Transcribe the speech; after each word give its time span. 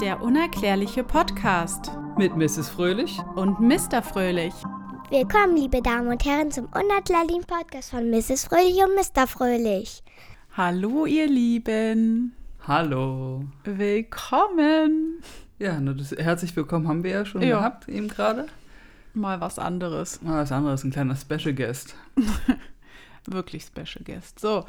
Der 0.00 0.22
unerklärliche 0.22 1.02
Podcast 1.02 1.90
mit 2.16 2.36
Mrs. 2.36 2.68
Fröhlich 2.68 3.18
und 3.34 3.58
Mr. 3.58 4.00
Fröhlich. 4.00 4.54
Willkommen, 5.10 5.56
liebe 5.56 5.82
Damen 5.82 6.06
und 6.06 6.24
Herren, 6.24 6.52
zum 6.52 6.66
unerklärlichen 6.66 7.42
Podcast 7.42 7.90
von 7.90 8.08
Mrs. 8.08 8.44
Fröhlich 8.44 8.76
und 8.76 8.94
Mr. 8.94 9.26
Fröhlich. 9.26 10.04
Hallo, 10.56 11.04
ihr 11.04 11.26
Lieben. 11.26 12.32
Hallo. 12.68 13.44
Willkommen. 13.64 15.20
Ja, 15.58 15.80
nur 15.80 15.94
das 15.94 16.12
herzlich 16.12 16.54
willkommen 16.54 16.86
haben 16.86 17.02
wir 17.02 17.10
ja 17.10 17.24
schon 17.24 17.42
ja. 17.42 17.58
gehabt, 17.58 17.88
eben 17.88 18.06
gerade. 18.06 18.46
Mal 19.14 19.40
was 19.40 19.58
anderes. 19.58 20.22
Mal 20.22 20.42
was 20.42 20.52
anderes, 20.52 20.84
ein 20.84 20.92
kleiner 20.92 21.16
Special 21.16 21.54
Guest. 21.54 21.96
Wirklich 23.26 23.64
Special 23.64 24.04
Guest. 24.04 24.38
So, 24.38 24.64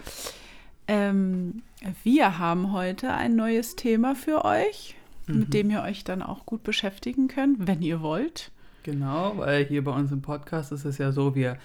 ähm, 0.87 1.61
wir 2.03 2.39
haben 2.39 2.73
heute 2.73 3.13
ein 3.13 3.35
neues 3.35 3.75
Thema 3.75 4.15
für 4.15 4.43
euch, 4.43 4.95
mhm. 5.29 5.39
mit 5.39 5.53
dem 5.53 5.69
ihr 5.69 5.81
euch 5.81 6.03
dann 6.03 6.21
auch 6.21 6.45
gut 6.45 6.63
beschäftigen 6.63 7.27
könnt, 7.27 7.67
wenn 7.67 7.81
ihr 7.81 8.01
wollt. 8.01 8.51
Genau, 8.83 9.37
weil 9.37 9.65
hier 9.65 9.83
bei 9.83 9.91
uns 9.91 10.11
im 10.11 10.21
Podcast 10.21 10.71
ist 10.71 10.85
es 10.85 10.97
ja 10.97 11.11
so, 11.11 11.35
wir 11.35 11.57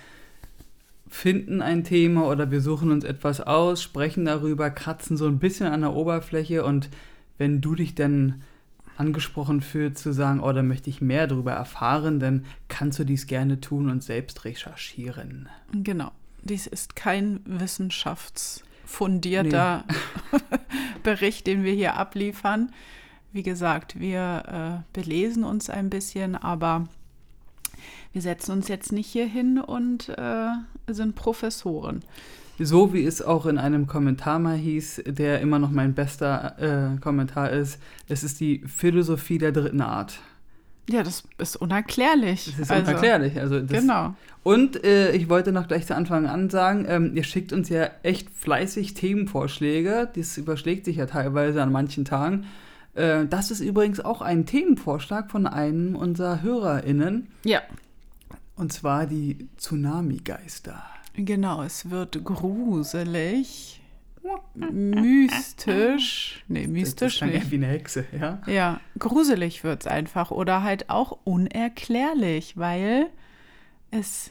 finden 1.09 1.63
ein 1.63 1.85
Thema 1.85 2.29
oder 2.29 2.51
wir 2.51 2.61
suchen 2.61 2.91
uns 2.91 3.05
etwas 3.05 3.41
aus, 3.41 3.83
sprechen 3.83 4.25
darüber, 4.25 4.71
kratzen 4.71 5.17
so 5.17 5.27
ein 5.27 5.39
bisschen 5.39 5.67
an 5.67 5.83
der 5.83 5.95
Oberfläche 5.95 6.65
und 6.65 6.89
wenn 7.39 7.61
du 7.61 7.75
dich 7.75 7.95
dann 7.95 8.43
angesprochen 8.97 9.61
fühlst 9.61 10.03
zu 10.03 10.13
sagen, 10.13 10.41
oh, 10.41 10.53
da 10.53 10.63
möchte 10.63 10.91
ich 10.91 11.01
mehr 11.01 11.27
darüber 11.27 11.53
erfahren, 11.53 12.21
dann 12.21 12.45
kannst 12.69 12.99
du 12.99 13.05
dies 13.05 13.27
gerne 13.27 13.61
tun 13.61 13.91
und 13.91 14.03
selbst 14.03 14.45
recherchieren. 14.45 15.49
Genau. 15.73 16.13
Dies 16.43 16.67
ist 16.67 16.95
kein 16.95 17.41
Wissenschafts- 17.41 18.63
fundierter 18.85 19.85
nee. 20.33 20.39
Bericht, 21.03 21.47
den 21.47 21.65
wir 21.65 21.73
hier 21.73 21.97
abliefern. 21.97 22.73
Wie 23.35 23.43
gesagt, 23.43 23.99
wir 23.99 24.85
äh, 24.95 24.97
belesen 24.97 25.43
uns 25.43 25.69
ein 25.69 25.91
bisschen, 25.91 26.37
aber 26.37 26.87
wir 28.13 28.23
setzen 28.23 28.53
uns 28.53 28.69
jetzt 28.69 28.93
nicht 28.93 29.09
hier 29.09 29.27
hin 29.27 29.59
und 29.59 30.09
äh, 30.11 30.51
sind 30.87 31.17
Professoren. 31.17 32.05
So 32.61 32.95
wie 32.95 33.05
es 33.05 33.23
auch 33.23 33.47
in 33.47 33.59
einem 33.59 33.89
Kommentar 33.89 34.39
mal 34.39 34.57
hieß, 34.57 35.03
der 35.07 35.41
immer 35.41 35.59
noch 35.59 35.73
mein 35.73 35.95
bester 35.95 36.95
äh, 36.95 37.01
Kommentar 37.01 37.51
ist, 37.51 37.81
es 38.09 38.23
ist 38.23 38.39
die 38.39 38.63
Philosophie 38.69 39.39
der 39.39 39.51
dritten 39.51 39.81
Art. 39.81 40.21
Ja, 40.89 41.03
das 41.03 41.25
ist 41.39 41.57
unerklärlich. 41.57 42.45
Das 42.45 42.61
ist 42.61 42.71
also, 42.71 42.89
unerklärlich. 42.89 43.41
Also 43.41 43.59
das, 43.59 43.81
genau. 43.81 44.15
Und 44.45 44.85
äh, 44.85 45.11
ich 45.11 45.29
wollte 45.29 45.51
noch 45.51 45.67
gleich 45.67 45.87
zu 45.87 45.97
Anfang 45.97 46.27
an 46.27 46.51
sagen, 46.51 46.85
ähm, 46.89 47.17
ihr 47.17 47.25
schickt 47.25 47.53
uns 47.53 47.69
ja 47.69 47.91
echt 48.05 48.31
fleißig 48.31 48.95
Themenvorschläge. 48.95 50.09
Das 50.15 50.39
überschlägt 50.39 50.85
sich 50.85 50.99
ja 50.99 51.07
teilweise 51.07 51.61
an 51.65 51.73
manchen 51.73 52.05
Tagen. 52.05 52.47
Äh, 52.95 53.27
das 53.27 53.51
ist 53.51 53.61
übrigens 53.61 54.01
auch 54.01 54.21
ein 54.23 54.47
Themenvorschlag 54.47 55.31
von 55.31 55.47
einem 55.47 55.97
unserer 55.97 56.43
HörerInnen. 56.43 57.29
Ja. 57.45 57.63
Und 58.57 58.73
zwar 58.73 59.07
die 59.07 59.49
Tsunami-Geister. 59.59 60.83
Genau, 61.17 61.63
es 61.63 61.91
wird 61.91 62.25
gruselig 62.25 63.81
mystisch. 64.55 66.45
Nee, 66.49 66.67
mystisch 66.67 67.21
das, 67.21 67.29
das 67.29 67.41
nicht. 67.41 67.51
wie 67.51 67.57
eine 67.57 67.67
Hexe, 67.67 68.07
ja? 68.19 68.41
Ja, 68.47 68.81
gruselig 68.99 69.65
wird 69.65 69.83
es 69.83 69.87
einfach. 69.87 70.31
Oder 70.31 70.63
halt 70.63 70.89
auch 70.91 71.19
unerklärlich, 71.25 72.57
weil 72.57 73.09
es 73.91 74.31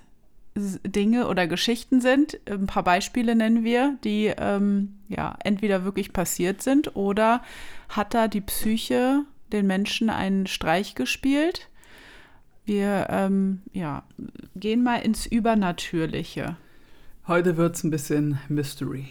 Dinge 0.55 1.27
oder 1.27 1.48
Geschichten 1.48 2.02
sind. 2.02 2.39
Ein 2.50 2.67
paar 2.67 2.83
Beispiele 2.83 3.36
nennen 3.36 3.64
wir, 3.64 3.98
die 4.03 4.31
ähm, 4.38 4.95
ja 5.09 5.36
entweder 5.44 5.83
wirklich 5.83 6.14
passiert 6.14 6.61
sind 6.61 6.95
oder 6.95 7.42
hat 7.95 8.13
da 8.13 8.27
die 8.27 8.41
Psyche 8.41 9.25
den 9.52 9.67
Menschen 9.67 10.09
einen 10.09 10.47
Streich 10.47 10.95
gespielt. 10.95 11.69
Wir 12.66 13.08
ähm, 13.09 13.61
ja, 13.72 14.03
gehen 14.55 14.83
mal 14.83 14.97
ins 14.97 15.25
Übernatürliche. 15.25 16.58
Heute 17.27 17.58
wird 17.58 17.76
es 17.76 17.83
ein 17.83 17.92
bisschen 17.92 18.39
Mystery. 18.49 19.08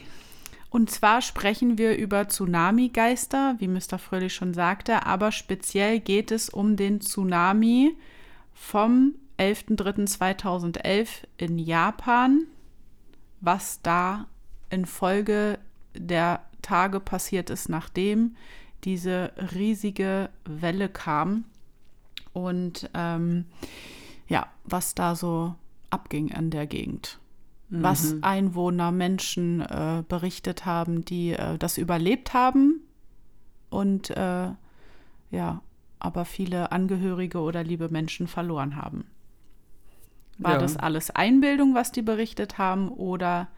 Und 0.70 0.90
zwar 0.90 1.20
sprechen 1.20 1.76
wir 1.76 1.98
über 1.98 2.28
Tsunami-Geister, 2.28 3.56
wie 3.58 3.68
Mr. 3.68 3.98
Fröhlich 3.98 4.34
schon 4.34 4.54
sagte, 4.54 5.04
aber 5.04 5.30
speziell 5.30 6.00
geht 6.00 6.30
es 6.30 6.48
um 6.48 6.76
den 6.76 7.02
Tsunami 7.02 7.94
vom 8.54 9.14
11.03.2011 9.38 11.08
in 11.36 11.58
Japan, 11.58 12.46
was 13.42 13.82
da 13.82 14.26
infolge 14.70 15.58
der 15.94 16.42
Tage 16.62 17.00
passiert 17.00 17.50
ist, 17.50 17.68
nachdem 17.68 18.36
diese 18.84 19.32
riesige 19.54 20.30
Welle 20.44 20.88
kam 20.88 21.44
und 22.32 22.90
ähm, 22.94 23.46
ja, 24.28 24.46
was 24.64 24.94
da 24.94 25.14
so 25.14 25.54
abging 25.90 26.32
an 26.32 26.50
der 26.50 26.66
Gegend 26.66 27.18
was 27.72 28.12
mhm. 28.12 28.18
Einwohner, 28.22 28.92
Menschen 28.92 29.62
äh, 29.62 30.04
berichtet 30.06 30.66
haben, 30.66 31.04
die 31.06 31.32
äh, 31.32 31.56
das 31.56 31.78
überlebt 31.78 32.34
haben 32.34 32.82
und 33.70 34.10
äh, 34.10 34.50
ja, 35.30 35.62
aber 35.98 36.24
viele 36.26 36.70
Angehörige 36.70 37.38
oder 37.38 37.64
liebe 37.64 37.88
Menschen 37.88 38.26
verloren 38.26 38.76
haben. 38.76 39.06
War 40.36 40.54
ja. 40.54 40.58
das 40.58 40.76
alles 40.76 41.10
Einbildung, 41.10 41.74
was 41.74 41.92
die 41.92 42.02
berichtet 42.02 42.58
haben, 42.58 42.90
oder 42.90 43.48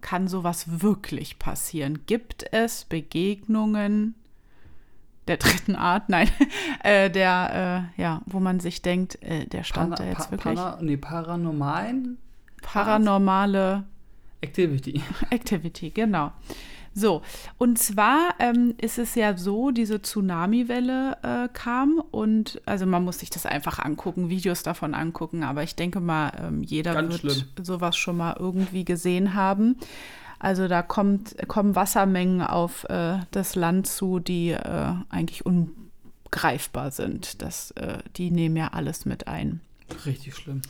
kann 0.00 0.28
sowas 0.28 0.80
wirklich 0.80 1.40
passieren? 1.40 2.06
Gibt 2.06 2.44
es 2.52 2.84
Begegnungen 2.84 4.14
der 5.28 5.36
dritten 5.36 5.76
Art, 5.76 6.08
nein, 6.08 6.28
äh, 6.82 7.10
der, 7.10 7.90
äh, 7.96 8.00
ja, 8.00 8.22
wo 8.26 8.40
man 8.40 8.60
sich 8.60 8.82
denkt, 8.82 9.22
äh, 9.22 9.46
der 9.46 9.64
stand 9.64 9.90
Pana, 9.90 9.96
da 9.96 10.08
jetzt 10.08 10.30
wirklich. 10.30 10.54
Pana, 10.54 10.78
nee, 10.80 10.96
paranormalen 10.96 12.18
paranormale 12.66 13.84
Activity. 14.40 15.02
Activity, 15.30 15.90
genau. 15.90 16.32
So, 16.92 17.20
und 17.58 17.78
zwar 17.78 18.34
ähm, 18.38 18.74
ist 18.80 18.98
es 18.98 19.14
ja 19.16 19.36
so, 19.36 19.70
diese 19.70 20.00
Tsunami-Welle 20.00 21.18
äh, 21.22 21.48
kam 21.52 22.02
und 22.10 22.60
also 22.64 22.86
man 22.86 23.04
muss 23.04 23.18
sich 23.18 23.28
das 23.28 23.44
einfach 23.44 23.78
angucken, 23.78 24.30
Videos 24.30 24.62
davon 24.62 24.94
angucken, 24.94 25.42
aber 25.42 25.62
ich 25.62 25.74
denke 25.76 26.00
mal, 26.00 26.32
ähm, 26.42 26.62
jeder 26.62 26.94
Ganz 26.94 27.22
wird 27.22 27.34
schlimm. 27.34 27.48
sowas 27.62 27.96
schon 27.98 28.16
mal 28.16 28.36
irgendwie 28.38 28.86
gesehen 28.86 29.34
haben. 29.34 29.76
Also 30.46 30.68
da 30.68 30.80
kommt, 30.80 31.34
kommen 31.48 31.74
Wassermengen 31.74 32.40
auf 32.40 32.84
äh, 32.84 33.18
das 33.32 33.56
Land 33.56 33.88
zu, 33.88 34.20
die 34.20 34.50
äh, 34.50 34.92
eigentlich 35.08 35.44
ungreifbar 35.44 36.92
sind. 36.92 37.42
Das, 37.42 37.72
äh, 37.72 37.98
die 38.14 38.30
nehmen 38.30 38.54
ja 38.54 38.68
alles 38.68 39.06
mit 39.06 39.26
ein. 39.26 39.60
Richtig 40.06 40.36
schlimm. 40.36 40.62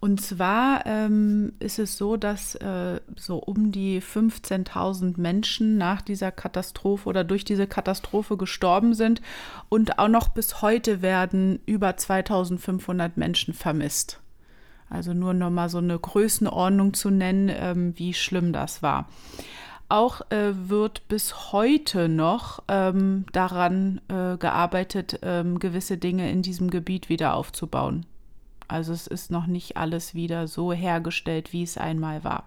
Und 0.00 0.22
zwar 0.22 0.86
ähm, 0.86 1.52
ist 1.58 1.78
es 1.78 1.98
so, 1.98 2.16
dass 2.16 2.54
äh, 2.54 2.98
so 3.14 3.36
um 3.36 3.72
die 3.72 4.00
15.000 4.00 5.20
Menschen 5.20 5.76
nach 5.76 6.00
dieser 6.00 6.32
Katastrophe 6.32 7.06
oder 7.06 7.22
durch 7.22 7.44
diese 7.44 7.66
Katastrophe 7.66 8.38
gestorben 8.38 8.94
sind 8.94 9.20
und 9.68 9.98
auch 9.98 10.08
noch 10.08 10.28
bis 10.28 10.62
heute 10.62 11.02
werden 11.02 11.60
über 11.66 11.90
2.500 11.90 13.10
Menschen 13.16 13.52
vermisst. 13.52 14.18
Also 14.90 15.14
nur 15.14 15.32
noch 15.32 15.50
mal 15.50 15.68
so 15.68 15.78
eine 15.78 15.98
Größenordnung 15.98 16.94
zu 16.94 17.10
nennen, 17.10 17.50
ähm, 17.54 17.94
wie 17.96 18.12
schlimm 18.12 18.52
das 18.52 18.82
war. 18.82 19.08
Auch 19.88 20.20
äh, 20.30 20.52
wird 20.68 21.08
bis 21.08 21.52
heute 21.52 22.08
noch 22.08 22.62
ähm, 22.68 23.24
daran 23.32 24.00
äh, 24.08 24.36
gearbeitet, 24.36 25.20
ähm, 25.22 25.58
gewisse 25.58 25.96
Dinge 25.96 26.30
in 26.30 26.42
diesem 26.42 26.70
Gebiet 26.70 27.08
wieder 27.08 27.34
aufzubauen. 27.34 28.06
Also 28.68 28.92
es 28.92 29.06
ist 29.06 29.30
noch 29.30 29.46
nicht 29.46 29.76
alles 29.76 30.14
wieder 30.14 30.46
so 30.46 30.72
hergestellt, 30.72 31.52
wie 31.52 31.62
es 31.62 31.76
einmal 31.76 32.22
war. 32.22 32.44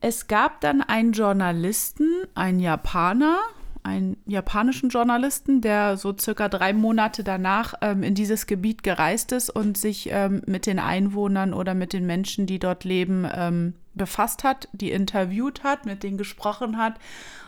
Es 0.00 0.28
gab 0.28 0.60
dann 0.62 0.82
einen 0.82 1.12
Journalisten, 1.12 2.08
einen 2.34 2.58
Japaner, 2.58 3.38
einen 3.82 4.16
japanischen 4.26 4.90
Journalisten, 4.90 5.60
der 5.60 5.96
so 5.96 6.14
circa 6.18 6.48
drei 6.48 6.72
Monate 6.72 7.24
danach 7.24 7.74
ähm, 7.80 8.02
in 8.02 8.14
dieses 8.14 8.46
Gebiet 8.46 8.82
gereist 8.82 9.32
ist 9.32 9.50
und 9.50 9.78
sich 9.78 10.10
ähm, 10.10 10.42
mit 10.46 10.66
den 10.66 10.78
Einwohnern 10.78 11.54
oder 11.54 11.74
mit 11.74 11.92
den 11.92 12.06
Menschen, 12.06 12.46
die 12.46 12.58
dort 12.58 12.84
leben, 12.84 13.26
ähm, 13.32 13.74
befasst 13.94 14.44
hat, 14.44 14.68
die 14.72 14.90
interviewt 14.90 15.64
hat, 15.64 15.86
mit 15.86 16.02
denen 16.02 16.18
gesprochen 16.18 16.78
hat 16.78 16.94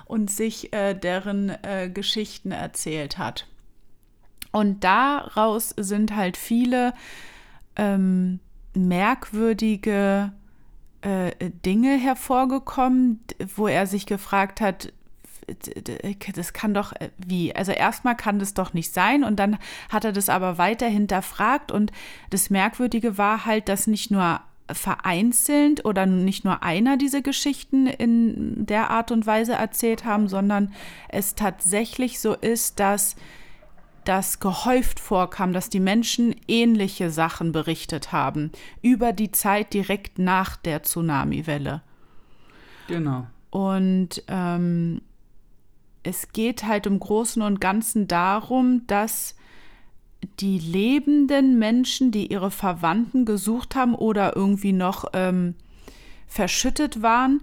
und 0.06 0.30
sich 0.30 0.72
äh, 0.72 0.94
deren 0.94 1.50
äh, 1.62 1.90
Geschichten 1.92 2.50
erzählt 2.50 3.18
hat. 3.18 3.46
Und 4.50 4.84
daraus 4.84 5.70
sind 5.78 6.14
halt 6.14 6.36
viele 6.36 6.92
ähm, 7.76 8.40
merkwürdige 8.74 10.32
äh, 11.00 11.32
Dinge 11.64 11.96
hervorgekommen, 11.96 13.20
wo 13.56 13.66
er 13.66 13.86
sich 13.86 14.06
gefragt 14.06 14.60
hat, 14.60 14.92
das 16.34 16.52
kann 16.52 16.74
doch 16.74 16.92
äh, 16.92 17.10
wie? 17.18 17.54
Also 17.54 17.72
erstmal 17.72 18.16
kann 18.16 18.38
das 18.38 18.54
doch 18.54 18.72
nicht 18.72 18.92
sein 18.92 19.24
und 19.24 19.36
dann 19.36 19.58
hat 19.88 20.04
er 20.04 20.12
das 20.12 20.28
aber 20.28 20.58
weiter 20.58 20.86
hinterfragt 20.86 21.72
und 21.72 21.92
das 22.30 22.50
Merkwürdige 22.50 23.18
war 23.18 23.44
halt, 23.44 23.68
dass 23.68 23.86
nicht 23.86 24.10
nur 24.10 24.40
vereinzelt 24.70 25.84
oder 25.84 26.06
nicht 26.06 26.44
nur 26.44 26.62
einer 26.62 26.96
diese 26.96 27.22
Geschichten 27.22 27.86
in 27.86 28.66
der 28.66 28.90
Art 28.90 29.10
und 29.10 29.26
Weise 29.26 29.52
erzählt 29.52 30.04
haben, 30.04 30.28
sondern 30.28 30.72
es 31.08 31.34
tatsächlich 31.34 32.20
so 32.20 32.34
ist, 32.34 32.80
dass 32.80 33.16
das 34.04 34.40
gehäuft 34.40 34.98
vorkam, 34.98 35.52
dass 35.52 35.70
die 35.70 35.80
Menschen 35.80 36.34
ähnliche 36.48 37.10
Sachen 37.10 37.52
berichtet 37.52 38.12
haben 38.12 38.50
über 38.80 39.12
die 39.12 39.30
Zeit 39.30 39.74
direkt 39.74 40.18
nach 40.18 40.56
der 40.56 40.82
Tsunamiwelle. 40.82 41.82
Genau. 42.88 43.26
Und 43.50 44.24
ähm, 44.28 45.02
es 46.02 46.32
geht 46.32 46.64
halt 46.64 46.86
im 46.86 46.98
Großen 46.98 47.42
und 47.42 47.60
Ganzen 47.60 48.08
darum, 48.08 48.86
dass 48.86 49.36
die 50.40 50.58
lebenden 50.58 51.58
Menschen, 51.58 52.10
die 52.10 52.30
ihre 52.30 52.50
Verwandten 52.50 53.24
gesucht 53.24 53.74
haben 53.74 53.94
oder 53.94 54.36
irgendwie 54.36 54.72
noch 54.72 55.06
ähm, 55.12 55.54
verschüttet 56.26 57.02
waren, 57.02 57.42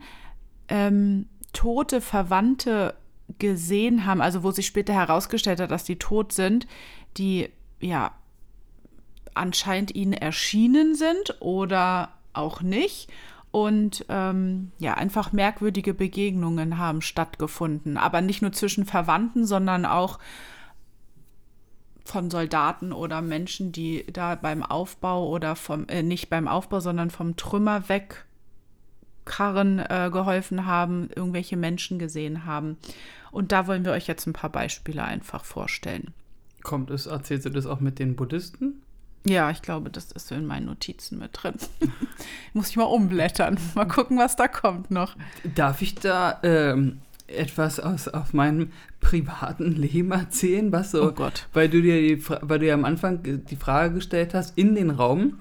ähm, 0.70 1.28
tote 1.54 2.00
Verwandte 2.02 2.96
gesehen 3.38 4.06
haben, 4.06 4.22
also 4.22 4.44
wo 4.44 4.52
sich 4.52 4.66
später 4.66 4.94
herausgestellt 4.94 5.60
hat, 5.60 5.72
dass 5.72 5.84
die 5.84 5.98
tot 5.98 6.32
sind, 6.32 6.68
die 7.18 7.50
ja 7.80 8.12
anscheinend 9.34 9.94
ihnen 9.96 10.14
erschienen 10.14 10.96
sind 10.96 11.38
oder 11.40 12.14
auch 12.34 12.62
nicht. 12.62 13.10
Und 13.51 14.06
ähm, 14.10 14.72
ja, 14.78 14.94
einfach 14.94 15.31
merkwürdige 15.31 15.94
Begegnungen 15.94 16.78
haben 16.78 17.01
stattgefunden. 17.01 17.98
Aber 17.98 18.22
nicht 18.22 18.42
nur 18.42 18.51
zwischen 18.51 18.86
Verwandten, 18.86 19.46
sondern 19.46 19.86
auch 19.86 20.19
von 22.10 22.30
Soldaten 22.30 22.92
oder 22.92 23.22
Menschen, 23.22 23.72
die 23.72 24.06
da 24.12 24.36
beim 24.36 24.63
Aufbau 24.63 25.30
oder 25.30 25.56
vom, 25.56 25.88
äh, 25.88 26.04
nicht 26.04 26.30
beim 26.30 26.48
Aufbau, 26.48 26.80
sondern 26.80 27.10
vom 27.10 27.36
Trümmer 27.38 27.84
wegkarren 27.90 29.80
äh, 29.80 30.10
geholfen 30.12 30.66
haben, 30.66 31.10
irgendwelche 31.16 31.57
Menschen 31.57 32.00
gesehen 32.00 32.45
haben. 32.45 32.78
Und 33.31 33.52
da 33.52 33.68
wollen 33.68 33.86
wir 33.86 33.92
euch 33.92 34.07
jetzt 34.07 34.25
ein 34.28 34.34
paar 34.34 34.52
Beispiele 34.52 35.04
einfach 35.04 35.45
vorstellen. 35.45 36.13
Kommt 36.63 36.90
es, 36.92 37.06
erzählst 37.06 37.45
du 37.45 37.52
das 37.52 37.66
auch 37.66 37.80
mit 37.80 38.00
den 38.00 38.16
Buddhisten? 38.16 38.81
Ja, 39.25 39.50
ich 39.51 39.62
glaube, 39.62 39.89
das 39.89 40.12
ist 40.12 40.31
in 40.31 40.45
meinen 40.45 40.66
Notizen 40.68 41.19
mit 41.19 41.31
drin. 41.33 41.56
Muss 42.54 42.69
ich 42.69 42.77
mal 42.77 42.83
umblättern. 42.86 43.57
Mal 43.75 43.86
gucken, 43.86 44.18
was 44.18 44.36
da 44.36 44.48
kommt 44.48 44.92
noch. 44.92 45.16
Darf 45.56 45.81
ich 45.81 45.95
da 45.95 46.39
ähm, 46.44 47.00
etwas 47.27 47.80
aus 47.80 48.07
auf 48.07 48.33
meinem 48.33 48.71
privaten 49.01 49.74
Leben 49.74 50.12
erzählen, 50.12 50.71
was 50.71 50.92
so, 50.92 51.10
Oh 51.10 51.12
Gott. 51.12 51.48
weil 51.54 51.69
du 51.69 51.81
dir 51.81 52.00
die, 52.01 52.24
weil 52.27 52.60
du 52.60 52.66
ja 52.68 52.74
am 52.74 52.86
Anfang 52.86 53.19
die 53.24 53.56
Frage 53.56 53.95
gestellt 53.95 54.33
hast 54.33 54.57
in 54.57 54.74
den 54.75 54.89
Raum, 54.89 55.39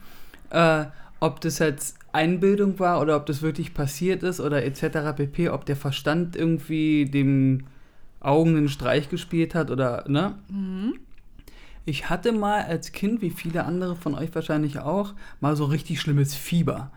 äh, 0.50 0.84
ob 1.20 1.40
das 1.40 1.58
jetzt 1.60 1.96
Einbildung 2.12 2.78
war 2.78 3.00
oder 3.00 3.16
ob 3.16 3.26
das 3.26 3.42
wirklich 3.42 3.75
passiert 3.75 4.22
ist 4.22 4.40
oder 4.40 4.64
etc. 4.64 5.14
pp, 5.16 5.50
ob 5.50 5.66
der 5.66 5.76
Verstand 5.76 6.36
irgendwie 6.36 7.04
dem 7.06 7.64
Augen 8.20 8.56
einen 8.56 8.69
Streich 8.69 9.08
gespielt 9.08 9.54
hat 9.54 9.70
oder 9.70 10.04
ne? 10.08 10.34
Ich 11.88 12.11
hatte 12.11 12.32
mal 12.32 12.64
als 12.64 12.93
Kind, 12.93 13.23
wie 13.23 13.31
viele 13.31 13.64
andere 13.64 13.96
von 13.96 14.14
euch 14.14 14.35
wahrscheinlich 14.35 14.79
auch, 14.79 15.14
mal 15.40 15.56
so 15.56 15.64
richtig 15.64 16.02
schlimmes 16.02 16.35
Fieber. 16.35 16.90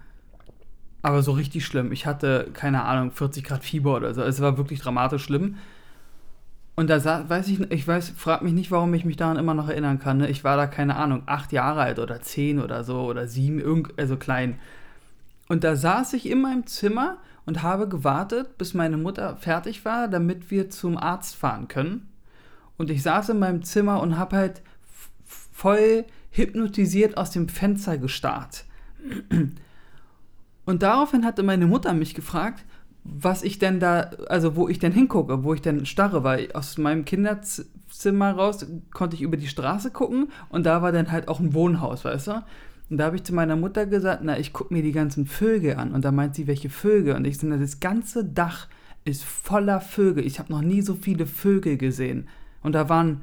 Aber 1.02 1.24
so 1.24 1.32
richtig 1.32 1.66
schlimm. 1.66 1.94
Ich 1.94 2.06
hatte, 2.06 2.50
keine 2.52 2.84
Ahnung, 2.84 3.12
40 3.12 3.46
Grad 3.46 3.64
Fieber 3.64 3.96
oder 3.96 4.14
so. 4.14 4.22
Es 4.22 4.42
war 4.42 4.58
wirklich 4.58 4.82
dramatisch 4.82 5.24
schlimm. 5.24 5.56
Und 6.76 6.90
da 6.90 7.00
sa- 7.00 7.24
weiß 7.30 7.48
ich, 7.48 7.62
ich 7.72 7.88
weiß, 7.88 8.10
frag 8.18 8.42
mich 8.42 8.52
nicht, 8.52 8.70
warum 8.70 8.94
ich 8.94 9.06
mich 9.06 9.16
daran 9.16 9.38
immer 9.38 9.54
noch 9.54 9.70
erinnern 9.70 9.98
kann. 10.00 10.18
Ne? 10.18 10.30
Ich 10.30 10.44
war 10.44 10.58
da, 10.58 10.68
keine 10.68 10.98
Ahnung, 10.98 11.24
acht 11.26 11.54
Jahre 11.54 11.80
alt 11.80 11.98
oder 11.98 12.20
zehn 12.22 12.60
oder 12.60 12.84
so 12.84 13.04
oder 13.04 13.28
sieben, 13.28 13.60
irgend, 13.62 13.98
also 13.98 14.18
klein. 14.18 14.60
Und 15.48 15.64
da 15.64 15.78
saß 15.78 16.12
ich 16.14 16.30
in 16.30 16.42
meinem 16.42 16.68
Zimmer 16.68 17.16
und 17.46 17.64
habe 17.64 17.88
gewartet, 17.88 18.58
bis 18.58 18.74
meine 18.74 18.98
Mutter 18.98 19.38
fertig 19.38 19.86
war, 19.86 20.10
damit 20.10 20.52
wir 20.52 20.70
zum 20.70 20.98
Arzt 20.98 21.38
fahren 21.38 21.70
können. 21.70 22.10
Und 22.78 22.90
ich 22.90 23.04
saß 23.04 23.30
in 23.30 23.40
meinem 23.40 23.64
Zimmer 23.64 24.02
und 24.02 24.18
habe 24.18 24.36
halt 24.36 24.62
voll 25.62 26.06
hypnotisiert 26.32 27.18
aus 27.18 27.30
dem 27.30 27.48
Fenster 27.48 28.00
gestarrt. 28.00 28.66
Und 30.66 30.82
daraufhin 30.82 31.24
hatte 31.24 31.44
meine 31.44 31.68
Mutter 31.68 31.94
mich 31.94 32.16
gefragt, 32.16 32.66
was 33.04 33.44
ich 33.44 33.60
denn 33.60 33.80
da, 33.80 34.12
also 34.28 34.56
wo 34.56 34.68
ich 34.68 34.80
denn 34.80 34.92
hingucke, 34.92 35.44
wo 35.44 35.54
ich 35.54 35.62
denn 35.62 35.86
starre, 35.86 36.24
weil 36.24 36.52
aus 36.54 36.80
meinem 36.80 37.06
Kinderzimmer 37.06 38.32
raus 38.32 38.66
konnte 38.92 39.16
ich 39.16 39.22
über 39.22 39.38
die 39.38 39.48
Straße 39.48 39.92
gucken 39.92 40.30
und 40.50 40.66
da 40.66 40.82
war 40.82 40.92
dann 40.92 41.12
halt 41.12 41.28
auch 41.28 41.40
ein 41.40 41.54
Wohnhaus, 41.54 42.06
weißt 42.06 42.28
du? 42.28 42.44
Und 42.90 42.98
da 42.98 43.06
habe 43.06 43.18
ich 43.18 43.24
zu 43.24 43.34
meiner 43.34 43.56
Mutter 43.56 43.86
gesagt, 43.86 44.22
na, 44.24 44.40
ich 44.40 44.54
gucke 44.54 44.74
mir 44.74 44.82
die 44.82 44.92
ganzen 44.92 45.26
Vögel 45.26 45.76
an. 45.76 45.94
Und 45.94 46.04
da 46.04 46.12
meint 46.12 46.36
sie, 46.36 46.46
welche 46.48 46.70
Vögel? 46.70 47.16
Und 47.16 47.26
ich 47.26 47.38
sage, 47.38 47.58
das 47.58 47.80
ganze 47.80 48.26
Dach 48.26 48.68
ist 49.06 49.24
voller 49.24 49.80
Vögel. 49.80 50.26
Ich 50.26 50.40
habe 50.40 50.52
noch 50.52 50.62
nie 50.62 50.82
so 50.82 50.96
viele 50.96 51.26
Vögel 51.26 51.78
gesehen. 51.78 52.28
Und 52.62 52.74
da 52.74 52.90
waren 52.90 53.22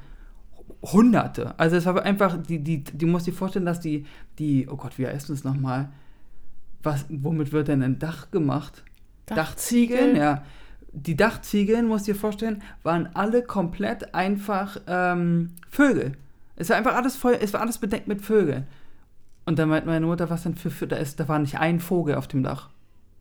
Hunderte. 0.82 1.58
Also 1.58 1.76
es 1.76 1.86
war 1.86 2.02
einfach, 2.02 2.40
die, 2.40 2.58
die, 2.60 2.84
die 2.84 3.06
musst 3.06 3.26
dir 3.26 3.32
vorstellen, 3.32 3.66
dass 3.66 3.80
die, 3.80 4.06
die, 4.38 4.68
oh 4.68 4.76
Gott, 4.76 4.98
wie 4.98 5.06
heißt 5.06 5.30
das 5.30 5.44
nochmal? 5.44 5.88
Was, 6.82 7.04
womit 7.08 7.52
wird 7.52 7.68
denn 7.68 7.82
ein 7.82 7.98
Dach 7.98 8.30
gemacht? 8.30 8.84
Dachziegeln, 9.26 10.16
ja. 10.16 10.44
Die 10.92 11.16
Dachziegeln, 11.16 11.86
musst 11.86 12.06
du 12.06 12.12
dir 12.12 12.18
vorstellen, 12.18 12.62
waren 12.82 13.08
alle 13.14 13.42
komplett 13.42 14.14
einfach 14.14 14.80
ähm, 14.86 15.50
Vögel. 15.68 16.12
Es 16.56 16.70
war 16.70 16.76
einfach 16.76 16.94
alles 16.94 17.16
voll, 17.16 17.36
es 17.40 17.52
war 17.52 17.60
alles 17.60 17.78
bedeckt 17.78 18.08
mit 18.08 18.22
Vögeln. 18.22 18.66
Und 19.44 19.58
dann 19.58 19.68
meint 19.68 19.86
meine 19.86 20.06
Mutter, 20.06 20.30
was 20.30 20.42
denn 20.42 20.56
für, 20.56 20.70
für 20.70 20.86
da 20.86 20.96
ist, 20.96 21.20
da 21.20 21.28
war 21.28 21.38
nicht 21.38 21.58
ein 21.58 21.80
Vogel 21.80 22.14
auf 22.14 22.28
dem 22.28 22.42
Dach. 22.42 22.68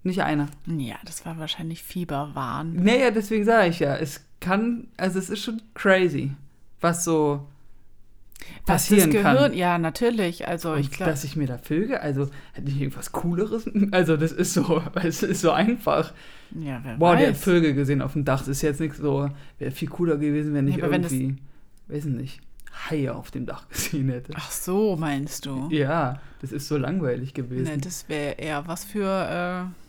Nicht 0.03 0.21
einer. 0.21 0.47
Ja, 0.65 0.95
das 1.05 1.25
war 1.25 1.37
wahrscheinlich 1.37 1.83
Fieberwahn. 1.83 2.75
Naja, 2.75 3.11
deswegen 3.11 3.45
sage 3.45 3.69
ich 3.69 3.79
ja, 3.79 3.95
es 3.95 4.25
kann, 4.39 4.87
also 4.97 5.19
es 5.19 5.29
ist 5.29 5.43
schon 5.43 5.61
crazy, 5.73 6.31
was 6.81 7.03
so 7.03 7.47
Was 8.65 8.65
passieren 8.65 9.11
das 9.11 9.21
Gehirn, 9.23 9.51
kann. 9.51 9.53
ja, 9.53 9.77
natürlich. 9.77 10.47
Also 10.47 10.75
ich 10.75 10.87
Und 10.87 10.93
glaube, 10.97 11.11
dass 11.11 11.23
ich 11.23 11.35
mir 11.35 11.47
da 11.47 11.57
Vögel, 11.57 11.97
also 11.97 12.29
hätte 12.53 12.69
ich 12.69 12.79
irgendwas 12.81 13.11
Cooleres? 13.11 13.69
Also 13.91 14.17
das 14.17 14.31
ist 14.31 14.53
so, 14.53 14.81
es 15.03 15.23
ist 15.23 15.41
so 15.41 15.51
einfach. 15.51 16.13
ja, 16.51 16.79
wer 16.83 16.97
Boah, 16.97 17.15
der 17.15 17.29
weiß. 17.29 17.39
Vögel 17.43 17.73
gesehen 17.73 18.01
auf 18.01 18.13
dem 18.13 18.25
Dach. 18.25 18.39
Das 18.39 18.47
ist 18.49 18.61
jetzt 18.61 18.79
nichts 18.79 18.97
so, 18.97 19.29
wäre 19.59 19.71
viel 19.71 19.89
cooler 19.89 20.17
gewesen, 20.17 20.53
wenn 20.53 20.67
ich 20.67 20.77
Ja, 20.77 20.83
aber 20.83 20.91
wenn 20.93 21.03
irgendwie, 21.03 21.37
weiß 21.87 22.05
nicht, 22.05 22.39
Haie 22.89 23.13
auf 23.15 23.31
dem 23.31 23.45
Dach 23.47 23.67
gesehen 23.69 24.09
hätte. 24.09 24.33
Ach 24.35 24.51
so, 24.51 24.95
meinst 24.95 25.45
du? 25.45 25.67
Ja, 25.71 26.21
das 26.41 26.51
ist 26.51 26.67
so 26.67 26.77
langweilig 26.77 27.33
gewesen. 27.33 27.63
Ne, 27.63 27.77
das 27.79 28.07
wäre 28.07 28.33
eher 28.35 28.67
was 28.67 28.85
für, 28.85 29.03
äh, 29.03 29.86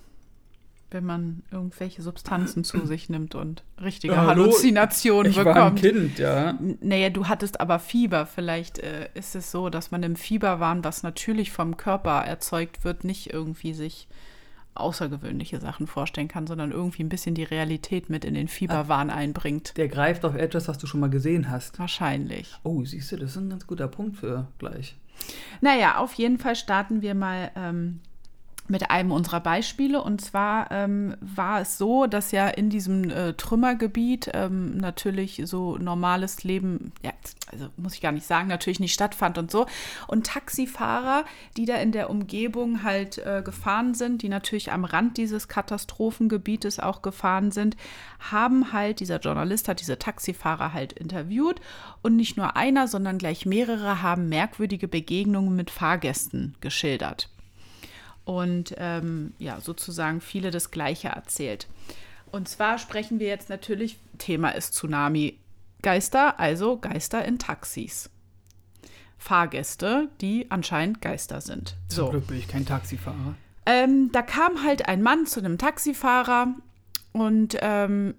wenn 0.90 1.04
man 1.04 1.42
irgendwelche 1.50 2.02
Substanzen 2.02 2.64
zu 2.64 2.86
sich 2.86 3.08
nimmt 3.08 3.34
und 3.34 3.62
richtige 3.80 4.16
hallo, 4.16 4.44
Halluzinationen 4.44 5.32
ich 5.32 5.36
war 5.36 5.46
ein 5.46 5.74
bekommt. 5.74 5.80
Kind, 5.80 6.18
ja. 6.18 6.58
Naja, 6.80 7.10
du 7.10 7.28
hattest 7.28 7.60
aber 7.60 7.78
Fieber. 7.78 8.26
Vielleicht 8.26 8.78
äh, 8.78 9.08
ist 9.14 9.34
es 9.34 9.50
so, 9.50 9.68
dass 9.68 9.90
man 9.90 10.02
im 10.02 10.16
Fieberwahn, 10.16 10.84
was 10.84 11.02
natürlich 11.02 11.52
vom 11.52 11.76
Körper 11.76 12.24
erzeugt 12.24 12.84
wird, 12.84 13.04
nicht 13.04 13.32
irgendwie 13.32 13.74
sich 13.74 14.08
außergewöhnliche 14.74 15.60
Sachen 15.60 15.86
vorstellen 15.86 16.28
kann, 16.28 16.46
sondern 16.46 16.70
irgendwie 16.70 17.02
ein 17.02 17.08
bisschen 17.08 17.34
die 17.34 17.44
Realität 17.44 18.08
mit 18.08 18.24
in 18.24 18.34
den 18.34 18.48
Fieberwahn 18.48 19.10
einbringt. 19.10 19.76
Der 19.76 19.88
greift 19.88 20.24
auf 20.24 20.34
etwas, 20.36 20.68
was 20.68 20.78
du 20.78 20.86
schon 20.86 21.00
mal 21.00 21.10
gesehen 21.10 21.50
hast. 21.50 21.78
Wahrscheinlich. 21.78 22.54
Oh, 22.62 22.84
siehst 22.84 23.12
du, 23.12 23.16
das 23.16 23.32
ist 23.32 23.36
ein 23.36 23.50
ganz 23.50 23.66
guter 23.66 23.88
Punkt 23.88 24.16
für 24.16 24.46
gleich. 24.58 24.96
Naja, 25.60 25.98
auf 25.98 26.14
jeden 26.14 26.38
Fall 26.38 26.54
starten 26.54 27.02
wir 27.02 27.14
mal 27.14 27.50
ähm, 27.56 28.00
mit 28.68 28.90
einem 28.90 29.12
unserer 29.12 29.40
Beispiele. 29.40 30.02
Und 30.02 30.20
zwar 30.20 30.70
ähm, 30.70 31.16
war 31.20 31.60
es 31.60 31.78
so, 31.78 32.06
dass 32.06 32.32
ja 32.32 32.48
in 32.48 32.70
diesem 32.70 33.10
äh, 33.10 33.32
Trümmergebiet 33.34 34.30
ähm, 34.34 34.76
natürlich 34.76 35.42
so 35.44 35.76
normales 35.78 36.44
Leben, 36.44 36.92
ja, 37.02 37.12
also 37.50 37.68
muss 37.76 37.94
ich 37.94 38.00
gar 38.00 38.12
nicht 38.12 38.26
sagen, 38.26 38.48
natürlich 38.48 38.80
nicht 38.80 38.94
stattfand 38.94 39.38
und 39.38 39.50
so. 39.50 39.66
Und 40.06 40.26
Taxifahrer, 40.26 41.24
die 41.56 41.64
da 41.64 41.76
in 41.76 41.92
der 41.92 42.10
Umgebung 42.10 42.82
halt 42.82 43.18
äh, 43.18 43.42
gefahren 43.44 43.94
sind, 43.94 44.22
die 44.22 44.28
natürlich 44.28 44.70
am 44.72 44.84
Rand 44.84 45.16
dieses 45.16 45.48
Katastrophengebietes 45.48 46.78
auch 46.78 47.02
gefahren 47.02 47.50
sind, 47.50 47.76
haben 48.30 48.72
halt, 48.72 49.00
dieser 49.00 49.20
Journalist 49.20 49.68
hat 49.68 49.80
diese 49.80 49.98
Taxifahrer 49.98 50.72
halt 50.72 50.92
interviewt 50.92 51.60
und 52.02 52.16
nicht 52.16 52.36
nur 52.36 52.56
einer, 52.56 52.88
sondern 52.88 53.18
gleich 53.18 53.46
mehrere 53.46 54.02
haben 54.02 54.28
merkwürdige 54.28 54.88
Begegnungen 54.88 55.56
mit 55.56 55.70
Fahrgästen 55.70 56.54
geschildert 56.60 57.30
und 58.28 58.74
ähm, 58.76 59.32
ja, 59.38 59.58
sozusagen 59.58 60.20
viele 60.20 60.50
das 60.50 60.70
Gleiche 60.70 61.08
erzählt. 61.08 61.66
Und 62.30 62.46
zwar 62.46 62.76
sprechen 62.76 63.20
wir 63.20 63.26
jetzt 63.26 63.48
natürlich, 63.48 63.96
Thema 64.18 64.50
ist 64.50 64.74
Tsunami-Geister, 64.74 66.38
also 66.38 66.76
Geister 66.76 67.24
in 67.24 67.38
Taxis. 67.38 68.10
Fahrgäste, 69.16 70.10
die 70.20 70.50
anscheinend 70.50 71.00
Geister 71.00 71.40
sind. 71.40 71.78
Zum 71.88 72.04
So. 72.04 72.10
Glück 72.10 72.26
bin 72.26 72.36
ich 72.36 72.48
kein 72.48 72.66
Taxifahrer. 72.66 73.34
Ähm, 73.64 74.12
da 74.12 74.20
kam 74.20 74.62
halt 74.62 74.90
ein 74.90 75.02
Mann 75.02 75.24
zu 75.24 75.40
einem 75.40 75.56
Taxifahrer 75.56 76.48
und 77.12 77.56
ähm, 77.62 78.14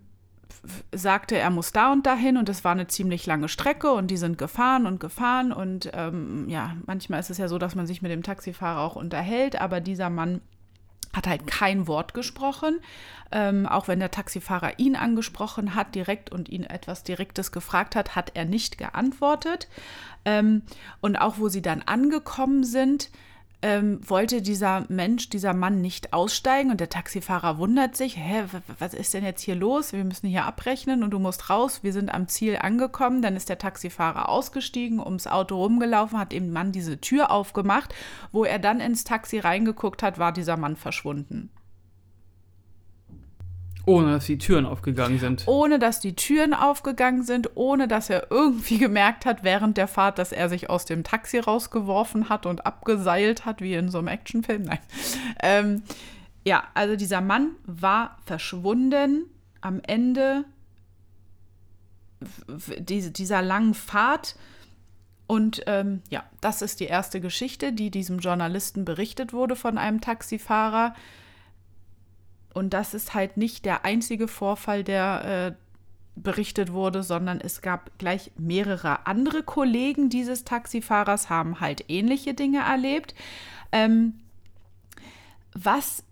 sagte, 0.91 1.37
er 1.37 1.49
muss 1.49 1.71
da 1.71 1.91
und 1.91 2.05
dahin 2.05 2.37
und 2.37 2.49
es 2.49 2.63
war 2.63 2.71
eine 2.73 2.87
ziemlich 2.87 3.25
lange 3.25 3.47
Strecke 3.47 3.91
und 3.91 4.07
die 4.07 4.17
sind 4.17 4.37
gefahren 4.37 4.85
und 4.85 4.99
gefahren 4.99 5.51
und 5.51 5.89
ähm, 5.93 6.47
ja, 6.49 6.75
manchmal 6.85 7.19
ist 7.19 7.29
es 7.29 7.37
ja 7.37 7.47
so, 7.47 7.57
dass 7.57 7.75
man 7.75 7.87
sich 7.87 8.01
mit 8.01 8.11
dem 8.11 8.23
Taxifahrer 8.23 8.81
auch 8.81 8.95
unterhält, 8.95 9.59
aber 9.59 9.79
dieser 9.79 10.09
Mann 10.09 10.41
hat 11.13 11.27
halt 11.27 11.47
kein 11.47 11.87
Wort 11.87 12.13
gesprochen. 12.13 12.79
Ähm, 13.31 13.65
auch 13.65 13.87
wenn 13.87 13.99
der 13.99 14.11
Taxifahrer 14.11 14.77
ihn 14.77 14.95
angesprochen 14.95 15.75
hat, 15.75 15.95
direkt 15.95 16.31
und 16.31 16.49
ihn 16.49 16.63
etwas 16.63 17.03
Direktes 17.03 17.51
gefragt 17.51 17.95
hat, 17.95 18.15
hat 18.15 18.31
er 18.35 18.45
nicht 18.45 18.77
geantwortet. 18.77 19.67
Ähm, 20.25 20.63
und 21.01 21.15
auch 21.15 21.39
wo 21.39 21.49
sie 21.49 21.61
dann 21.61 21.81
angekommen 21.81 22.63
sind, 22.63 23.09
ähm, 23.61 23.99
wollte 24.07 24.41
dieser 24.41 24.85
Mensch, 24.87 25.29
dieser 25.29 25.53
Mann 25.53 25.81
nicht 25.81 26.13
aussteigen 26.13 26.71
und 26.71 26.79
der 26.79 26.89
Taxifahrer 26.89 27.57
wundert 27.57 27.97
sich, 27.97 28.15
hä, 28.17 28.45
was 28.79 28.93
ist 28.93 29.13
denn 29.13 29.25
jetzt 29.25 29.41
hier 29.41 29.55
los? 29.55 29.91
Wir 29.91 30.03
müssen 30.05 30.27
hier 30.27 30.45
abrechnen 30.45 31.03
und 31.03 31.11
du 31.11 31.19
musst 31.19 31.49
raus. 31.49 31.83
Wir 31.83 31.91
sind 31.91 32.13
am 32.13 32.27
Ziel 32.29 32.57
angekommen. 32.61 33.21
Dann 33.21 33.35
ist 33.35 33.49
der 33.49 33.57
Taxifahrer 33.57 34.29
ausgestiegen, 34.29 34.99
ums 34.99 35.27
Auto 35.27 35.57
rumgelaufen, 35.57 36.17
hat 36.17 36.31
dem 36.31 36.51
Mann 36.51 36.71
diese 36.71 37.01
Tür 37.01 37.31
aufgemacht. 37.31 37.93
Wo 38.31 38.45
er 38.45 38.59
dann 38.59 38.79
ins 38.79 39.03
Taxi 39.03 39.39
reingeguckt 39.39 40.03
hat, 40.03 40.19
war 40.19 40.31
dieser 40.31 40.55
Mann 40.55 40.77
verschwunden. 40.77 41.49
Ohne 43.89 44.11
dass 44.11 44.25
die 44.25 44.37
Türen 44.37 44.65
aufgegangen 44.65 45.19
sind. 45.19 45.47
Ohne 45.47 45.79
dass 45.79 45.99
die 45.99 46.15
Türen 46.15 46.53
aufgegangen 46.53 47.23
sind, 47.23 47.55
ohne 47.55 47.87
dass 47.87 48.09
er 48.09 48.27
irgendwie 48.29 48.77
gemerkt 48.79 49.25
hat 49.25 49.43
während 49.43 49.77
der 49.77 49.87
Fahrt, 49.87 50.19
dass 50.19 50.31
er 50.31 50.49
sich 50.49 50.69
aus 50.69 50.85
dem 50.85 51.03
Taxi 51.03 51.39
rausgeworfen 51.39 52.29
hat 52.29 52.45
und 52.45 52.65
abgeseilt 52.65 53.45
hat, 53.45 53.61
wie 53.61 53.73
in 53.73 53.89
so 53.89 53.97
einem 53.97 54.07
Actionfilm. 54.07 54.63
Nein. 54.63 54.79
Ähm, 55.41 55.83
ja, 56.45 56.63
also 56.73 56.95
dieser 56.95 57.21
Mann 57.21 57.51
war 57.65 58.17
verschwunden 58.25 59.25
am 59.61 59.81
Ende 59.85 60.45
dieser 62.79 63.41
langen 63.41 63.73
Fahrt. 63.73 64.35
Und 65.27 65.63
ähm, 65.67 66.01
ja, 66.09 66.23
das 66.41 66.61
ist 66.61 66.79
die 66.79 66.85
erste 66.85 67.21
Geschichte, 67.21 67.71
die 67.71 67.91
diesem 67.91 68.19
Journalisten 68.19 68.83
berichtet 68.83 69.31
wurde 69.33 69.55
von 69.55 69.77
einem 69.77 70.01
Taxifahrer. 70.01 70.93
Und 72.53 72.73
das 72.73 72.93
ist 72.93 73.13
halt 73.13 73.37
nicht 73.37 73.65
der 73.65 73.85
einzige 73.85 74.27
Vorfall, 74.27 74.83
der 74.83 75.55
äh, 75.55 75.69
berichtet 76.15 76.73
wurde, 76.73 77.03
sondern 77.03 77.39
es 77.39 77.61
gab 77.61 77.97
gleich 77.97 78.31
mehrere 78.37 79.05
andere 79.07 79.43
Kollegen 79.43 80.09
dieses 80.09 80.43
Taxifahrers, 80.43 81.29
haben 81.29 81.59
halt 81.59 81.85
ähnliche 81.87 82.33
Dinge 82.33 82.59
erlebt. 82.59 83.15
Ähm, 83.71 84.19
was 85.53 86.03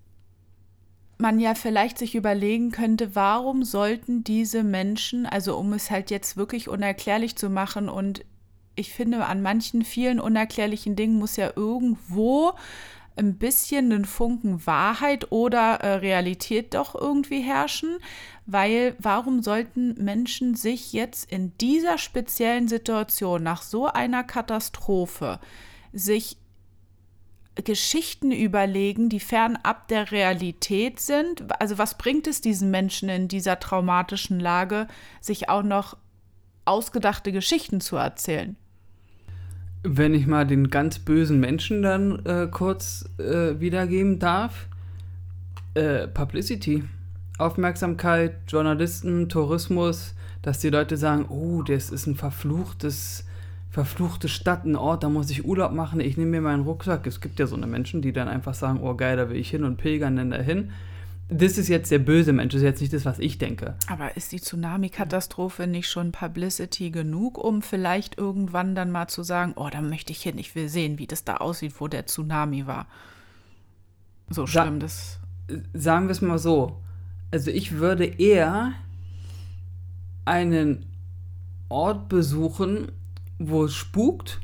man 1.18 1.40
ja 1.40 1.56
vielleicht 1.56 1.98
sich 1.98 2.16
überlegen 2.16 2.72
könnte, 2.72 3.16
warum 3.16 3.64
sollten 3.64 4.24
diese 4.24 4.64
Menschen, 4.64 5.26
also 5.26 5.58
um 5.58 5.74
es 5.74 5.90
halt 5.90 6.12
jetzt 6.12 6.38
wirklich 6.38 6.70
unerklärlich 6.70 7.36
zu 7.36 7.50
machen 7.50 7.90
und 7.90 8.24
ich 8.76 8.94
finde, 8.94 9.26
an 9.26 9.42
manchen 9.42 9.84
vielen 9.84 10.20
unerklärlichen 10.20 10.96
Dingen 10.96 11.18
muss 11.18 11.36
ja 11.36 11.52
irgendwo 11.56 12.54
ein 13.18 13.38
bisschen 13.38 13.92
einen 13.92 14.06
Funken 14.06 14.66
Wahrheit 14.66 15.32
oder 15.32 15.76
äh, 15.82 15.96
Realität 15.96 16.74
doch 16.74 16.96
irgendwie 16.96 17.42
herrschen, 17.42 17.98
weil 18.46 18.96
warum 19.00 19.44
sollten 19.44 19.94
Menschen 20.04 20.56
sich 20.56 20.94
jetzt 20.94 21.32
in 21.32 21.58
dieser 21.58 21.98
speziellen 21.98 22.68
Situation 22.68 23.44
nach 23.44 23.62
so 23.62 23.88
einer 23.88 24.24
Katastrophe 24.24 25.40
sich 25.94 26.38
Geschichten 27.56 28.32
überlegen, 28.32 29.10
die 29.10 29.20
fernab 29.20 29.88
der 29.88 30.12
Realität 30.12 31.00
sind? 31.00 31.60
Also 31.60 31.78
was 31.78 31.98
bringt 31.98 32.28
es 32.28 32.42
diesen 32.42 32.72
Menschen 32.72 33.10
in 33.10 33.28
dieser 33.28 33.60
traumatischen 33.60 34.40
Lage, 34.40 34.88
sich 35.22 35.50
auch 35.50 35.64
noch 35.64 35.98
ausgedachte 36.66 37.32
Geschichten 37.32 37.82
zu 37.82 37.96
erzählen? 37.96 38.56
Wenn 39.90 40.14
ich 40.14 40.28
mal 40.28 40.46
den 40.46 40.70
ganz 40.70 41.00
bösen 41.00 41.40
Menschen 41.40 41.82
dann 41.82 42.26
äh, 42.26 42.48
kurz 42.52 43.10
äh, 43.20 43.58
wiedergeben 43.62 44.20
darf, 44.20 44.68
äh, 45.76 46.10
Publicity, 46.10 46.84
Aufmerksamkeit, 47.38 48.34
Journalisten, 48.50 49.30
Tourismus, 49.30 50.14
dass 50.42 50.60
die 50.60 50.72
Leute 50.72 50.98
sagen, 50.98 51.28
oh, 51.30 51.62
das 51.62 51.90
ist 51.90 52.06
ein 52.06 52.16
verfluchtes, 52.16 53.26
verfluchte 53.70 54.28
Stadt, 54.28 54.66
ein 54.66 54.76
Ort, 54.76 55.04
da 55.04 55.10
muss 55.10 55.30
ich 55.30 55.46
Urlaub 55.46 55.72
machen, 55.72 56.02
ich 56.02 56.18
nehme 56.18 56.32
mir 56.32 56.42
meinen 56.42 56.64
Rucksack. 56.64 57.08
Es 57.08 57.22
gibt 57.22 57.40
ja 57.40 57.48
so 57.48 57.56
eine 57.56 57.68
Menschen, 57.68 58.02
die 58.02 58.12
dann 58.12 58.28
einfach 58.28 58.56
sagen, 58.56 58.82
oh 58.82 58.94
geil, 58.94 59.16
da 59.16 59.30
will 59.30 59.38
ich 59.38 59.50
hin 59.50 59.64
und 59.64 59.78
pilgern 59.78 60.18
dann 60.18 60.32
dahin 60.32 60.72
das 61.30 61.58
ist 61.58 61.68
jetzt 61.68 61.92
der 61.92 62.00
böse 62.00 62.32
Mensch, 62.32 62.54
das 62.54 62.62
ist 62.62 62.66
jetzt 62.66 62.82
nicht 62.82 62.94
das, 62.94 63.06
was 63.06 63.20
ich 63.20 63.38
denke. 63.38 63.76
Aber 63.88 64.16
ist 64.16 64.32
die 64.32 64.40
Tsunami-Katastrophe 64.40 65.68
nicht 65.68 65.90
schon 65.90 66.14
Publicity 66.14 66.90
genug, 66.90 67.38
um 67.38 67.62
vielleicht 67.62 68.18
irgendwann 68.18 68.76
dann 68.76 68.92
mal 68.92 69.08
zu 69.08 69.24
sagen, 69.24 69.54
oh, 69.58 69.68
da 69.70 69.82
möchte 69.82 70.14
ich 70.14 70.22
hin, 70.22 70.38
ich 70.38 70.56
will 70.56 70.70
sehen, 70.70 71.00
wie 71.00 71.08
das 71.08 71.26
da 71.26 71.38
aussieht, 71.38 71.74
wo 71.80 71.90
der 71.90 72.06
Tsunami 72.06 72.66
war. 72.66 72.88
So 74.30 74.48
schlimm 74.48 74.80
Sa 74.80 74.86
das. 74.86 75.20
Sagen 75.74 76.08
wir 76.08 76.12
es 76.12 76.22
mal 76.22 76.40
so. 76.40 76.82
Also 77.32 77.52
ich 77.52 77.74
würde 77.74 78.06
eher 78.06 78.74
einen 80.24 80.86
Ort 81.70 82.08
besuchen, 82.08 82.92
wo 83.38 83.66
es 83.66 83.74
spukt, 83.74 84.40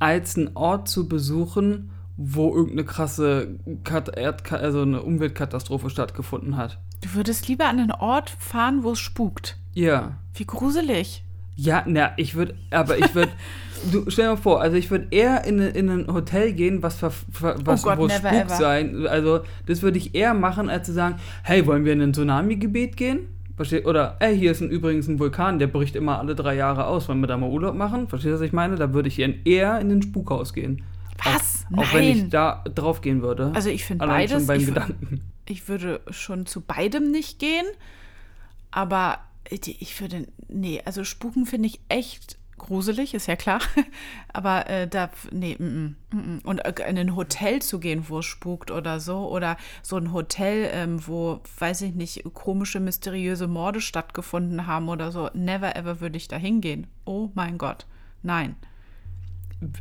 als 0.00 0.36
einen 0.36 0.56
Ort 0.56 0.88
zu 0.88 1.08
besuchen, 1.08 1.90
wo 2.16 2.54
irgendeine 2.54 2.84
krasse 2.84 3.58
Kat 3.82 4.16
Erd 4.16 4.50
also 4.52 4.82
eine 4.82 5.02
Umweltkatastrophe 5.02 5.90
stattgefunden 5.90 6.56
hat. 6.56 6.78
Du 7.02 7.14
würdest 7.14 7.48
lieber 7.48 7.66
an 7.66 7.78
einen 7.78 7.92
Ort 7.92 8.30
fahren, 8.30 8.82
wo 8.82 8.92
es 8.92 9.00
spukt. 9.00 9.56
Ja. 9.74 10.18
Wie 10.34 10.46
gruselig. 10.46 11.24
Ja, 11.56 11.84
na, 11.86 12.12
ich 12.16 12.34
würde, 12.34 12.54
aber 12.70 12.98
ich 12.98 13.14
würde, 13.14 13.32
du 13.92 14.08
stell 14.08 14.24
dir 14.24 14.30
mal 14.32 14.36
vor, 14.36 14.60
also 14.60 14.76
ich 14.76 14.90
würde 14.90 15.08
eher 15.10 15.44
in, 15.44 15.58
in 15.58 15.88
ein 15.88 16.12
Hotel 16.12 16.52
gehen, 16.52 16.82
was, 16.82 17.02
was 17.02 17.24
oh 17.40 17.82
Gott, 17.82 17.98
wo 17.98 18.06
es 18.06 18.16
spukt 18.16 18.50
sein. 18.50 19.06
Also 19.06 19.40
das 19.66 19.82
würde 19.82 19.98
ich 19.98 20.14
eher 20.14 20.34
machen, 20.34 20.68
als 20.68 20.86
zu 20.86 20.92
sagen, 20.92 21.16
hey, 21.42 21.66
wollen 21.66 21.84
wir 21.84 21.92
in 21.92 22.00
ein 22.00 22.14
Tsunami-Gebiet 22.14 22.96
gehen? 22.96 23.28
Versteht? 23.56 23.86
Oder, 23.86 24.16
ey, 24.18 24.36
hier 24.36 24.50
ist 24.50 24.62
ein, 24.62 24.70
übrigens 24.70 25.06
ein 25.06 25.20
Vulkan, 25.20 25.60
der 25.60 25.68
bricht 25.68 25.94
immer 25.94 26.18
alle 26.18 26.34
drei 26.34 26.56
Jahre 26.56 26.86
aus. 26.86 27.08
Wollen 27.08 27.20
wir 27.20 27.28
da 27.28 27.36
mal 27.36 27.50
Urlaub 27.50 27.76
machen? 27.76 28.08
Verstehst 28.08 28.32
du, 28.32 28.38
was 28.38 28.46
ich 28.46 28.52
meine? 28.52 28.74
Da 28.74 28.92
würde 28.92 29.08
ich 29.08 29.20
eher 29.20 29.78
in 29.78 29.88
den 29.90 30.02
Spukhaus 30.02 30.52
gehen. 30.52 30.82
Was? 31.22 31.66
Auch, 31.72 31.78
auch 31.78 31.94
wenn 31.94 32.04
ich 32.04 32.28
da 32.28 32.64
drauf 32.74 33.00
gehen 33.00 33.22
würde. 33.22 33.52
Also 33.54 33.70
ich 33.70 33.84
finde 33.84 34.06
beides. 34.06 34.32
Schon 34.32 34.46
beim 34.46 34.60
ich, 34.60 34.66
Gedanken. 34.66 35.20
Ich 35.46 35.68
würde 35.68 36.00
schon 36.10 36.46
zu 36.46 36.60
beidem 36.60 37.10
nicht 37.10 37.38
gehen, 37.38 37.66
aber 38.70 39.20
ich 39.50 40.00
würde, 40.00 40.26
nee, 40.48 40.80
also 40.84 41.04
Spuken 41.04 41.46
finde 41.46 41.68
ich 41.68 41.80
echt 41.88 42.38
gruselig, 42.56 43.12
ist 43.12 43.26
ja 43.26 43.36
klar. 43.36 43.60
Aber 44.32 44.70
äh, 44.70 44.88
da, 44.88 45.10
nee, 45.30 45.56
m 45.58 45.96
-m, 46.10 46.16
m 46.16 46.40
und 46.44 46.64
äh, 46.64 46.88
in 46.88 46.96
ein 46.96 47.14
Hotel 47.14 47.60
zu 47.60 47.78
gehen, 47.78 48.06
wo 48.08 48.20
es 48.20 48.24
spukt 48.24 48.70
oder 48.70 49.00
so, 49.00 49.28
oder 49.28 49.58
so 49.82 49.96
ein 49.96 50.12
Hotel, 50.12 50.70
ähm, 50.72 51.06
wo, 51.06 51.40
weiß 51.58 51.82
ich 51.82 51.94
nicht, 51.94 52.24
komische, 52.32 52.80
mysteriöse 52.80 53.48
Morde 53.48 53.82
stattgefunden 53.82 54.66
haben 54.66 54.88
oder 54.88 55.12
so, 55.12 55.28
never 55.34 55.76
ever 55.76 56.00
würde 56.00 56.16
ich 56.16 56.28
da 56.28 56.36
hingehen. 56.36 56.86
Oh 57.04 57.30
mein 57.34 57.58
Gott, 57.58 57.86
nein 58.22 58.56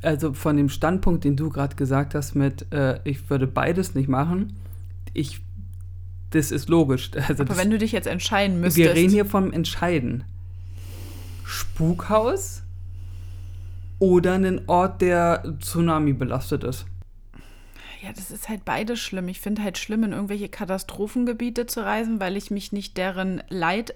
also 0.01 0.33
von 0.33 0.57
dem 0.57 0.69
Standpunkt, 0.69 1.23
den 1.23 1.35
du 1.35 1.49
gerade 1.49 1.75
gesagt 1.75 2.15
hast, 2.15 2.35
mit 2.35 2.71
äh, 2.71 2.99
ich 3.03 3.29
würde 3.29 3.47
beides 3.47 3.95
nicht 3.95 4.09
machen, 4.09 4.57
ich, 5.13 5.41
das 6.31 6.51
ist 6.51 6.69
logisch. 6.69 7.11
Also 7.15 7.43
Aber 7.43 7.45
das, 7.45 7.57
wenn 7.57 7.69
du 7.69 7.77
dich 7.77 7.91
jetzt 7.91 8.07
entscheiden 8.07 8.59
müsstest. 8.59 8.77
Wir 8.77 8.93
reden 8.93 9.11
hier 9.11 9.25
vom 9.25 9.51
Entscheiden. 9.51 10.23
Spukhaus 11.45 12.63
oder 13.99 14.33
einen 14.33 14.67
Ort, 14.67 15.01
der 15.01 15.43
Tsunami 15.59 16.13
belastet 16.13 16.63
ist. 16.63 16.85
Ja, 18.01 18.11
das 18.11 18.31
ist 18.31 18.49
halt 18.49 18.65
beides 18.65 18.99
schlimm. 18.99 19.29
Ich 19.29 19.39
finde 19.39 19.63
halt 19.63 19.77
schlimm, 19.77 20.03
in 20.03 20.11
irgendwelche 20.11 20.49
Katastrophengebiete 20.49 21.67
zu 21.67 21.85
reisen, 21.85 22.19
weil 22.19 22.35
ich 22.35 22.51
mich 22.51 22.73
nicht 22.73 22.97
deren 22.97 23.41
Leid 23.47 23.95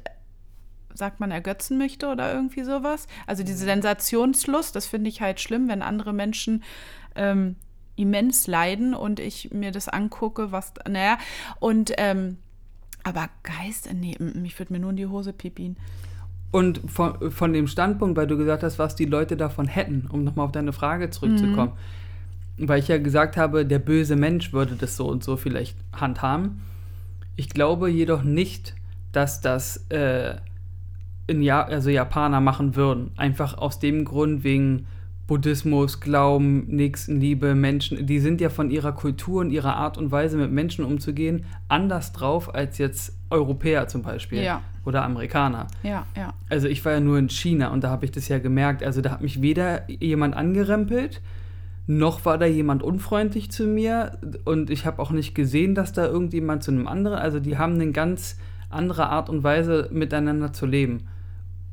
sagt 0.98 1.20
man, 1.20 1.32
ergötzen 1.32 1.77
möchte 1.77 2.08
oder 2.08 2.34
irgendwie 2.34 2.63
sowas. 2.63 3.08
Also 3.25 3.44
diese 3.44 3.63
mhm. 3.66 3.70
Sensationslust, 3.70 4.75
das 4.75 4.88
finde 4.88 5.10
ich 5.10 5.22
halt 5.22 5.39
schlimm, 5.39 5.68
wenn 5.68 5.82
andere 5.82 6.13
Menschen 6.13 6.63
ähm, 7.16 7.56
immens 7.96 8.48
leiden 8.48 8.94
und 8.94 9.20
ich 9.20 9.51
mir 9.51 9.72
das 9.72 9.89
angucke, 9.89 10.51
was, 10.51 10.74
naja, 10.89 11.18
und, 11.60 11.92
ähm, 11.98 12.38
aber 13.04 13.30
Geist, 13.44 13.89
nee, 13.94 14.18
ich 14.44 14.60
würde 14.60 14.74
mir 14.74 14.80
nur 14.80 14.92
in 14.92 14.98
die 14.98 15.08
Hose 15.08 15.34
pipien. 15.34 15.77
Und 16.51 16.82
von, 16.89 17.32
von 17.32 17.54
dem 17.54 17.68
Standpunkt, 17.68 18.18
weil 18.18 18.27
du 18.27 18.38
gesagt 18.38 18.63
hast, 18.63 18.80
was 18.80 18.96
die 18.96 19.06
Leute 19.06 19.36
davon 19.36 19.68
hätten, 19.68 20.08
um 20.10 20.24
nochmal 20.24 20.46
auf 20.46 20.51
deine 20.51 20.74
Frage 20.74 21.10
zurückzukommen, 21.10 21.74
mhm. 22.58 22.70
weil 22.70 22.80
ich 22.80 22.88
ja 22.88 22.98
gesagt 22.98 23.38
habe, 23.38 23.66
der 23.66 23.80
böse 23.80 24.16
Mensch 24.16 24.54
würde 24.54 24.75
das 24.75 24.96
so 24.96 25.08
und 25.08 25.24
so 25.24 25.36
vielleicht 25.36 25.77
handhaben. 25.92 26.62
Ich 27.36 27.50
glaube 27.50 27.89
jedoch 27.89 28.24
nicht, 28.24 28.75
dass 29.12 29.42
das 29.42 29.86
äh, 29.89 30.36
in 31.27 31.41
ja 31.41 31.63
also 31.63 31.89
Japaner 31.89 32.41
machen 32.41 32.75
würden. 32.75 33.12
Einfach 33.17 33.57
aus 33.57 33.79
dem 33.79 34.05
Grund 34.05 34.43
wegen 34.43 34.88
Buddhismus, 35.27 36.00
Glauben, 36.00 36.67
Nächstenliebe, 36.67 37.53
Menschen. 37.53 38.05
Die 38.05 38.19
sind 38.19 38.39
ja 38.39 38.50
von 38.50 38.72
ihrer 38.72 38.93
Kultur 38.93 39.41
und 39.41 39.51
ihrer 39.51 39.75
Art 39.75 39.98
und 39.98 40.10
Weise 40.10 40.38
mit 40.38 40.51
Menschen 40.51 40.86
umzugehen 40.86 41.46
anders 41.67 42.13
drauf 42.13 42.55
als 42.55 42.77
jetzt 42.77 43.13
Europäer 43.29 43.89
zum 43.89 44.03
Beispiel. 44.03 44.41
Ja. 44.41 44.62
Oder 44.86 45.03
Amerikaner. 45.03 45.67
Ja, 45.84 46.05
ja. 46.15 46.34
Also 46.50 46.69
ich 46.69 46.84
war 46.86 46.93
ja 46.93 47.01
nur 47.01 47.17
in 47.17 47.29
China 47.29 47.72
und 47.72 47.84
da 47.84 47.89
habe 47.89 48.05
ich 48.05 48.12
das 48.12 48.29
ja 48.29 48.39
gemerkt. 48.39 48.84
Also 48.84 49.01
da 49.01 49.12
hat 49.12 49.22
mich 49.22 49.41
weder 49.41 49.89
jemand 49.89 50.34
angerempelt, 50.34 51.22
noch 51.88 52.24
war 52.24 52.38
da 52.38 52.46
jemand 52.46 52.84
unfreundlich 52.84 53.51
zu 53.51 53.65
mir 53.65 54.17
und 54.46 54.69
ich 54.69 54.86
habe 54.86 55.01
auch 55.01 55.12
nicht 55.12 55.36
gesehen, 55.36 55.75
dass 55.75 55.91
da 55.91 56.05
irgendjemand 56.05 56.63
zu 56.63 56.72
einem 56.72 56.88
anderen, 56.88 57.17
also 57.19 57.41
die 57.41 57.57
haben 57.57 57.74
eine 57.74 57.91
ganz 57.91 58.38
andere 58.69 59.10
Art 59.10 59.29
und 59.29 59.43
Weise 59.43 59.89
miteinander 59.91 60.53
zu 60.53 60.65
leben. 60.65 61.07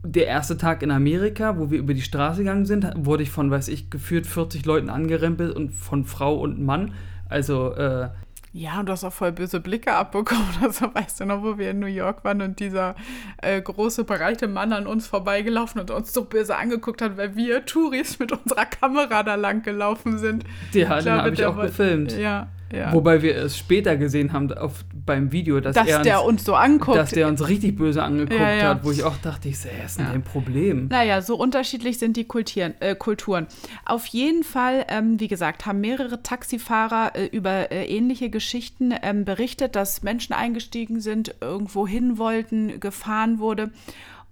Der 0.07 0.27
erste 0.27 0.59
Tag 0.59 0.83
in 0.83 0.91
Amerika, 0.91 1.59
wo 1.59 1.71
wir 1.71 1.79
über 1.79 1.95
die 1.95 2.03
Straße 2.03 2.41
gegangen 2.41 2.67
sind, 2.67 2.93
wurde 2.95 3.23
ich 3.23 3.31
von, 3.31 3.51
weiß 3.51 3.69
ich, 3.69 3.91
geführt 3.91 4.27
40 4.27 4.67
Leuten 4.67 4.91
angerempelt 4.91 5.57
und 5.57 5.71
von 5.71 6.05
Frau 6.05 6.35
und 6.37 6.63
Mann. 6.63 6.93
Also 7.29 7.73
äh, 7.73 8.11
ja, 8.57 8.79
und 8.79 8.87
du 8.87 8.93
hast 8.93 9.03
auch 9.03 9.13
voll 9.13 9.33
böse 9.33 9.59
Blicke 9.59 9.93
abbekommen. 9.93 10.45
Also 10.63 10.95
weißt 10.95 11.21
du 11.21 11.25
noch, 11.25 11.43
wo 11.43 11.59
wir 11.59 11.71
in 11.71 11.81
New 11.81 11.87
York 11.87 12.23
waren 12.25 12.41
und 12.41 12.61
dieser 12.61 12.95
äh, 13.43 13.61
große, 13.61 14.05
breite 14.05 14.47
Mann 14.47 14.73
an 14.73 14.87
uns 14.87 15.09
vorbeigelaufen 15.09 15.81
und 15.81 15.91
uns 15.91 16.13
so 16.13 16.25
böse 16.25 16.57
angeguckt 16.57 17.03
hat, 17.03 17.17
weil 17.17 17.35
wir 17.35 17.67
Touris 17.67 18.21
mit 18.21 18.31
unserer 18.31 18.67
Kamera 18.67 19.25
da 19.25 19.35
lang 19.35 19.63
gelaufen 19.63 20.19
sind. 20.19 20.45
Ja, 20.73 21.01
den 21.01 21.13
habe 21.13 21.31
ich 21.31 21.45
auch 21.45 21.61
gefilmt. 21.61 22.17
Ja, 22.17 22.47
ja. 22.73 22.93
Wobei 22.93 23.23
wir 23.23 23.37
es 23.37 23.59
später 23.59 23.97
gesehen 23.97 24.33
haben 24.33 24.53
auf, 24.53 24.85
beim 25.07 25.33
Video, 25.33 25.61
dass, 25.61 25.75
dass 25.75 25.87
er 25.87 25.97
uns, 25.99 26.05
der 26.05 26.25
uns 26.25 26.45
so 26.45 26.55
anguckt. 26.55 26.97
Dass 26.97 27.11
der 27.11 27.29
uns 27.29 27.47
richtig 27.49 27.77
böse 27.77 28.03
angeguckt 28.03 28.41
Ja, 28.41 28.55
ja. 28.55 28.69
hat, 28.71 28.85
wo 28.85 28.91
ich 28.91 29.03
auch 29.05 29.17
dachte, 29.19 29.49
ich 29.49 29.59
sehe, 29.59 29.73
ist 29.85 29.99
denn 29.99 30.07
ein 30.07 30.23
Problem? 30.23 30.89
Naja, 30.89 31.23
so 31.23 31.37
unterschiedlich 31.37 31.99
sind 31.99 32.17
die 32.17 32.25
Kultieren, 32.25 32.75
äh, 32.81 32.95
Kulturen. 32.95 33.47
Auf 33.85 34.07
jeden 34.07 34.45
Fall, 34.45 34.87
ähm, 34.89 35.21
wie 35.21 35.29
gesagt, 35.29 35.67
haben 35.67 35.81
mehrere 35.81 36.23
Taxifahrer 36.23 37.13
äh, 37.15 37.27
über 37.27 37.71
äh, 37.71 37.87
ähnliche 37.87 38.31
Geschichten 38.31 38.95
ähm, 39.03 39.25
berichtet, 39.25 39.77
dass 39.77 40.03
Menschen 40.03 40.33
eingestiegen 40.33 41.01
sind, 41.01 41.35
irgendwo 41.41 41.87
hin 41.87 42.19
wollten, 42.19 42.81
gefahren 42.81 43.39
wurde. 43.39 43.71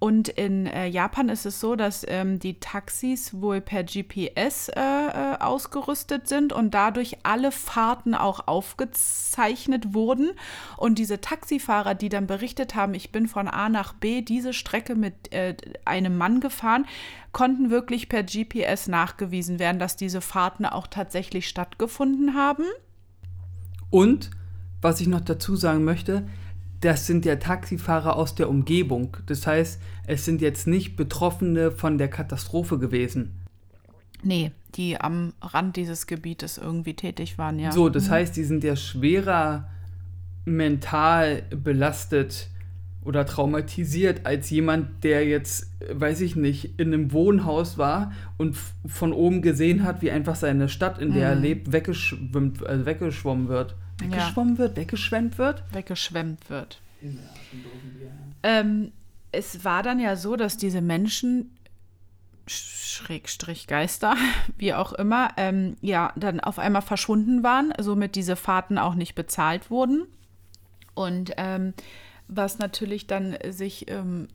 Und 0.02 0.28
in 0.30 0.66
äh, 0.66 0.88
Japan 0.88 1.28
ist 1.28 1.46
es 1.46 1.60
so, 1.60 1.76
dass 1.76 2.04
ähm, 2.08 2.40
die 2.40 2.58
Taxis 2.58 3.40
wohl 3.40 3.60
per 3.60 3.84
GPS 3.84 4.68
äh, 4.68 4.80
äh, 4.80 5.38
ausgerüstet 5.38 6.26
sind 6.26 6.52
und 6.52 6.74
dadurch 6.74 7.18
alle 7.22 7.52
Fahrten 7.52 8.16
auch 8.16 8.48
aufgezeichnet 8.48 9.94
wurden. 9.94 10.32
Und 10.76 10.98
diese 10.98 11.20
Taxifahrer, 11.20 11.94
die 11.94 12.08
dann 12.08 12.26
berichtet 12.26 12.74
haben, 12.74 12.94
ich 12.94 13.12
bin 13.12 13.28
von 13.28 13.46
A 13.46 13.68
nach 13.68 13.92
B 13.92 14.22
diese 14.22 14.52
Strecke 14.52 14.96
mit 14.96 15.32
äh, 15.32 15.54
einem 15.84 16.18
Mann 16.18 16.40
gefahren, 16.40 16.84
konnten 17.30 17.70
wirklich 17.70 18.08
per 18.08 18.24
GPS 18.24 18.88
nachgewiesen 18.88 19.60
werden, 19.60 19.78
dass 19.78 19.94
diese 19.94 20.20
Fahrten 20.20 20.66
auch 20.66 20.88
tatsächlich 20.88 21.48
stattgefunden 21.48 22.34
haben. 22.34 22.64
Und, 23.88 24.30
was 24.80 25.00
ich 25.00 25.06
noch 25.06 25.20
dazu 25.20 25.54
sagen 25.54 25.84
möchte, 25.84 26.26
das 26.82 27.06
sind 27.06 27.24
ja 27.24 27.36
Taxifahrer 27.36 28.16
aus 28.16 28.34
der 28.34 28.48
Umgebung. 28.48 29.16
Das 29.26 29.46
heißt, 29.46 29.80
es 30.06 30.24
sind 30.24 30.42
jetzt 30.42 30.66
nicht 30.66 30.96
Betroffene 30.96 31.70
von 31.70 31.96
der 31.96 32.08
Katastrophe 32.08 32.78
gewesen. 32.78 33.32
Nee, 34.22 34.52
die 34.74 35.00
am 35.00 35.32
Rand 35.40 35.76
dieses 35.76 36.06
Gebietes 36.06 36.58
irgendwie 36.58 36.94
tätig 36.94 37.38
waren, 37.38 37.58
ja. 37.58 37.72
So, 37.72 37.88
das 37.88 38.10
heißt, 38.10 38.36
die 38.36 38.44
sind 38.44 38.64
ja 38.64 38.76
schwerer 38.76 39.68
mental 40.44 41.42
belastet 41.50 42.48
oder 43.04 43.26
traumatisiert 43.26 44.26
als 44.26 44.50
jemand, 44.50 45.04
der 45.04 45.26
jetzt, 45.26 45.70
weiß 45.92 46.20
ich 46.20 46.34
nicht, 46.36 46.80
in 46.80 46.92
einem 46.92 47.12
Wohnhaus 47.12 47.78
war 47.78 48.12
und 48.38 48.56
von 48.86 49.12
oben 49.12 49.42
gesehen 49.42 49.84
hat, 49.84 50.02
wie 50.02 50.10
einfach 50.10 50.36
seine 50.36 50.68
Stadt, 50.68 50.98
in 50.98 51.12
der 51.12 51.30
er 51.30 51.34
lebt, 51.34 51.72
weggeschwimmt, 51.72 52.64
also 52.64 52.86
weggeschwommen 52.86 53.48
wird. 53.48 53.76
Weggeschwommen 53.98 54.58
wird? 54.58 54.76
Weggeschwemmt 54.76 55.38
wird? 55.38 55.62
weggeschwemmt 55.72 56.50
wird. 56.50 56.80
Ähm, 58.42 58.92
es 59.30 59.64
war 59.64 59.82
dann 59.82 59.98
ja 59.98 60.16
so, 60.16 60.36
dass 60.36 60.56
diese 60.56 60.80
Menschen, 60.80 61.56
Schrägstrich 62.46 63.66
Geister, 63.66 64.16
wie 64.58 64.74
auch 64.74 64.92
immer, 64.92 65.30
ähm, 65.36 65.76
ja, 65.80 66.12
dann 66.16 66.40
auf 66.40 66.58
einmal 66.58 66.82
verschwunden 66.82 67.42
waren, 67.42 67.72
somit 67.78 68.14
diese 68.14 68.36
Fahrten 68.36 68.78
auch 68.78 68.94
nicht 68.94 69.14
bezahlt 69.14 69.70
wurden. 69.70 70.06
Und 70.94 71.32
ähm, 71.36 71.72
was 72.28 72.58
natürlich 72.58 73.06
dann 73.06 73.36
sich 73.48 73.90
ähm, 73.90 74.28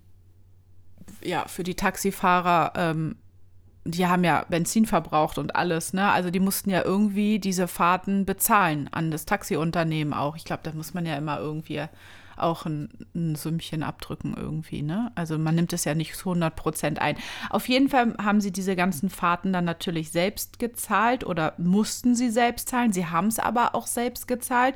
ja, 1.24 1.48
für 1.48 1.64
die 1.64 1.76
Taxifahrer, 1.76 2.74
ähm, 2.76 3.16
die 3.88 4.08
haben 4.08 4.24
ja 4.24 4.46
Benzin 4.50 4.86
verbraucht 4.86 5.38
und 5.38 5.56
alles, 5.56 5.94
ne? 5.94 6.12
Also 6.12 6.30
die 6.30 6.40
mussten 6.40 6.70
ja 6.70 6.84
irgendwie 6.84 7.40
diese 7.40 7.68
Fahrten 7.68 8.26
bezahlen 8.26 8.90
an 8.92 9.12
das 9.12 9.26
Taxiunternehmen 9.26 10.14
auch. 10.14 10.36
Ich 10.36 10.46
glaube, 10.46 10.62
da 10.64 10.72
muss 10.74 10.94
man 10.94 11.06
ja 11.06 11.16
immer 11.16 11.40
irgendwie 11.40 11.86
auch 12.38 12.66
ein, 12.66 12.90
ein 13.16 13.36
Sümmchen 13.36 13.84
abdrücken 13.84 14.36
irgendwie, 14.38 14.82
ne? 14.82 15.12
Also 15.16 15.38
man 15.38 15.56
nimmt 15.56 15.74
es 15.74 15.86
ja 15.86 15.96
nicht 15.96 16.16
zu 16.16 16.30
100 16.30 16.56
Prozent 16.56 17.02
ein. 17.02 17.18
Auf 17.50 17.68
jeden 17.68 17.90
Fall 17.90 18.16
haben 18.22 18.42
sie 18.42 18.52
diese 18.52 18.76
ganzen 18.76 19.10
Fahrten 19.10 19.54
dann 19.54 19.66
natürlich 19.66 20.12
selbst 20.12 20.60
gezahlt 20.60 21.26
oder 21.26 21.54
mussten 21.58 22.16
sie 22.16 22.30
selbst 22.30 22.70
zahlen. 22.70 22.94
Sie 22.94 23.08
haben 23.08 23.28
es 23.28 23.40
aber 23.40 23.76
auch 23.76 23.88
selbst 23.88 24.28
gezahlt. 24.28 24.76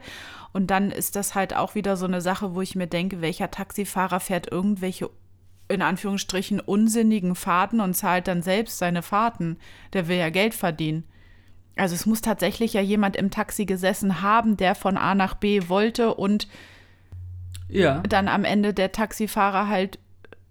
Und 0.54 0.67
dann 0.67 0.91
ist 0.91 1.15
das 1.15 1.36
halt 1.36 1.56
auch 1.56 1.76
wieder 1.76 1.95
so 1.95 2.06
eine 2.06 2.21
Sache, 2.21 2.56
wo 2.56 2.62
ich 2.62 2.76
mir 2.76 2.88
denke, 2.88 3.21
welcher 3.21 3.52
Taxifahrer 3.52 4.19
fährt 4.19 4.52
irgendwelche 4.52 5.10
in 5.71 5.81
Anführungsstrichen 5.81 6.60
unsinnigen 6.60 7.36
Fahrten 7.36 7.79
und 7.81 7.95
zahlt 7.95 8.27
dann 8.27 8.41
selbst 8.41 8.77
seine 8.77 9.01
Fahrten. 9.01 9.57
Der 9.93 10.07
will 10.07 10.17
ja 10.17 10.29
Geld 10.29 10.53
verdienen. 10.53 11.03
Also 11.77 11.95
es 11.95 12.05
muss 12.05 12.21
tatsächlich 12.21 12.73
ja 12.73 12.81
jemand 12.81 13.15
im 13.15 13.31
Taxi 13.31 13.65
gesessen 13.65 14.21
haben, 14.21 14.57
der 14.57 14.75
von 14.75 14.97
A 14.97 15.15
nach 15.15 15.36
B 15.36 15.62
wollte 15.69 16.13
und 16.13 16.47
Ja. 17.69 17.99
dann 18.07 18.27
am 18.27 18.43
Ende 18.43 18.73
der 18.73 18.91
Taxifahrer 18.91 19.67
halt 19.67 19.97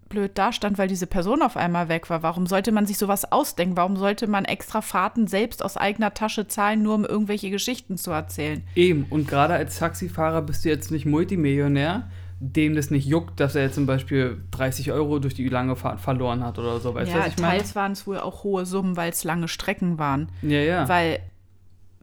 blöd 0.08 0.36
dastand, 0.36 0.76
weil 0.76 0.88
diese 0.88 1.06
Person 1.06 1.40
auf 1.40 1.56
einmal 1.56 1.88
weg 1.88 2.10
war. 2.10 2.24
Warum 2.24 2.46
sollte 2.46 2.72
man 2.72 2.84
sich 2.84 2.98
sowas 2.98 3.30
ausdenken? 3.30 3.76
Warum 3.76 3.96
sollte 3.96 4.26
man 4.26 4.44
extra 4.44 4.82
Fahrten 4.82 5.28
selbst 5.28 5.62
aus 5.64 5.76
eigener 5.76 6.14
Tasche 6.14 6.48
zahlen, 6.48 6.82
nur 6.82 6.96
um 6.96 7.04
irgendwelche 7.04 7.48
Geschichten 7.50 7.96
zu 7.96 8.10
erzählen? 8.10 8.64
Eben, 8.74 9.06
und 9.08 9.28
gerade 9.28 9.54
als 9.54 9.78
Taxifahrer 9.78 10.42
bist 10.42 10.64
du 10.64 10.68
jetzt 10.68 10.90
nicht 10.90 11.06
Multimillionär, 11.06 12.10
dem 12.42 12.74
das 12.74 12.90
nicht 12.90 13.06
juckt, 13.06 13.38
dass 13.38 13.54
er 13.54 13.64
jetzt 13.64 13.74
zum 13.74 13.84
Beispiel 13.84 14.42
30 14.52 14.92
Euro 14.92 15.18
durch 15.18 15.34
die 15.34 15.48
lange 15.48 15.76
Fahrt 15.76 16.00
verloren 16.00 16.42
hat 16.42 16.58
oder 16.58 16.80
so. 16.80 16.94
Weißt 16.94 17.12
du, 17.12 17.16
ja, 17.16 17.26
was 17.26 17.34
ich 17.34 17.38
meine? 17.38 17.58
teils 17.58 17.76
waren 17.76 17.92
es 17.92 18.06
wohl 18.06 18.18
auch 18.18 18.44
hohe 18.44 18.64
Summen, 18.64 18.96
weil 18.96 19.10
es 19.10 19.24
lange 19.24 19.46
Strecken 19.46 19.98
waren. 19.98 20.30
Ja, 20.40 20.60
ja. 20.60 20.88
Weil, 20.88 21.20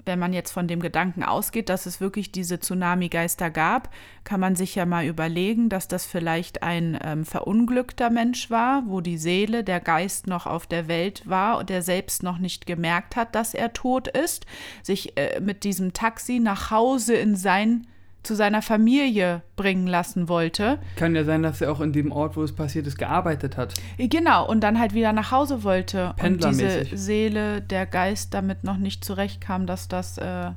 wenn 0.05 0.19
man 0.19 0.33
jetzt 0.33 0.51
von 0.51 0.67
dem 0.67 0.79
Gedanken 0.79 1.23
ausgeht, 1.23 1.69
dass 1.69 1.87
es 1.87 1.99
wirklich 1.99 2.31
diese 2.31 2.59
Tsunami-Geister 2.59 3.49
gab, 3.49 3.89
kann 4.23 4.39
man 4.39 4.55
sich 4.55 4.75
ja 4.75 4.85
mal 4.85 5.05
überlegen, 5.05 5.69
dass 5.69 5.87
das 5.87 6.05
vielleicht 6.05 6.61
ein 6.61 6.97
ähm, 7.03 7.25
verunglückter 7.25 8.11
Mensch 8.11 8.51
war, 8.51 8.83
wo 8.85 9.01
die 9.01 9.17
Seele, 9.17 9.63
der 9.63 9.79
Geist 9.79 10.27
noch 10.27 10.45
auf 10.45 10.67
der 10.67 10.87
Welt 10.87 11.23
war 11.25 11.57
und 11.57 11.69
der 11.69 11.81
selbst 11.81 12.21
noch 12.21 12.37
nicht 12.37 12.67
gemerkt 12.67 13.15
hat, 13.15 13.33
dass 13.33 13.55
er 13.55 13.73
tot 13.73 14.07
ist, 14.07 14.45
sich 14.83 15.17
äh, 15.17 15.39
mit 15.41 15.63
diesem 15.63 15.93
Taxi 15.93 16.39
nach 16.39 16.69
Hause 16.69 17.15
in 17.15 17.35
sein 17.35 17.87
zu 18.27 18.35
seiner 18.35 18.61
Familie 18.61 19.41
bringen 19.55 19.87
lassen 19.87 20.27
wollte. 20.29 20.77
Kann 20.97 21.15
ja 21.15 21.23
sein, 21.23 21.41
dass 21.43 21.61
er 21.61 21.71
auch 21.71 21.81
in 21.81 21.93
dem 21.93 22.11
Ort, 22.11 22.35
wo 22.37 22.43
es 22.43 22.53
passiert 22.53 22.85
ist, 22.85 22.97
gearbeitet 22.97 23.57
hat. 23.57 23.73
Genau, 23.97 24.47
und 24.47 24.61
dann 24.61 24.79
halt 24.79 24.93
wieder 24.93 25.13
nach 25.13 25.31
Hause 25.31 25.63
wollte. 25.63 26.13
Und 26.21 26.43
diese 26.43 26.85
Seele, 26.95 27.61
der 27.61 27.85
Geist 27.85 28.33
damit 28.33 28.63
noch 28.63 28.77
nicht 28.77 29.03
zurechtkam, 29.05 29.65
dass 29.65 29.87
das. 29.87 30.17
Äh, 30.17 30.51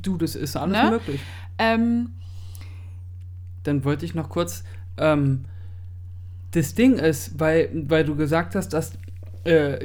Du, 0.00 0.16
das 0.16 0.34
ist 0.36 0.56
alles 0.56 0.76
Ne? 0.82 0.90
möglich. 0.90 1.20
ähm, 1.58 2.10
Dann 3.64 3.84
wollte 3.84 4.04
ich 4.04 4.14
noch 4.14 4.28
kurz. 4.28 4.64
Ähm, 4.96 5.44
das 6.52 6.74
Ding 6.74 6.94
ist, 6.94 7.38
weil, 7.38 7.68
weil 7.88 8.04
du 8.04 8.16
gesagt 8.16 8.54
hast, 8.54 8.70
dass, 8.70 8.92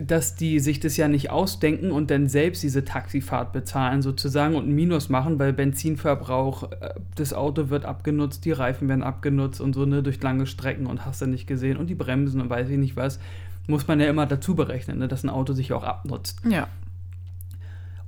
dass 0.01 0.35
die 0.35 0.59
sich 0.59 0.79
das 0.79 0.97
ja 0.97 1.07
nicht 1.07 1.29
ausdenken 1.29 1.91
und 1.91 2.11
dann 2.11 2.27
selbst 2.27 2.63
diese 2.63 2.83
Taxifahrt 2.83 3.53
bezahlen 3.53 4.01
sozusagen 4.01 4.55
und 4.55 4.67
ein 4.67 4.75
Minus 4.75 5.07
machen, 5.07 5.39
weil 5.39 5.53
Benzinverbrauch, 5.53 6.71
äh, 6.71 6.93
das 7.15 7.33
Auto 7.33 7.69
wird 7.69 7.85
abgenutzt, 7.85 8.43
die 8.43 8.51
Reifen 8.51 8.89
werden 8.89 9.03
abgenutzt 9.03 9.61
und 9.61 9.73
so, 9.73 9.85
ne, 9.85 10.03
durch 10.03 10.21
lange 10.21 10.47
Strecken 10.47 10.85
und 10.85 11.05
hast 11.05 11.21
du 11.21 11.27
nicht 11.27 11.47
gesehen 11.47 11.77
und 11.77 11.87
die 11.87 11.95
Bremsen 11.95 12.41
und 12.41 12.49
weiß 12.49 12.69
ich 12.69 12.77
nicht 12.77 12.97
was, 12.97 13.19
muss 13.67 13.87
man 13.87 13.99
ja 13.99 14.07
immer 14.07 14.25
dazu 14.25 14.53
berechnen, 14.53 14.99
ne, 14.99 15.07
dass 15.07 15.23
ein 15.23 15.29
Auto 15.29 15.53
sich 15.53 15.71
auch 15.71 15.83
abnutzt. 15.83 16.41
ja. 16.47 16.67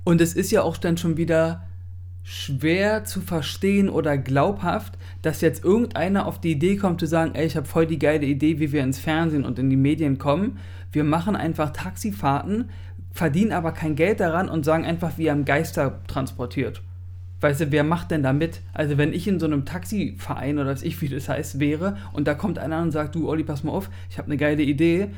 Und 0.04 0.20
es 0.20 0.34
ist 0.34 0.52
ja 0.52 0.62
auch 0.62 0.76
dann 0.76 0.96
schon 0.96 1.16
wieder 1.16 1.64
schwer 2.28 3.04
zu 3.04 3.20
verstehen 3.20 3.88
oder 3.88 4.18
glaubhaft, 4.18 4.98
dass 5.22 5.40
jetzt 5.42 5.62
irgendeiner 5.62 6.26
auf 6.26 6.40
die 6.40 6.50
Idee 6.50 6.76
kommt 6.76 6.98
zu 6.98 7.06
sagen, 7.06 7.36
ey, 7.36 7.46
ich 7.46 7.56
habe 7.56 7.68
voll 7.68 7.86
die 7.86 8.00
geile 8.00 8.26
Idee, 8.26 8.58
wie 8.58 8.72
wir 8.72 8.82
ins 8.82 8.98
Fernsehen 8.98 9.44
und 9.44 9.60
in 9.60 9.70
die 9.70 9.76
Medien 9.76 10.18
kommen. 10.18 10.58
Wir 10.90 11.04
machen 11.04 11.36
einfach 11.36 11.70
Taxifahrten, 11.70 12.70
verdienen 13.12 13.52
aber 13.52 13.70
kein 13.70 13.94
Geld 13.94 14.18
daran 14.18 14.48
und 14.48 14.64
sagen 14.64 14.84
einfach, 14.84 15.18
wir 15.18 15.30
haben 15.30 15.44
Geister 15.44 16.00
transportiert. 16.08 16.82
Weißt 17.42 17.60
du, 17.60 17.70
wer 17.70 17.84
macht 17.84 18.10
denn 18.10 18.24
da 18.24 18.32
mit? 18.32 18.60
Also 18.72 18.98
wenn 18.98 19.12
ich 19.12 19.28
in 19.28 19.38
so 19.38 19.46
einem 19.46 19.64
Taxiverein 19.64 20.58
oder 20.58 20.70
was 20.70 20.82
ich, 20.82 21.00
wie 21.00 21.08
das 21.08 21.28
heißt, 21.28 21.60
wäre 21.60 21.96
und 22.12 22.26
da 22.26 22.34
kommt 22.34 22.58
einer 22.58 22.82
und 22.82 22.90
sagt, 22.90 23.14
du 23.14 23.28
Olli, 23.28 23.44
pass 23.44 23.62
mal 23.62 23.70
auf, 23.70 23.88
ich 24.10 24.18
habe 24.18 24.26
eine 24.26 24.36
geile 24.36 24.64
Idee, 24.64 25.10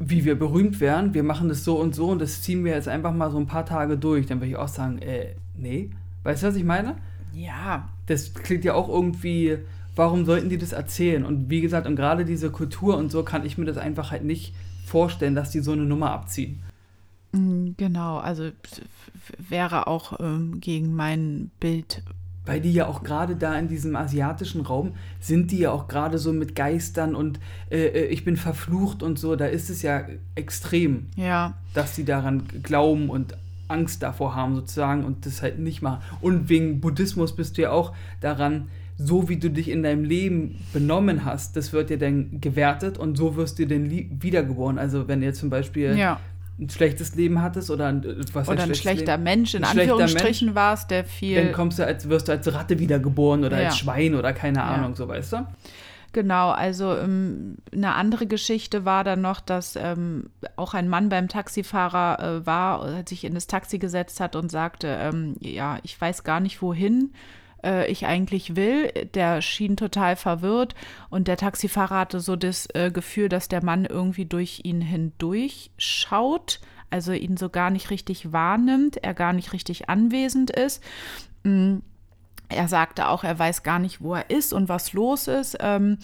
wie 0.00 0.24
wir 0.24 0.36
berühmt 0.36 0.80
werden, 0.80 1.14
wir 1.14 1.22
machen 1.22 1.48
das 1.48 1.62
so 1.62 1.78
und 1.78 1.94
so 1.94 2.08
und 2.08 2.20
das 2.20 2.42
ziehen 2.42 2.64
wir 2.64 2.72
jetzt 2.72 2.88
einfach 2.88 3.14
mal 3.14 3.30
so 3.30 3.38
ein 3.38 3.46
paar 3.46 3.64
Tage 3.64 3.96
durch, 3.96 4.26
dann 4.26 4.40
würde 4.40 4.48
ich 4.48 4.56
auch 4.56 4.66
sagen, 4.66 4.98
äh, 4.98 5.36
nee. 5.56 5.90
Weißt 6.22 6.42
du, 6.42 6.46
was 6.48 6.56
ich 6.56 6.64
meine? 6.64 6.96
Ja, 7.34 7.88
Das 8.06 8.34
klingt 8.34 8.64
ja 8.64 8.74
auch 8.74 8.88
irgendwie, 8.88 9.58
warum 9.96 10.24
sollten 10.26 10.48
die 10.48 10.58
das 10.58 10.72
erzählen? 10.72 11.24
Und 11.24 11.48
wie 11.50 11.60
gesagt, 11.60 11.86
und 11.86 11.96
gerade 11.96 12.24
diese 12.24 12.50
Kultur 12.50 12.96
und 12.96 13.10
so 13.10 13.22
kann 13.22 13.46
ich 13.46 13.56
mir 13.58 13.64
das 13.64 13.78
einfach 13.78 14.10
halt 14.10 14.24
nicht 14.24 14.54
vorstellen, 14.86 15.34
dass 15.34 15.50
die 15.50 15.60
so 15.60 15.72
eine 15.72 15.82
Nummer 15.84 16.10
abziehen. 16.10 16.62
Mm, 17.32 17.70
Genau, 17.76 18.18
also 18.18 18.50
wäre 19.38 19.86
auch 19.86 20.20
ähm, 20.20 20.60
gegen 20.60 20.94
mein 20.94 21.50
Bild. 21.60 22.02
Weil 22.44 22.60
die 22.60 22.72
ja 22.72 22.86
auch 22.86 23.04
gerade 23.04 23.36
da 23.36 23.56
in 23.56 23.68
diesem 23.68 23.94
asiatischen 23.94 24.62
Raum 24.62 24.94
sind 25.20 25.52
die 25.52 25.58
ja 25.58 25.70
auch 25.70 25.86
gerade 25.86 26.18
so 26.18 26.32
mit 26.32 26.56
Geistern 26.56 27.14
und 27.14 27.38
äh, 27.70 27.86
äh, 27.86 28.06
ich 28.06 28.24
bin 28.24 28.36
verflucht 28.36 29.02
und 29.04 29.16
so. 29.18 29.36
Da 29.36 29.46
ist 29.46 29.70
es 29.70 29.82
ja 29.82 30.04
extrem, 30.34 31.06
Ja, 31.16 31.54
dass 31.72 31.94
sie 31.94 32.04
daran 32.04 32.42
glauben 32.62 33.10
und 33.10 33.36
Angst 33.68 34.02
davor 34.02 34.34
haben 34.34 34.54
sozusagen 34.54 35.04
und 35.04 35.26
das 35.26 35.42
halt 35.42 35.58
nicht 35.58 35.82
machen. 35.82 36.02
Und 36.20 36.48
wegen 36.48 36.80
Buddhismus 36.80 37.34
bist 37.34 37.56
du 37.56 37.62
ja 37.62 37.70
auch 37.70 37.92
daran, 38.20 38.68
so 38.98 39.28
wie 39.28 39.36
du 39.36 39.50
dich 39.50 39.70
in 39.70 39.82
deinem 39.82 40.04
Leben 40.04 40.56
benommen 40.72 41.24
hast, 41.24 41.56
das 41.56 41.72
wird 41.72 41.90
dir 41.90 41.98
dann 41.98 42.40
gewertet 42.40 42.98
und 42.98 43.16
so 43.16 43.36
wirst 43.36 43.58
du 43.58 43.66
dann 43.66 43.90
wiedergeboren. 43.90 44.78
Also 44.78 45.08
wenn 45.08 45.22
ihr 45.22 45.34
zum 45.34 45.50
Beispiel 45.50 45.96
ja. 45.96 46.20
ein 46.60 46.68
schlechtes 46.68 47.14
Leben 47.14 47.40
hattest 47.42 47.70
oder 47.70 47.86
ein, 47.86 48.04
äh, 48.04 48.16
was 48.32 48.48
Oder 48.48 48.64
ein 48.64 48.74
schlechter 48.74 49.12
Leben? 49.12 49.22
Mensch, 49.24 49.54
in 49.54 49.64
Anführungsstrichen 49.64 50.54
war 50.54 50.74
es, 50.74 50.86
der 50.86 51.04
viel. 51.04 51.42
Dann 51.42 51.52
kommst 51.52 51.78
du 51.78 51.86
als, 51.86 52.08
wirst 52.08 52.28
du 52.28 52.32
als 52.32 52.52
Ratte 52.52 52.78
wiedergeboren 52.78 53.44
oder 53.44 53.60
Ja. 53.60 53.68
als 53.68 53.78
Schwein 53.78 54.14
oder 54.14 54.32
keine 54.32 54.58
Ja. 54.58 54.66
Ahnung, 54.66 54.94
so 54.94 55.08
weißt 55.08 55.32
du? 55.32 55.46
Genau, 56.12 56.50
also 56.50 56.94
ähm, 56.94 57.56
eine 57.72 57.94
andere 57.94 58.26
Geschichte 58.26 58.84
war 58.84 59.02
dann 59.02 59.22
noch, 59.22 59.40
dass 59.40 59.76
ähm, 59.76 60.28
auch 60.56 60.74
ein 60.74 60.88
Mann 60.88 61.08
beim 61.08 61.28
Taxifahrer 61.28 62.20
äh, 62.20 62.46
war, 62.46 62.86
äh, 62.86 63.04
sich 63.08 63.24
in 63.24 63.32
das 63.32 63.46
Taxi 63.46 63.78
gesetzt 63.78 64.20
hat 64.20 64.36
und 64.36 64.50
sagte, 64.50 64.88
ähm, 64.88 65.36
ja, 65.40 65.78
ich 65.82 65.98
weiß 65.98 66.22
gar 66.22 66.40
nicht, 66.40 66.60
wohin 66.60 67.14
äh, 67.64 67.90
ich 67.90 68.04
eigentlich 68.04 68.56
will. 68.56 68.92
Der 69.14 69.40
schien 69.40 69.78
total 69.78 70.16
verwirrt 70.16 70.74
und 71.08 71.28
der 71.28 71.38
Taxifahrer 71.38 72.00
hatte 72.00 72.20
so 72.20 72.36
das 72.36 72.68
äh, 72.74 72.90
Gefühl, 72.90 73.30
dass 73.30 73.48
der 73.48 73.64
Mann 73.64 73.86
irgendwie 73.86 74.26
durch 74.26 74.60
ihn 74.64 74.82
hindurch 74.82 75.70
schaut, 75.78 76.60
also 76.90 77.12
ihn 77.12 77.38
so 77.38 77.48
gar 77.48 77.70
nicht 77.70 77.88
richtig 77.88 78.32
wahrnimmt, 78.32 78.98
er 78.98 79.14
gar 79.14 79.32
nicht 79.32 79.54
richtig 79.54 79.88
anwesend 79.88 80.50
ist. 80.50 80.82
Mm. 81.44 81.78
Er 82.54 82.68
sagte 82.68 83.08
auch, 83.08 83.24
er 83.24 83.38
weiß 83.38 83.62
gar 83.62 83.78
nicht, 83.78 84.00
wo 84.00 84.14
er 84.14 84.30
ist 84.30 84.52
und 84.52 84.68
was 84.68 84.92
los 84.92 85.28
ist. 85.28 85.56
Ähm, 85.60 85.98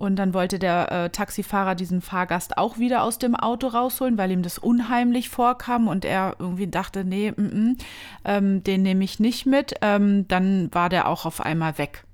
und 0.00 0.16
dann 0.16 0.32
wollte 0.32 0.58
der 0.58 0.90
äh, 0.90 1.10
Taxifahrer 1.10 1.74
diesen 1.74 2.00
Fahrgast 2.00 2.56
auch 2.56 2.78
wieder 2.78 3.02
aus 3.02 3.18
dem 3.18 3.34
Auto 3.34 3.66
rausholen, 3.66 4.16
weil 4.16 4.30
ihm 4.30 4.42
das 4.42 4.56
unheimlich 4.56 5.28
vorkam 5.28 5.88
und 5.88 6.06
er 6.06 6.36
irgendwie 6.38 6.68
dachte, 6.68 7.04
nee, 7.04 7.32
mm, 7.32 7.42
mm, 7.42 7.76
ähm, 8.24 8.64
den 8.64 8.82
nehme 8.82 9.04
ich 9.04 9.20
nicht 9.20 9.44
mit. 9.44 9.74
Ähm, 9.82 10.26
dann 10.26 10.72
war 10.72 10.88
der 10.88 11.06
auch 11.06 11.26
auf 11.26 11.42
einmal 11.42 11.76
weg. 11.76 12.04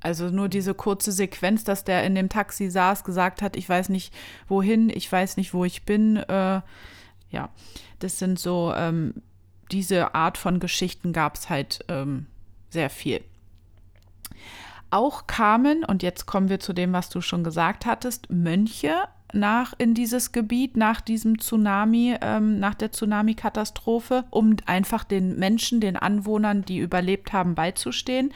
Also 0.00 0.30
nur 0.30 0.48
diese 0.48 0.72
kurze 0.72 1.12
Sequenz, 1.12 1.64
dass 1.64 1.84
der 1.84 2.04
in 2.04 2.14
dem 2.14 2.30
Taxi 2.30 2.70
saß, 2.70 3.04
gesagt 3.04 3.42
hat, 3.42 3.54
ich 3.54 3.68
weiß 3.68 3.90
nicht 3.90 4.14
wohin, 4.48 4.88
ich 4.88 5.10
weiß 5.12 5.36
nicht, 5.36 5.52
wo 5.52 5.66
ich 5.66 5.84
bin. 5.84 6.16
Äh, 6.16 6.62
ja, 7.30 7.50
das 7.98 8.18
sind 8.18 8.38
so 8.38 8.72
ähm, 8.74 9.14
diese 9.72 10.14
Art 10.14 10.38
von 10.38 10.60
Geschichten 10.60 11.12
gab 11.12 11.36
es 11.36 11.50
halt 11.50 11.84
ähm, 11.88 12.26
sehr 12.70 12.90
viel. 12.90 13.22
Auch 14.90 15.26
kamen, 15.26 15.84
und 15.84 16.02
jetzt 16.02 16.26
kommen 16.26 16.48
wir 16.48 16.58
zu 16.58 16.72
dem, 16.72 16.92
was 16.92 17.08
du 17.10 17.20
schon 17.20 17.44
gesagt 17.44 17.86
hattest, 17.86 18.28
Mönche 18.30 18.94
nach 19.32 19.72
in 19.78 19.94
dieses 19.94 20.32
Gebiet 20.32 20.76
nach 20.76 21.00
diesem 21.00 21.38
Tsunami, 21.38 22.16
ähm, 22.20 22.58
nach 22.58 22.74
der 22.74 22.90
Tsunami-Katastrophe, 22.92 24.24
um 24.30 24.56
einfach 24.66 25.04
den 25.04 25.38
Menschen, 25.38 25.80
den 25.80 25.96
Anwohnern, 25.96 26.62
die 26.62 26.78
überlebt 26.78 27.32
haben, 27.32 27.54
beizustehen, 27.54 28.32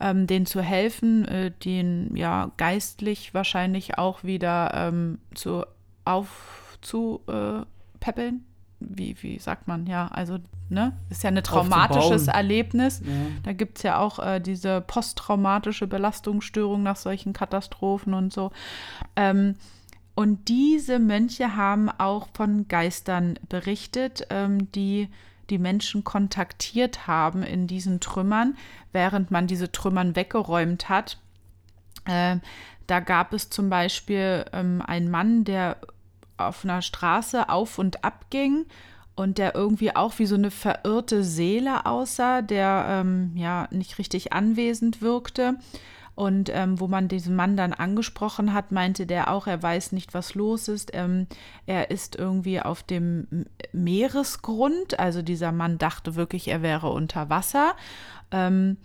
ähm, 0.00 0.26
denen 0.26 0.46
zu 0.46 0.60
helfen, 0.60 1.26
äh, 1.26 1.52
den 1.64 2.16
ja 2.16 2.50
geistlich 2.56 3.34
wahrscheinlich 3.34 3.98
auch 3.98 4.24
wieder 4.24 4.72
ähm, 4.74 5.18
zu 5.34 5.64
aufzupäppeln. 6.04 7.66
Äh. 8.36 8.51
Wie, 8.88 9.16
wie 9.20 9.38
sagt 9.38 9.68
man, 9.68 9.86
ja, 9.86 10.08
also, 10.08 10.38
ne, 10.68 10.92
ist 11.10 11.22
ja 11.22 11.30
ein 11.30 11.42
traumatisches. 11.42 12.28
Erlebnis. 12.28 13.00
Ja. 13.00 13.12
Da 13.42 13.52
gibt 13.52 13.78
es 13.78 13.82
ja 13.82 13.98
auch 13.98 14.18
äh, 14.18 14.40
diese 14.40 14.80
posttraumatische 14.80 15.86
Belastungsstörung 15.86 16.82
nach 16.82 16.96
solchen 16.96 17.32
Katastrophen 17.32 18.14
und 18.14 18.32
so. 18.32 18.50
Ähm, 19.16 19.56
und 20.14 20.48
diese 20.48 20.98
Mönche 20.98 21.56
haben 21.56 21.88
auch 21.88 22.28
von 22.34 22.68
Geistern 22.68 23.38
berichtet, 23.48 24.26
ähm, 24.30 24.70
die 24.72 25.08
die 25.50 25.58
Menschen 25.58 26.02
kontaktiert 26.02 27.06
haben 27.06 27.42
in 27.42 27.66
diesen 27.66 28.00
Trümmern, 28.00 28.56
während 28.92 29.30
man 29.30 29.46
diese 29.46 29.70
Trümmern 29.70 30.16
weggeräumt 30.16 30.88
hat. 30.88 31.18
Ähm, 32.06 32.40
da 32.86 33.00
gab 33.00 33.32
es 33.32 33.50
zum 33.50 33.68
Beispiel 33.68 34.44
ähm, 34.52 34.82
einen 34.84 35.10
Mann, 35.10 35.44
der 35.44 35.76
auf 36.36 36.64
einer 36.64 36.82
Straße 36.82 37.48
auf 37.48 37.78
und 37.78 38.04
ab 38.04 38.26
ging 38.30 38.66
und 39.14 39.38
der 39.38 39.54
irgendwie 39.54 39.94
auch 39.94 40.18
wie 40.18 40.26
so 40.26 40.34
eine 40.34 40.50
verirrte 40.50 41.22
Seele 41.22 41.86
aussah, 41.86 42.42
der 42.42 42.86
ähm, 42.88 43.32
ja 43.34 43.68
nicht 43.70 43.98
richtig 43.98 44.32
anwesend 44.32 45.02
wirkte. 45.02 45.56
Und 46.14 46.50
ähm, 46.52 46.78
wo 46.78 46.88
man 46.88 47.08
diesen 47.08 47.34
Mann 47.34 47.56
dann 47.56 47.72
angesprochen 47.72 48.52
hat, 48.52 48.70
meinte 48.70 49.06
der 49.06 49.32
auch, 49.32 49.46
er 49.46 49.62
weiß 49.62 49.92
nicht, 49.92 50.12
was 50.12 50.34
los 50.34 50.68
ist. 50.68 50.90
Ähm, 50.92 51.26
er 51.64 51.90
ist 51.90 52.16
irgendwie 52.16 52.60
auf 52.60 52.82
dem 52.82 53.46
Meeresgrund. 53.72 54.98
Also 54.98 55.22
dieser 55.22 55.52
Mann 55.52 55.78
dachte 55.78 56.14
wirklich, 56.14 56.48
er 56.48 56.60
wäre 56.60 56.90
unter 56.90 57.30
Wasser. 57.30 57.74
Ähm, 58.30 58.76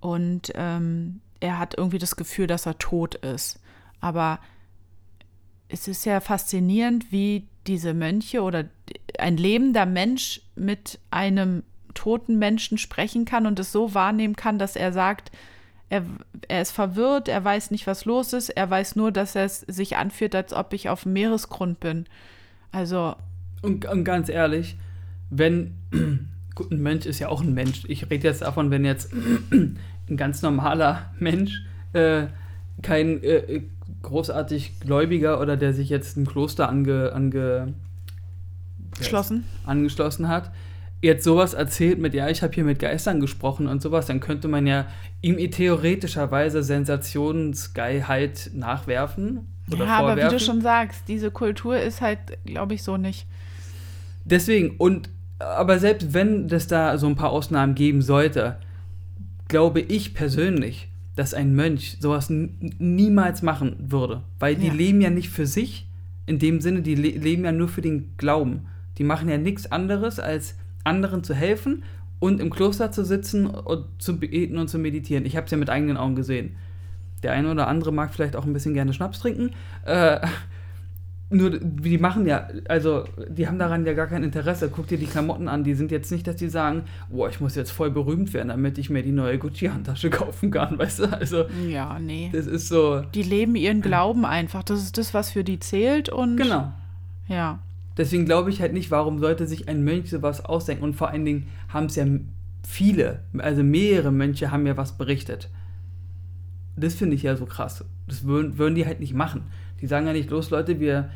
und 0.00 0.52
ähm, 0.54 1.20
er 1.40 1.58
hat 1.58 1.76
irgendwie 1.76 1.98
das 1.98 2.14
Gefühl, 2.14 2.46
dass 2.46 2.66
er 2.66 2.78
tot 2.78 3.16
ist. 3.16 3.60
Aber 4.00 4.38
es 5.68 5.88
ist 5.88 6.04
ja 6.04 6.20
faszinierend, 6.20 7.12
wie 7.12 7.46
diese 7.66 7.94
Mönche 7.94 8.42
oder 8.42 8.64
ein 9.18 9.36
lebender 9.36 9.86
Mensch 9.86 10.40
mit 10.56 10.98
einem 11.10 11.62
toten 11.94 12.38
Menschen 12.38 12.78
sprechen 12.78 13.24
kann 13.24 13.46
und 13.46 13.58
es 13.58 13.72
so 13.72 13.94
wahrnehmen 13.94 14.36
kann, 14.36 14.58
dass 14.58 14.76
er 14.76 14.92
sagt, 14.92 15.30
er, 15.90 16.04
er 16.48 16.62
ist 16.62 16.70
verwirrt, 16.70 17.28
er 17.28 17.44
weiß 17.44 17.70
nicht, 17.70 17.86
was 17.86 18.04
los 18.04 18.32
ist, 18.32 18.50
er 18.50 18.68
weiß 18.68 18.96
nur, 18.96 19.10
dass 19.10 19.34
es 19.34 19.60
sich 19.60 19.96
anfühlt, 19.96 20.34
als 20.34 20.52
ob 20.52 20.72
ich 20.72 20.88
auf 20.88 21.02
dem 21.02 21.14
Meeresgrund 21.14 21.80
bin. 21.80 22.06
Also, 22.72 23.16
Und, 23.62 23.86
und 23.86 24.04
ganz 24.04 24.28
ehrlich, 24.28 24.76
wenn, 25.30 25.74
gut, 26.54 26.70
ein 26.70 26.82
Mensch 26.82 27.06
ist 27.06 27.18
ja 27.18 27.28
auch 27.28 27.42
ein 27.42 27.54
Mensch. 27.54 27.84
Ich 27.88 28.10
rede 28.10 28.28
jetzt 28.28 28.42
davon, 28.42 28.70
wenn 28.70 28.84
jetzt 28.84 29.12
ein 29.50 30.16
ganz 30.16 30.42
normaler 30.42 31.10
Mensch, 31.18 31.62
äh, 31.94 32.26
kein 32.82 33.22
äh, 33.22 33.62
großartig 34.02 34.80
Gläubiger 34.80 35.40
oder 35.40 35.56
der 35.56 35.72
sich 35.72 35.88
jetzt 35.88 36.16
ein 36.16 36.26
Kloster 36.26 36.68
ange, 36.68 37.12
ange, 37.12 37.74
geschlossen. 38.96 39.44
angeschlossen 39.64 40.28
hat, 40.28 40.50
jetzt 41.02 41.24
sowas 41.24 41.54
erzählt 41.54 41.98
mit, 41.98 42.14
ja, 42.14 42.28
ich 42.28 42.42
habe 42.42 42.54
hier 42.54 42.64
mit 42.64 42.78
Geistern 42.78 43.20
gesprochen 43.20 43.66
und 43.66 43.82
sowas, 43.82 44.06
dann 44.06 44.20
könnte 44.20 44.48
man 44.48 44.66
ja 44.66 44.86
ihm 45.22 45.36
theoretischerweise 45.50 46.62
Sensationsgeilheit 46.62 48.50
nachwerfen 48.54 49.46
oder 49.70 49.84
Ja, 49.84 49.98
aber 49.98 50.16
wie 50.16 50.20
vorwerfen. 50.20 50.38
du 50.38 50.44
schon 50.44 50.60
sagst, 50.60 51.04
diese 51.08 51.30
Kultur 51.30 51.78
ist 51.78 52.00
halt, 52.00 52.18
glaube 52.44 52.74
ich, 52.74 52.82
so 52.82 52.96
nicht. 52.96 53.26
Deswegen, 54.24 54.76
und 54.78 55.10
aber 55.38 55.78
selbst 55.78 56.14
wenn 56.14 56.46
es 56.46 56.66
da 56.66 56.98
so 56.98 57.06
ein 57.06 57.14
paar 57.14 57.30
Ausnahmen 57.30 57.74
geben 57.76 58.02
sollte, 58.02 58.58
glaube 59.46 59.80
ich 59.80 60.14
persönlich, 60.14 60.87
dass 61.18 61.34
ein 61.34 61.52
Mönch 61.52 61.96
sowas 61.98 62.30
niemals 62.30 63.42
machen 63.42 63.74
würde. 63.80 64.22
Weil 64.38 64.54
die 64.54 64.68
Ja. 64.68 64.72
leben 64.72 65.00
ja 65.00 65.10
nicht 65.10 65.30
für 65.30 65.46
sich, 65.46 65.88
in 66.26 66.38
dem 66.38 66.60
Sinne, 66.60 66.80
die 66.80 66.94
le 66.94 67.08
leben 67.08 67.44
ja 67.44 67.50
nur 67.50 67.66
für 67.66 67.80
den 67.80 68.16
Glauben. 68.18 68.66
Die 68.98 69.02
machen 69.02 69.28
ja 69.28 69.36
nichts 69.36 69.72
anderes, 69.72 70.20
als 70.20 70.54
anderen 70.84 71.24
zu 71.24 71.34
helfen 71.34 71.82
und 72.20 72.40
im 72.40 72.50
Kloster 72.50 72.92
zu 72.92 73.04
sitzen 73.04 73.46
und 73.46 73.86
zu 73.98 74.20
beten 74.20 74.58
und 74.58 74.68
zu 74.68 74.78
meditieren. 74.78 75.26
Ich 75.26 75.34
habe 75.36 75.46
es 75.46 75.50
ja 75.50 75.58
mit 75.58 75.70
eigenen 75.70 75.96
Augen 75.96 76.14
gesehen. 76.14 76.52
Der 77.24 77.32
eine 77.32 77.50
oder 77.50 77.66
andere 77.66 77.92
mag 77.92 78.14
vielleicht 78.14 78.36
auch 78.36 78.46
ein 78.46 78.52
bisschen 78.52 78.74
gerne 78.74 78.92
Schnaps 78.92 79.18
trinken. 79.18 79.50
Äh, 79.86 80.20
nur, 81.30 81.58
die 81.60 81.98
machen 81.98 82.26
ja, 82.26 82.48
also, 82.68 83.04
die 83.28 83.46
haben 83.46 83.58
daran 83.58 83.84
ja 83.84 83.92
gar 83.92 84.06
kein 84.06 84.22
Interesse. 84.22 84.70
Guck 84.74 84.86
dir 84.88 84.96
die 84.96 85.06
Klamotten 85.06 85.46
an. 85.46 85.62
Die 85.62 85.74
sind 85.74 85.90
jetzt 85.90 86.10
nicht, 86.10 86.26
dass 86.26 86.36
die 86.36 86.48
sagen, 86.48 86.84
boah, 87.10 87.28
ich 87.28 87.38
muss 87.38 87.54
jetzt 87.54 87.70
voll 87.70 87.90
berühmt 87.90 88.32
werden, 88.32 88.48
damit 88.48 88.78
ich 88.78 88.88
mir 88.88 89.02
die 89.02 89.12
neue 89.12 89.38
Gucci-Handtasche 89.38 90.08
kaufen 90.10 90.50
kann, 90.50 90.78
weißt 90.78 91.00
du? 91.00 91.12
Also, 91.12 91.44
Ja, 91.68 91.98
nee. 91.98 92.30
das 92.32 92.46
ist 92.46 92.68
so, 92.68 93.02
Die 93.14 93.22
leben 93.22 93.56
ihren 93.56 93.82
Glauben 93.82 94.24
einfach. 94.24 94.62
Das 94.62 94.82
ist 94.82 94.96
das, 94.96 95.12
was 95.12 95.30
für 95.30 95.44
die 95.44 95.58
zählt 95.58 96.08
und 96.08 96.36
genau. 96.38 96.72
ja. 97.26 97.58
Deswegen 97.98 98.24
glaube 98.26 98.50
ich 98.50 98.60
halt 98.60 98.72
nicht, 98.72 98.90
warum 98.90 99.18
sollte 99.18 99.46
sich 99.46 99.68
ein 99.68 99.82
Mönch 99.82 100.08
sowas 100.08 100.44
ausdenken. 100.44 100.84
Und 100.84 100.94
vor 100.94 101.10
allen 101.10 101.24
Dingen 101.24 101.48
haben 101.68 101.86
es 101.86 101.96
ja 101.96 102.06
viele, 102.66 103.20
also 103.36 103.62
mehrere 103.62 104.12
Mönche 104.12 104.50
haben 104.50 104.66
ja 104.66 104.76
was 104.76 104.96
berichtet. 104.96 105.50
Das 106.76 106.94
finde 106.94 107.16
ich 107.16 107.24
ja 107.24 107.36
so 107.36 107.44
krass. 107.44 107.84
Das 108.06 108.24
würden, 108.24 108.56
würden 108.56 108.76
die 108.76 108.86
halt 108.86 109.00
nicht 109.00 109.14
machen. 109.14 109.42
Die 109.80 109.86
sagen 109.86 110.06
ja 110.06 110.12
nicht, 110.12 110.30
los 110.30 110.50
Leute, 110.50 110.80
wir, 110.80 111.10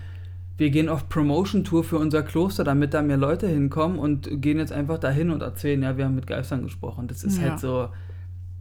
wir 0.56 0.70
gehen 0.70 0.88
auf 0.88 1.08
Promotion-Tour 1.08 1.84
für 1.84 1.98
unser 1.98 2.22
Kloster, 2.22 2.64
damit 2.64 2.94
da 2.94 3.02
mehr 3.02 3.16
Leute 3.16 3.48
hinkommen 3.48 3.98
und 3.98 4.28
gehen 4.40 4.58
jetzt 4.58 4.72
einfach 4.72 4.98
dahin 4.98 5.30
und 5.30 5.42
erzählen, 5.42 5.82
ja, 5.82 5.96
wir 5.96 6.04
haben 6.04 6.14
mit 6.14 6.26
Geistern 6.26 6.62
gesprochen. 6.62 7.08
Das 7.08 7.24
ist 7.24 7.38
Ja. 7.38 7.50
halt 7.50 7.60
so, 7.60 7.88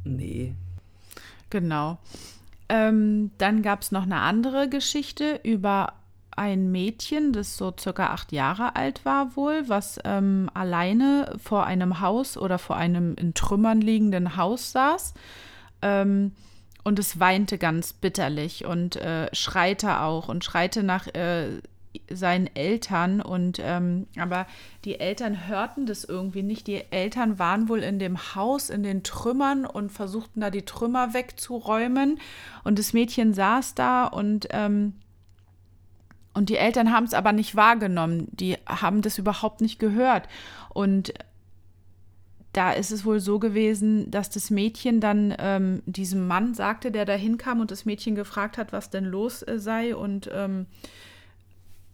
nee. 0.04 0.56
Genau. 1.50 2.00
Ähm, 2.70 3.32
dann 3.38 3.62
gab 3.62 3.82
es 3.82 3.92
noch 3.92 4.04
eine 4.04 4.18
andere 4.22 4.70
Geschichte 4.70 5.40
über 5.44 5.94
ein 6.38 6.72
Mädchen, 6.72 7.34
das 7.34 7.58
so 7.58 7.74
circa 7.78 8.08
acht 8.08 8.32
Jahre 8.32 8.78
alt 8.78 9.04
war 9.04 9.36
wohl, 9.36 9.66
was 9.68 10.00
ähm, 10.06 10.50
alleine 10.54 11.36
vor 11.38 11.66
einem 11.66 12.00
Haus 12.00 12.38
oder 12.38 12.58
vor 12.58 12.78
einem 12.78 13.16
in 13.16 13.34
Trümmern 13.34 13.82
liegenden 13.82 14.38
Haus 14.38 14.72
saß. 14.72 15.14
Ähm, 15.82 16.32
und 16.84 17.00
es 17.00 17.20
weinte 17.20 17.58
ganz 17.58 17.94
bitterlich 17.94 18.66
und 18.66 18.96
äh, 18.96 19.34
schreite 19.34 20.02
auch 20.02 20.30
und 20.30 20.44
schreite 20.44 20.84
nach 20.84 21.08
äh, 21.08 21.62
seinen 22.10 22.48
Eltern 22.56 23.22
und 23.22 23.60
ähm, 23.62 24.08
aber 24.18 24.48
die 24.86 25.00
Eltern 25.00 25.48
hörten 25.48 25.86
das 25.86 26.04
irgendwie 26.04 26.44
nicht. 26.44 26.68
Die 26.68 26.84
Eltern 26.92 27.38
waren 27.38 27.68
wohl 27.70 27.84
in 27.84 28.00
dem 28.00 28.36
Haus 28.36 28.70
in 28.70 28.84
den 28.84 29.04
Trümmern 29.04 29.66
und 29.66 29.92
versuchten 29.92 30.42
da 30.42 30.50
die 30.50 30.64
Trümmer 30.64 31.14
wegzuräumen 31.14 32.20
und 32.64 32.80
das 32.80 32.94
Mädchen 32.94 33.34
saß 33.34 33.76
da 33.76 34.06
und 34.06 34.48
ähm, 34.52 34.94
und 36.34 36.48
die 36.48 36.56
Eltern 36.56 36.94
haben 36.94 37.04
es 37.04 37.14
aber 37.14 37.34
nicht 37.34 37.58
wahrgenommen. 37.58 38.30
Die 38.32 38.56
haben 38.66 39.02
das 39.02 39.18
überhaupt 39.18 39.60
nicht 39.60 39.80
gehört 39.80 40.30
und 40.70 41.14
da 42.54 42.72
ist 42.72 42.92
es 42.92 43.06
wohl 43.06 43.20
so 43.20 43.40
gewesen, 43.40 44.12
dass 44.12 44.30
das 44.30 44.50
Mädchen 44.50 45.00
dann 45.00 45.34
ähm, 45.40 45.82
diesem 45.86 46.28
Mann 46.28 46.54
sagte, 46.54 46.92
der 46.92 47.06
da 47.06 47.14
hinkam 47.14 47.62
und 47.62 47.72
das 47.72 47.86
Mädchen 47.86 48.16
gefragt 48.16 48.58
hat, 48.58 48.74
was 48.74 48.90
denn 48.90 49.06
los 49.06 49.42
äh, 49.42 49.58
sei 49.58 49.96
und 49.96 50.30
ähm, 50.34 50.66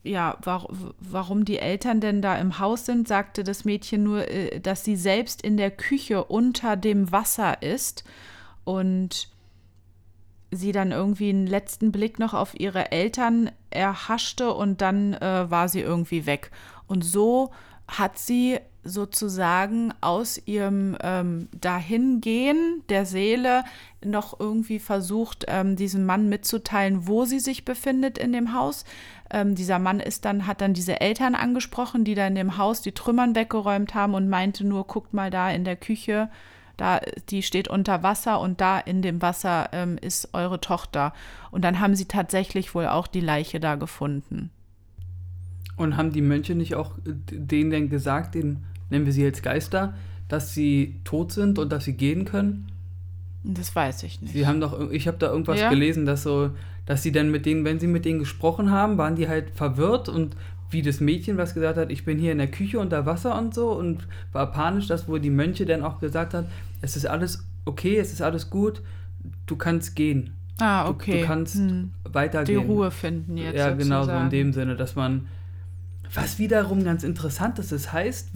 ja, 0.03 0.37
war, 0.41 0.67
warum 0.99 1.45
die 1.45 1.59
Eltern 1.59 1.99
denn 1.99 2.21
da 2.21 2.37
im 2.37 2.59
Haus 2.59 2.85
sind, 2.85 3.07
sagte 3.07 3.43
das 3.43 3.65
Mädchen 3.65 4.03
nur, 4.03 4.27
äh, 4.29 4.59
dass 4.59 4.83
sie 4.83 4.95
selbst 4.95 5.41
in 5.41 5.57
der 5.57 5.71
Küche 5.71 6.23
unter 6.23 6.75
dem 6.75 7.11
Wasser 7.11 7.61
ist 7.61 8.03
und 8.63 9.29
sie 10.49 10.71
dann 10.71 10.91
irgendwie 10.91 11.29
einen 11.29 11.45
letzten 11.45 11.91
Blick 11.91 12.19
noch 12.19 12.33
auf 12.33 12.59
ihre 12.59 12.91
Eltern 12.91 13.51
erhaschte 13.69 14.53
und 14.53 14.81
dann 14.81 15.13
äh, 15.13 15.51
war 15.51 15.67
sie 15.69 15.81
irgendwie 15.81 16.25
weg. 16.25 16.51
Und 16.87 17.03
so 17.03 17.51
hat 17.87 18.17
sie 18.17 18.59
sozusagen 18.83 19.93
aus 20.01 20.41
ihrem 20.45 20.97
ähm, 21.01 21.49
Dahingehen 21.59 22.83
der 22.89 23.05
Seele 23.05 23.63
noch 24.03 24.39
irgendwie 24.39 24.79
versucht, 24.79 25.45
ähm, 25.47 25.75
diesem 25.75 26.05
Mann 26.05 26.29
mitzuteilen, 26.29 27.07
wo 27.07 27.25
sie 27.25 27.39
sich 27.39 27.65
befindet 27.65 28.17
in 28.17 28.31
dem 28.31 28.53
Haus. 28.53 28.85
Ähm, 29.29 29.55
dieser 29.55 29.79
Mann 29.79 29.99
ist 29.99 30.25
dann, 30.25 30.47
hat 30.47 30.61
dann 30.61 30.73
diese 30.73 31.01
Eltern 31.01 31.35
angesprochen, 31.35 32.05
die 32.05 32.15
da 32.15 32.27
in 32.27 32.35
dem 32.35 32.57
Haus 32.57 32.81
die 32.81 32.93
Trümmern 32.93 33.35
weggeräumt 33.35 33.93
haben 33.93 34.13
und 34.13 34.29
meinte 34.29 34.65
nur, 34.65 34.87
guckt 34.87 35.13
mal 35.13 35.29
da 35.29 35.51
in 35.51 35.65
der 35.65 35.75
Küche, 35.75 36.29
da, 36.77 37.01
die 37.29 37.41
steht 37.41 37.67
unter 37.67 38.03
Wasser 38.03 38.39
und 38.39 38.61
da 38.61 38.79
in 38.79 39.01
dem 39.01 39.21
Wasser 39.21 39.69
ähm, 39.73 39.97
ist 39.99 40.33
eure 40.33 40.61
Tochter. 40.61 41.11
Und 41.49 41.63
dann 41.63 41.79
haben 41.79 41.95
sie 41.95 42.05
tatsächlich 42.05 42.75
wohl 42.75 42.87
auch 42.87 43.07
die 43.07 43.21
Leiche 43.21 43.59
da 43.59 43.75
gefunden. 43.75 44.51
Und 45.77 45.95
haben 45.95 46.11
die 46.11 46.21
Mönche 46.21 46.55
nicht 46.55 46.75
auch 46.75 46.97
äh, 47.05 47.13
denen 47.31 47.69
denn 47.69 47.89
gesagt, 47.89 48.35
den 48.35 48.65
nennen 48.89 49.05
wir 49.05 49.13
sie 49.13 49.23
jetzt 49.23 49.43
Geister, 49.43 49.93
dass 50.27 50.53
sie 50.53 50.99
tot 51.03 51.31
sind 51.31 51.59
und 51.59 51.71
dass 51.71 51.85
sie 51.85 51.93
gehen 51.93 52.25
können? 52.25 52.67
Das 53.43 53.75
weiß 53.75 54.03
ich 54.03 54.21
nicht. 54.21 54.33
Sie 54.33 54.45
haben 54.45 54.59
doch, 54.59 54.91
ich 54.91 55.07
habe 55.07 55.17
da 55.17 55.27
irgendwas 55.27 55.59
ja. 55.59 55.69
gelesen, 55.69 56.05
dass 56.05 56.23
so, 56.23 56.51
dass 56.85 57.03
sie 57.03 57.11
dann 57.11 57.31
mit 57.31 57.45
denen, 57.45 57.63
wenn 57.63 57.79
sie 57.79 57.87
mit 57.87 58.03
denen 58.03 58.19
gesprochen 58.19 58.71
haben, 58.71 58.97
waren 58.97 59.15
die 59.15 59.29
halt 59.29 59.51
verwirrt 59.51 60.09
und 60.09 60.35
wie 60.69 60.81
das 60.81 60.99
Mädchen, 60.99 61.37
was 61.37 61.53
gesagt 61.53 61.77
hat, 61.77 61.91
ich 61.91 62.03
bin 62.03 62.19
hier 62.19 62.33
in 62.33 62.39
der 62.39 62.51
Küche 62.51 62.79
unter 62.79 63.05
Wasser 63.05 63.37
und 63.37 63.53
so 63.53 63.71
und 63.71 64.05
war 64.33 64.51
panisch, 64.51 64.87
dass 64.87 65.07
wo 65.07 65.17
die 65.17 65.29
Mönche 65.29 65.65
dann 65.65 65.81
auch 65.81 65.99
gesagt 65.99 66.33
hat, 66.33 66.45
es 66.81 66.97
ist 66.97 67.05
alles 67.05 67.45
okay, 67.63 67.97
es 67.97 68.11
ist 68.11 68.21
alles 68.21 68.49
gut, 68.49 68.81
du 69.45 69.55
kannst 69.55 69.95
gehen. 69.95 70.33
Ah, 70.59 70.89
okay. 70.89 71.11
Du, 71.11 71.17
du 71.19 71.25
kannst 71.25 71.55
hm. 71.55 71.91
weitergehen. 72.03 72.61
Die 72.61 72.65
Ruhe 72.65 72.91
finden 72.91 73.37
jetzt. 73.37 73.57
Ja, 73.57 73.71
genau 73.71 74.03
so 74.03 74.11
in 74.11 74.29
dem 74.29 74.53
Sinne, 74.53 74.75
dass 74.75 74.95
man, 74.95 75.27
was 76.13 76.39
wiederum 76.39 76.83
ganz 76.83 77.03
interessant 77.03 77.59
ist, 77.59 77.71
das 77.71 77.91
heißt, 77.91 78.29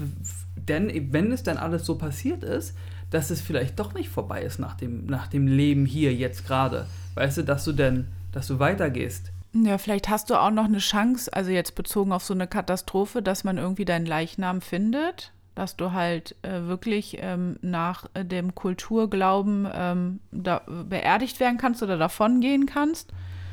denn 0.55 1.11
wenn 1.11 1.31
es 1.31 1.43
dann 1.43 1.57
alles 1.57 1.85
so 1.85 1.97
passiert 1.97 2.43
ist, 2.43 2.75
dass 3.09 3.29
es 3.29 3.41
vielleicht 3.41 3.79
doch 3.79 3.93
nicht 3.93 4.09
vorbei 4.09 4.41
ist 4.41 4.59
nach 4.59 4.75
dem, 4.75 5.05
nach 5.05 5.27
dem 5.27 5.47
Leben 5.47 5.85
hier 5.85 6.13
jetzt 6.13 6.45
gerade. 6.45 6.87
Weißt 7.15 7.37
du, 7.37 7.43
dass 7.43 7.65
du 7.65 7.73
denn, 7.73 8.07
dass 8.31 8.47
du 8.47 8.59
weitergehst. 8.59 9.31
Ja, 9.53 9.77
vielleicht 9.77 10.07
hast 10.07 10.29
du 10.29 10.35
auch 10.35 10.49
noch 10.49 10.65
eine 10.65 10.77
Chance, 10.77 11.31
also 11.33 11.51
jetzt 11.51 11.75
bezogen 11.75 12.13
auf 12.13 12.23
so 12.23 12.33
eine 12.33 12.47
Katastrophe, 12.47 13.21
dass 13.21 13.43
man 13.43 13.57
irgendwie 13.57 13.83
deinen 13.83 14.05
Leichnam 14.05 14.61
findet, 14.61 15.33
dass 15.55 15.75
du 15.75 15.91
halt 15.91 16.35
äh, 16.41 16.61
wirklich 16.63 17.17
ähm, 17.19 17.57
nach 17.61 18.05
äh, 18.13 18.23
dem 18.23 18.55
Kulturglauben 18.55 19.67
ähm, 19.73 20.19
da, 20.31 20.61
beerdigt 20.65 21.41
werden 21.41 21.57
kannst 21.57 21.83
oder 21.83 21.97
davon 21.97 22.39
gehen 22.39 22.65
kannst. 22.65 23.11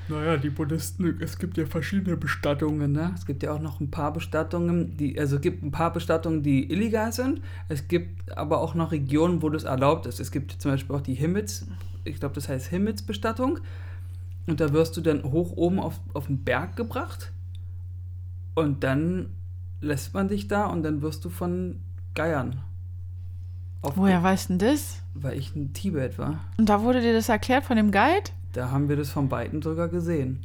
Naja, 0.08 0.38
die 0.38 0.48
Buddhisten, 0.48 1.20
es 1.20 1.38
gibt 1.38 1.58
ja 1.58 1.66
verschiedene 1.66 2.16
Bestattungen, 2.16 2.92
ne? 2.92 3.12
Es 3.14 3.26
gibt 3.26 3.42
ja 3.42 3.52
auch 3.52 3.60
noch 3.60 3.80
ein 3.80 3.90
paar 3.90 4.12
Bestattungen, 4.12 4.96
die, 4.96 5.18
also 5.18 5.36
es 5.36 5.42
gibt 5.42 5.62
ein 5.62 5.70
paar 5.70 5.92
Bestattungen, 5.92 6.42
die 6.42 6.70
illegal 6.72 7.12
sind. 7.12 7.42
Es 7.68 7.88
gibt 7.88 8.36
aber 8.36 8.60
auch 8.60 8.74
noch 8.74 8.90
Regionen, 8.90 9.42
wo 9.42 9.50
das 9.50 9.64
erlaubt 9.64 10.06
ist. 10.06 10.18
Es 10.18 10.30
gibt 10.30 10.52
zum 10.52 10.70
Beispiel 10.70 10.96
auch 10.96 11.02
die 11.02 11.14
Himmels, 11.14 11.66
ich 12.04 12.18
glaube, 12.20 12.34
das 12.34 12.48
heißt 12.48 12.68
Himmelsbestattung. 12.68 13.60
Und 14.46 14.60
da 14.60 14.72
wirst 14.72 14.96
du 14.96 15.02
dann 15.02 15.24
hoch 15.24 15.52
oben 15.56 15.78
auf, 15.78 16.00
auf 16.14 16.26
den 16.26 16.42
Berg 16.42 16.74
gebracht. 16.74 17.32
Und 18.54 18.82
dann 18.82 19.30
lässt 19.82 20.14
man 20.14 20.28
dich 20.28 20.48
da 20.48 20.66
und 20.66 20.82
dann 20.82 21.02
wirst 21.02 21.24
du 21.26 21.28
von 21.28 21.80
Geiern. 22.14 22.62
Woher 23.82 24.22
weißt 24.22 24.48
du 24.48 24.56
denn 24.56 24.70
das? 24.70 25.02
Weil 25.14 25.38
ich 25.38 25.54
in 25.54 25.72
Tibet 25.72 26.18
war. 26.18 26.40
Und 26.56 26.68
da 26.68 26.82
wurde 26.82 27.00
dir 27.00 27.12
das 27.12 27.28
erklärt 27.28 27.64
von 27.64 27.76
dem 27.76 27.92
Guide? 27.92 28.30
Da 28.58 28.72
haben 28.72 28.88
wir 28.88 28.96
das 28.96 29.10
von 29.10 29.28
beiden 29.28 29.62
sogar 29.62 29.86
gesehen. 29.86 30.40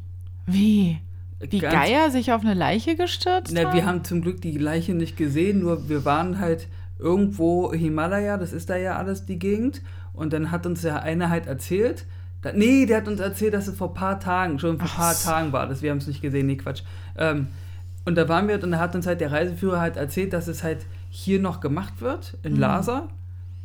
Wie? 0.46 1.00
Wie 1.40 1.58
Ganz, 1.58 1.74
Geier 1.74 2.12
sich 2.12 2.32
auf 2.32 2.42
eine 2.42 2.54
Leiche 2.54 2.96
gestürzt 2.96 3.52
na, 3.56 3.64
haben? 3.64 3.74
Wir 3.74 3.88
haben 3.88 4.04
zum 4.04 4.22
Glück 4.22 4.40
die 4.40 4.56
Leiche 4.56 4.94
nicht 4.94 5.18
gesehen, 5.18 5.62
nur 5.62 5.90
wir 5.90 6.06
waren 6.06 6.40
halt 6.40 6.68
irgendwo 7.00 7.74
Himalaya, 7.74 8.38
das 8.38 8.54
ist 8.54 8.70
da 8.70 8.76
ja 8.76 8.98
alles 8.98 9.26
die 9.26 9.40
Gegend. 9.40 9.82
Und 10.14 10.32
dann 10.32 10.52
hat 10.52 10.68
uns 10.68 10.84
ja 10.84 10.98
einer 10.98 11.32
halt 11.32 11.48
erzählt, 11.48 12.06
da, 12.44 12.54
nee, 12.54 12.86
der 12.86 12.98
hat 12.98 13.08
uns 13.08 13.20
erzählt, 13.20 13.56
dass 13.56 13.68
es 13.68 13.76
vor 13.76 13.88
ein 13.88 13.96
paar 13.96 14.20
Tagen, 14.20 14.60
schon 14.60 14.78
vor 14.78 14.88
ein 14.88 14.96
paar 14.96 15.16
so. 15.16 15.32
Tagen 15.32 15.52
war, 15.52 15.66
das, 15.66 15.82
wir 15.82 15.90
haben 15.90 15.98
es 15.98 16.06
nicht 16.06 16.22
gesehen, 16.22 16.46
nee, 16.46 16.58
Quatsch. 16.58 16.84
Ähm, 17.18 17.48
und 18.06 18.14
da 18.14 18.30
waren 18.30 18.48
wir 18.48 18.62
und 18.62 18.70
da 18.70 18.78
hat 18.78 18.94
uns 18.94 19.08
halt 19.08 19.22
der 19.22 19.32
Reiseführer 19.32 19.82
halt 19.82 19.98
erzählt, 19.98 20.34
dass 20.34 20.48
es 20.48 20.62
halt 20.62 20.86
hier 21.10 21.40
noch 21.40 21.62
gemacht 21.62 22.00
wird, 22.00 22.38
in 22.44 22.54
mhm. 22.54 22.60
Lhasa, 22.60 23.08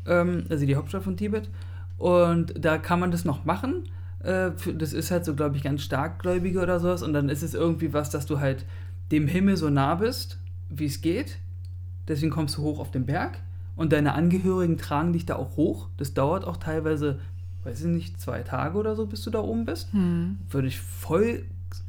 ähm, 0.07 0.47
also 0.49 0.65
die 0.65 0.75
Hauptstadt 0.75 1.03
von 1.03 1.19
Tibet. 1.19 1.51
Und 1.99 2.55
da 2.59 2.79
kann 2.79 2.99
man 2.99 3.11
das 3.11 3.27
noch 3.27 3.45
machen 3.45 3.85
äh, 4.21 4.51
das 4.75 4.93
ist 4.93 5.11
halt 5.11 5.25
so, 5.25 5.35
glaube 5.35 5.57
ich, 5.57 5.63
ganz 5.63 5.83
starkgläubige 5.83 6.61
oder 6.61 6.81
sowas. 6.81 7.03
Und 7.03 7.13
dann 7.13 7.29
ist 7.29 7.43
es 7.43 7.55
irgendwie 7.55 7.93
was, 7.93 8.11
dass 8.11 8.27
du 8.27 8.41
halt 8.41 8.65
dem 9.11 9.27
Himmel 9.27 9.57
so 9.57 9.71
nah 9.71 9.95
bist, 9.95 10.39
wie 10.69 10.87
es 10.87 11.01
geht. 11.01 11.39
Deswegen 12.07 12.31
kommst 12.31 12.57
du 12.57 12.63
hoch 12.63 12.79
auf 12.79 12.91
den 12.91 13.07
Berg. 13.07 13.39
Und 13.77 13.93
deine 13.93 14.15
Angehörigen 14.15 14.77
tragen 14.77 15.13
dich 15.13 15.25
da 15.25 15.37
auch 15.37 15.57
hoch. 15.57 15.89
Das 15.99 16.15
dauert 16.15 16.45
auch 16.45 16.57
teilweise, 16.57 17.21
weiß 17.65 17.81
ich 17.81 17.87
nicht, 17.87 18.21
zwei 18.21 18.43
Tage 18.43 18.77
oder 18.77 18.97
so, 18.97 19.07
bis 19.07 19.23
du 19.23 19.31
da 19.31 19.41
oben 19.41 19.65
bist. 19.67 19.93
Hm. 19.93 20.39
Würde 20.51 20.69
ich 20.69 20.81
voll 20.81 21.45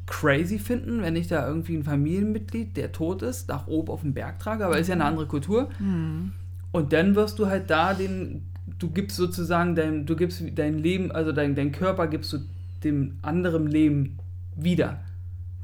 crazy 0.06 0.58
finden, 0.58 1.02
wenn 1.02 1.16
ich 1.16 1.26
da 1.26 1.46
irgendwie 1.46 1.76
ein 1.76 1.84
Familienmitglied, 1.84 2.76
der 2.76 2.92
tot 2.92 3.22
ist, 3.22 3.48
nach 3.48 3.66
oben 3.66 3.90
auf 3.90 4.02
den 4.02 4.14
Berg 4.14 4.38
trage. 4.38 4.64
Aber 4.64 4.78
ist 4.78 4.88
ja 4.88 4.94
eine 4.94 5.04
andere 5.04 5.26
Kultur. 5.26 5.68
Hm. 5.78 6.32
Und 6.72 6.92
dann 6.92 7.16
wirst 7.16 7.38
du 7.40 7.46
halt 7.46 7.70
da 7.70 7.94
den 7.94 8.42
du 8.80 8.90
gibst 8.90 9.16
sozusagen 9.16 9.76
dein, 9.76 10.06
du 10.06 10.16
gibst 10.16 10.42
dein 10.56 10.78
Leben, 10.78 11.12
also 11.12 11.30
dein, 11.30 11.54
dein 11.54 11.70
Körper 11.70 12.08
gibst 12.08 12.32
du 12.32 12.38
dem 12.82 13.18
anderen 13.22 13.68
Leben 13.68 14.18
wieder. 14.56 15.00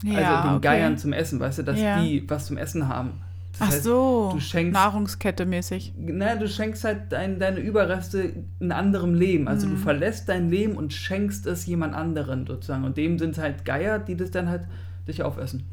Ja, 0.04 0.18
also 0.18 0.48
den 0.48 0.56
okay. 0.56 0.68
Geiern 0.68 0.98
zum 0.98 1.12
Essen, 1.12 1.40
weißt 1.40 1.58
du, 1.58 1.62
dass 1.64 1.80
ja. 1.80 2.00
die 2.00 2.28
was 2.28 2.46
zum 2.46 2.58
Essen 2.58 2.88
haben. 2.88 3.22
Das 3.52 3.68
Ach 3.68 3.72
heißt, 3.72 3.84
so, 3.84 4.30
du 4.34 4.40
schenkst, 4.40 4.74
Nahrungskette 4.74 5.46
mäßig. 5.46 5.94
Na, 5.96 6.36
du 6.36 6.46
schenkst 6.46 6.84
halt 6.84 7.10
dein, 7.10 7.38
deine 7.38 7.60
Überreste 7.60 8.34
in 8.60 8.70
anderem 8.70 9.14
Leben. 9.14 9.48
Also 9.48 9.66
mhm. 9.66 9.70
du 9.72 9.76
verlässt 9.78 10.28
dein 10.28 10.50
Leben 10.50 10.76
und 10.76 10.92
schenkst 10.92 11.46
es 11.46 11.64
jemand 11.64 11.94
anderen 11.94 12.46
sozusagen. 12.46 12.84
Und 12.84 12.98
dem 12.98 13.18
sind 13.18 13.38
halt 13.38 13.64
Geier, 13.64 13.98
die 13.98 14.14
das 14.14 14.30
dann 14.30 14.50
halt 14.50 14.66
dich 15.08 15.22
aufessen. 15.22 15.64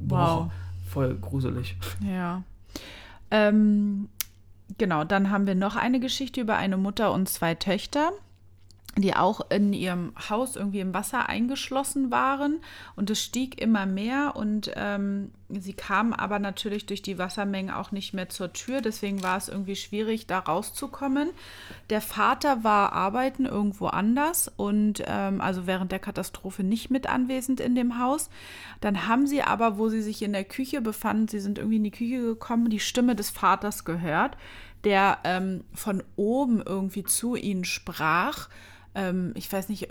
Wow. 0.00 0.08
Boah, 0.08 0.50
voll 0.88 1.14
gruselig. 1.20 1.76
Ja. 2.00 2.42
Ähm, 3.30 4.08
Genau, 4.78 5.04
dann 5.04 5.30
haben 5.30 5.46
wir 5.46 5.54
noch 5.54 5.76
eine 5.76 6.00
Geschichte 6.00 6.40
über 6.40 6.56
eine 6.56 6.76
Mutter 6.76 7.12
und 7.12 7.28
zwei 7.28 7.54
Töchter 7.54 8.12
die 8.96 9.14
auch 9.14 9.40
in 9.50 9.72
ihrem 9.72 10.12
Haus 10.30 10.56
irgendwie 10.56 10.80
im 10.80 10.94
Wasser 10.94 11.28
eingeschlossen 11.28 12.10
waren 12.10 12.60
und 12.94 13.10
es 13.10 13.20
stieg 13.20 13.60
immer 13.60 13.86
mehr 13.86 14.36
und 14.36 14.70
ähm, 14.76 15.32
sie 15.48 15.72
kamen 15.72 16.12
aber 16.12 16.38
natürlich 16.38 16.86
durch 16.86 17.02
die 17.02 17.18
Wassermenge 17.18 17.76
auch 17.76 17.90
nicht 17.90 18.14
mehr 18.14 18.28
zur 18.28 18.52
Tür, 18.52 18.80
deswegen 18.80 19.22
war 19.22 19.36
es 19.36 19.48
irgendwie 19.48 19.76
schwierig, 19.76 20.26
da 20.26 20.38
rauszukommen. 20.38 21.30
Der 21.90 22.00
Vater 22.00 22.62
war 22.62 22.92
arbeiten 22.92 23.46
irgendwo 23.46 23.88
anders 23.88 24.50
und 24.56 25.02
ähm, 25.06 25.40
also 25.40 25.66
während 25.66 25.90
der 25.90 25.98
Katastrophe 25.98 26.62
nicht 26.62 26.90
mit 26.90 27.08
anwesend 27.08 27.60
in 27.60 27.74
dem 27.74 27.98
Haus. 27.98 28.30
Dann 28.80 29.08
haben 29.08 29.26
sie 29.26 29.42
aber, 29.42 29.76
wo 29.76 29.88
sie 29.88 30.02
sich 30.02 30.22
in 30.22 30.32
der 30.32 30.44
Küche 30.44 30.80
befanden, 30.80 31.28
sie 31.28 31.40
sind 31.40 31.58
irgendwie 31.58 31.76
in 31.76 31.84
die 31.84 31.90
Küche 31.90 32.20
gekommen, 32.20 32.70
die 32.70 32.80
Stimme 32.80 33.16
des 33.16 33.30
Vaters 33.30 33.84
gehört, 33.84 34.36
der 34.84 35.18
ähm, 35.24 35.64
von 35.72 36.02
oben 36.16 36.62
irgendwie 36.62 37.04
zu 37.04 37.36
ihnen 37.36 37.64
sprach 37.64 38.48
ähm, 38.94 39.32
ich 39.34 39.52
weiß 39.52 39.68
nicht, 39.68 39.88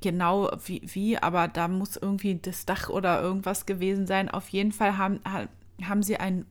genau 0.00 0.50
wie, 0.64 0.82
wie, 0.84 1.18
aber 1.18 1.48
da 1.48 1.68
muss 1.68 1.96
irgendwie 1.96 2.36
das 2.36 2.64
Dach 2.64 2.88
oder 2.88 3.20
irgendwas 3.20 3.66
gewesen 3.66 4.06
sein. 4.06 4.28
Auf 4.28 4.48
jeden 4.48 4.72
Fall 4.72 4.96
haben, 4.96 5.20
haben 5.82 6.02
sie 6.02 6.16
ein, 6.16 6.46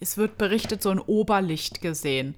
es 0.00 0.16
wird 0.16 0.38
berichtet, 0.38 0.82
so 0.82 0.90
ein 0.90 1.00
Oberlicht 1.00 1.80
gesehen. 1.80 2.34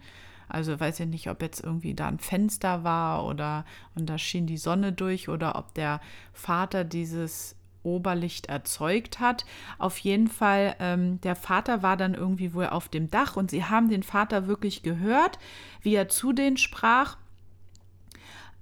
Also 0.48 0.78
weiß 0.78 1.00
ich 1.00 1.06
nicht, 1.06 1.28
ob 1.28 1.42
jetzt 1.42 1.62
irgendwie 1.62 1.94
da 1.94 2.06
ein 2.06 2.20
Fenster 2.20 2.84
war 2.84 3.26
oder 3.26 3.64
und 3.96 4.08
da 4.08 4.16
schien 4.16 4.46
die 4.46 4.58
Sonne 4.58 4.92
durch 4.92 5.28
oder 5.28 5.56
ob 5.56 5.74
der 5.74 6.00
Vater 6.32 6.84
dieses 6.84 7.56
Oberlicht 7.86 8.46
erzeugt 8.46 9.20
hat. 9.20 9.46
Auf 9.78 9.96
jeden 9.98 10.28
Fall, 10.28 10.76
ähm, 10.80 11.20
der 11.22 11.36
Vater 11.36 11.82
war 11.82 11.96
dann 11.96 12.14
irgendwie 12.14 12.52
wohl 12.52 12.66
auf 12.66 12.88
dem 12.88 13.10
Dach 13.10 13.36
und 13.36 13.50
sie 13.50 13.64
haben 13.64 13.88
den 13.88 14.02
Vater 14.02 14.46
wirklich 14.46 14.82
gehört, 14.82 15.38
wie 15.80 15.94
er 15.94 16.08
zu 16.08 16.32
denen 16.32 16.58
sprach. 16.58 17.16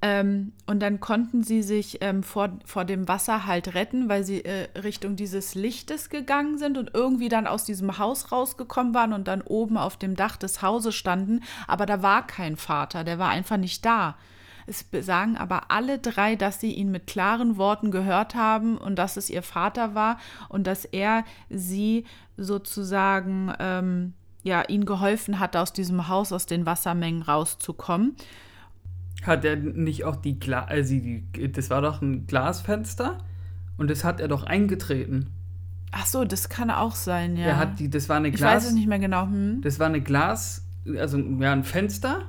Ähm, 0.03 0.53
und 0.67 0.81
dann 0.81 1.01
konnten 1.01 1.43
sie 1.43 1.63
sich 1.63 2.03
ähm, 2.03 2.23
vor, 2.23 2.59
vor 2.67 2.85
dem 2.85 3.09
Wasser 3.09 3.47
halt 3.47 3.75
retten, 3.75 4.11
weil 4.11 4.23
sie 4.23 4.45
äh, 4.45 4.69
Richtung 4.79 5.17
dieses 5.17 5.55
Lichtes 5.55 6.11
gegangen 6.11 6.59
sind 6.59 6.77
und 6.77 6.91
irgendwie 6.93 7.31
dann 7.31 7.47
aus 7.47 7.65
diesem 7.65 7.97
Haus 7.97 8.31
rausgekommen 8.31 8.93
waren 8.93 9.15
und 9.15 9.29
dann 9.29 9.41
oben 9.41 9.79
auf 9.79 9.97
dem 9.97 10.15
Dach 10.15 10.37
des 10.37 10.61
Hauses 10.61 10.95
standen. 10.95 11.41
Aber 11.67 11.87
da 11.87 12.03
war 12.03 12.27
kein 12.27 12.57
Vater, 12.57 13.03
der 13.03 13.19
war 13.19 13.31
einfach 13.31 13.57
nicht 13.57 13.87
da. 13.87 14.17
Es 14.67 14.87
sagen 15.01 15.37
aber 15.37 15.71
alle 15.71 15.99
drei, 15.99 16.37
dass 16.37 16.61
sie 16.61 16.73
ihn 16.73 16.91
mit 16.91 17.07
klaren 17.07 17.57
Worten 17.57 17.91
gehört 17.91 18.35
haben 18.35 18.79
und 18.79 18.97
dass 18.97 19.17
es 19.17 19.31
ihr 19.31 19.43
Vater 19.43 19.95
war 19.95 20.19
und 20.49 20.67
dass 20.67 20.85
er 20.85 21.25
sie 21.51 22.05
sozusagen, 22.37 23.53
ähm, 23.59 24.15
ja, 24.43 24.63
ihnen 24.69 24.85
geholfen 24.85 25.39
hat, 25.39 25.57
aus 25.57 25.73
diesem 25.73 26.09
Haus, 26.09 26.33
aus 26.33 26.47
den 26.47 26.67
Wassermengen 26.67 27.23
rauszukommen. 27.23 28.17
Hat 29.23 29.45
er 29.45 29.57
nicht 29.57 30.05
auch 30.05 30.17
die, 30.17 30.39
Gla 30.39 30.65
also 30.65 30.95
die, 30.95 31.25
das 31.53 31.71
war 31.71 31.81
doch 31.81 32.03
ein 32.03 32.27
Glasfenster 32.27 33.19
und 33.77 33.91
das 33.91 34.05
hat 34.05 34.21
er 34.21 34.29
doch 34.29 34.45
eingetreten. 34.45 35.31
Ach 35.93 36.07
so, 36.07 36.25
das 36.25 36.49
kann 36.49 36.71
auch 36.71 36.95
sein, 36.95 37.37
ja. 37.37 37.47
Er 37.47 37.57
hat 37.59 37.79
die, 37.79 37.89
das 37.89 38.09
war 38.09 38.17
eine 38.17 38.31
Glas. 38.33 38.41
Ich 38.41 38.57
weiß 38.57 38.67
es 38.67 38.75
nicht 38.75 38.89
mehr 38.89 38.99
genau. 38.99 39.27
Hm? 39.27 39.61
Das 39.63 39.79
war 39.79 39.87
eine 39.87 40.01
Glas, 40.01 40.67
also 40.99 41.19
ja, 41.19 41.53
ein 41.53 41.65
Fenster 41.65 42.23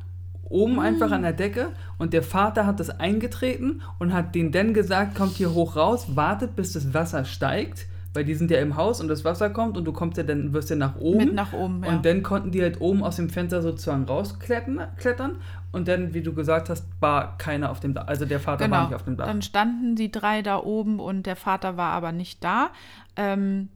oben 0.56 0.80
einfach 0.80 1.12
an 1.12 1.22
der 1.22 1.34
Decke 1.34 1.70
und 1.98 2.13
der 2.13 2.24
Vater 2.24 2.65
hat 2.65 2.80
das 2.80 2.89
eingetreten 2.89 3.82
und 4.00 4.13
hat 4.13 4.36
denen 4.36 4.52
dann 4.52 4.74
gesagt, 4.74 5.15
kommt 5.15 5.34
hier 5.34 5.54
hoch 5.54 5.76
raus, 5.76 6.15
wartet 6.15 6.56
bis 6.56 6.74
das 6.74 6.94
Wasser 6.94 7.26
steigt 7.26 7.88
weil 8.15 8.24
die 8.24 8.34
sind 8.34 8.50
ja 8.50 8.60
im 8.60 8.78
Haus 8.78 9.02
und 9.02 9.10
das 9.10 9.26
Wasser 9.26 9.50
kommt 9.50 9.78
und 9.78 9.84
du 9.86 9.91
kommst 9.91 10.18
ja 10.18 10.24
dann, 10.24 10.54
wirst 10.54 10.70
ja 10.70 10.76
nach 10.78 10.96
oben. 10.96 11.18
Mit 11.18 11.34
nach 11.34 11.54
oben, 11.54 11.84
ja. 11.84 11.89
Und 11.89 12.06
dann 12.06 12.24
konnten 12.24 12.52
die 12.52 12.62
halt 12.62 12.80
oben 12.80 13.04
aus 13.04 13.18
dem 13.18 13.30
Fenster 13.30 13.62
sozusagen 13.62 14.06
rausklettern 14.06 15.36
und 15.74 15.88
dann, 15.88 16.13
wie 16.13 16.22
du 16.22 16.34
gesagt 16.34 16.70
hast, 16.70 16.86
war 17.02 17.38
keiner 17.38 17.70
auf 17.70 17.82
dem 17.82 17.94
Dach. 17.94 18.08
Also 18.08 18.26
der 18.26 18.39
Vater 18.39 18.65
genau. 18.65 18.78
war 18.78 18.86
nicht 18.86 18.96
auf 18.96 19.04
dem 19.04 19.18
Dach. 19.18 19.26
Dann 19.26 19.41
standen 19.41 19.96
die 19.96 20.10
drei 20.10 20.41
da 20.41 20.58
oben 20.58 21.00
und 21.00 21.26
der 21.26 21.36
Vater 21.36 21.76
war 21.76 21.91
aber 21.91 22.13
nicht 22.13 22.44
da. 22.44 22.70
Ähm, 23.18 23.70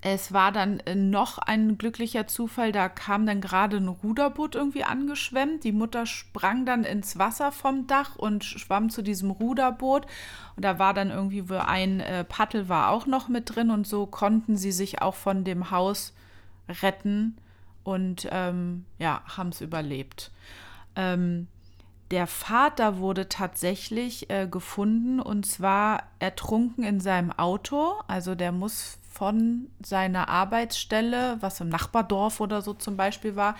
es 0.00 0.32
war 0.32 0.52
dann 0.52 0.78
äh, 0.80 0.94
noch 0.94 1.38
ein 1.38 1.76
glücklicher 1.76 2.28
Zufall, 2.28 2.70
da 2.70 2.88
kam 2.88 3.26
dann 3.26 3.40
gerade 3.40 3.78
ein 3.78 3.88
Ruderboot 3.88 4.54
irgendwie 4.54 4.84
angeschwemmt. 4.84 5.64
Die 5.64 5.72
Mutter 5.72 6.06
sprang 6.06 6.64
dann 6.64 6.84
ins 6.84 7.18
Wasser 7.18 7.50
vom 7.50 7.88
Dach 7.88 8.14
und 8.16 8.44
schwamm 8.44 8.90
zu 8.90 9.02
diesem 9.02 9.30
Ruderboot. 9.30 10.06
Und 10.56 10.64
da 10.64 10.78
war 10.78 10.94
dann 10.94 11.10
irgendwie 11.10 11.44
ein 11.52 12.00
äh, 12.00 12.22
Paddel 12.24 12.68
war 12.68 12.90
auch 12.90 13.06
noch 13.06 13.28
mit 13.28 13.54
drin 13.54 13.70
und 13.70 13.86
so 13.86 14.06
konnten 14.06 14.56
sie 14.56 14.72
sich 14.72 15.02
auch 15.02 15.14
von 15.16 15.42
dem 15.42 15.70
Haus 15.72 16.14
retten 16.82 17.36
und 17.82 18.28
ähm, 18.30 18.84
ja, 18.98 19.22
haben 19.26 19.48
es 19.48 19.60
überlebt. 19.60 20.30
Ähm, 20.94 21.48
der 22.10 22.26
Vater 22.26 22.98
wurde 22.98 23.28
tatsächlich 23.28 24.30
äh, 24.30 24.46
gefunden 24.46 25.20
und 25.20 25.44
zwar 25.44 26.04
ertrunken 26.20 26.84
in 26.84 27.00
seinem 27.00 27.32
Auto. 27.32 27.94
Also 28.06 28.34
der 28.34 28.52
muss 28.52 28.98
von 29.18 29.66
seiner 29.84 30.28
Arbeitsstelle, 30.28 31.38
was 31.40 31.60
im 31.60 31.68
Nachbardorf 31.68 32.38
oder 32.38 32.62
so 32.62 32.72
zum 32.72 32.96
Beispiel 32.96 33.34
war, 33.34 33.56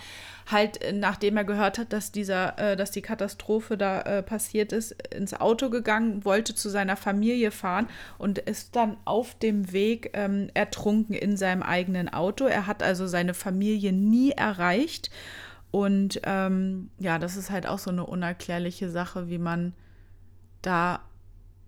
halt 0.49 0.81
äh, 0.81 0.93
nachdem 0.93 1.35
er 1.35 1.43
gehört 1.43 1.77
hat, 1.77 1.91
dass 1.91 2.13
dieser, 2.13 2.57
äh, 2.57 2.77
dass 2.77 2.91
die 2.91 3.01
Katastrophe 3.01 3.77
da 3.77 4.01
äh, 4.03 4.23
passiert 4.23 4.71
ist, 4.71 4.91
ins 5.13 5.33
Auto 5.33 5.69
gegangen, 5.69 6.23
wollte 6.23 6.55
zu 6.55 6.69
seiner 6.69 6.95
Familie 6.95 7.51
fahren 7.51 7.87
und 8.17 8.37
ist 8.37 8.77
dann 8.77 8.95
auf 9.03 9.37
dem 9.37 9.73
Weg 9.73 10.11
ähm, 10.13 10.49
ertrunken 10.53 11.13
in 11.13 11.35
seinem 11.35 11.61
eigenen 11.61 12.07
Auto. 12.07 12.45
Er 12.45 12.65
hat 12.65 12.81
also 12.81 13.05
seine 13.05 13.33
Familie 13.33 13.91
nie 13.91 14.31
erreicht. 14.31 15.09
Und 15.71 16.21
ähm, 16.23 16.89
ja, 16.99 17.19
das 17.19 17.35
ist 17.35 17.51
halt 17.51 17.67
auch 17.67 17.79
so 17.79 17.91
eine 17.91 18.05
unerklärliche 18.05 18.89
Sache, 18.89 19.27
wie 19.27 19.39
man 19.39 19.73
da 20.61 21.01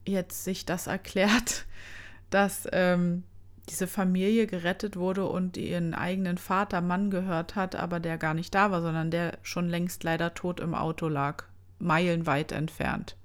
jetzt 0.06 0.46
sich 0.46 0.66
das 0.66 0.88
erklärt, 0.88 1.66
dass 2.30 2.70
ähm, 2.72 3.24
diese 3.70 3.88
Familie 3.88 4.48
gerettet 4.48 4.98
wurde 4.98 5.26
und 5.26 5.58
ihren 5.58 5.94
eigenen 5.94 6.38
Vater 6.38 6.82
Mann 6.82 7.12
gehört 7.12 7.56
hat, 7.56 7.76
aber 7.76 8.00
der 8.00 8.18
gar 8.18 8.34
nicht 8.34 8.54
da 8.54 8.72
war, 8.72 8.82
sondern 8.82 9.12
der 9.12 9.38
schon 9.44 9.70
längst 9.70 10.04
leider 10.04 10.34
tot 10.34 10.60
im 10.60 10.74
Auto 10.74 11.08
lag, 11.08 11.44
meilenweit 11.80 12.52
entfernt. 12.52 13.16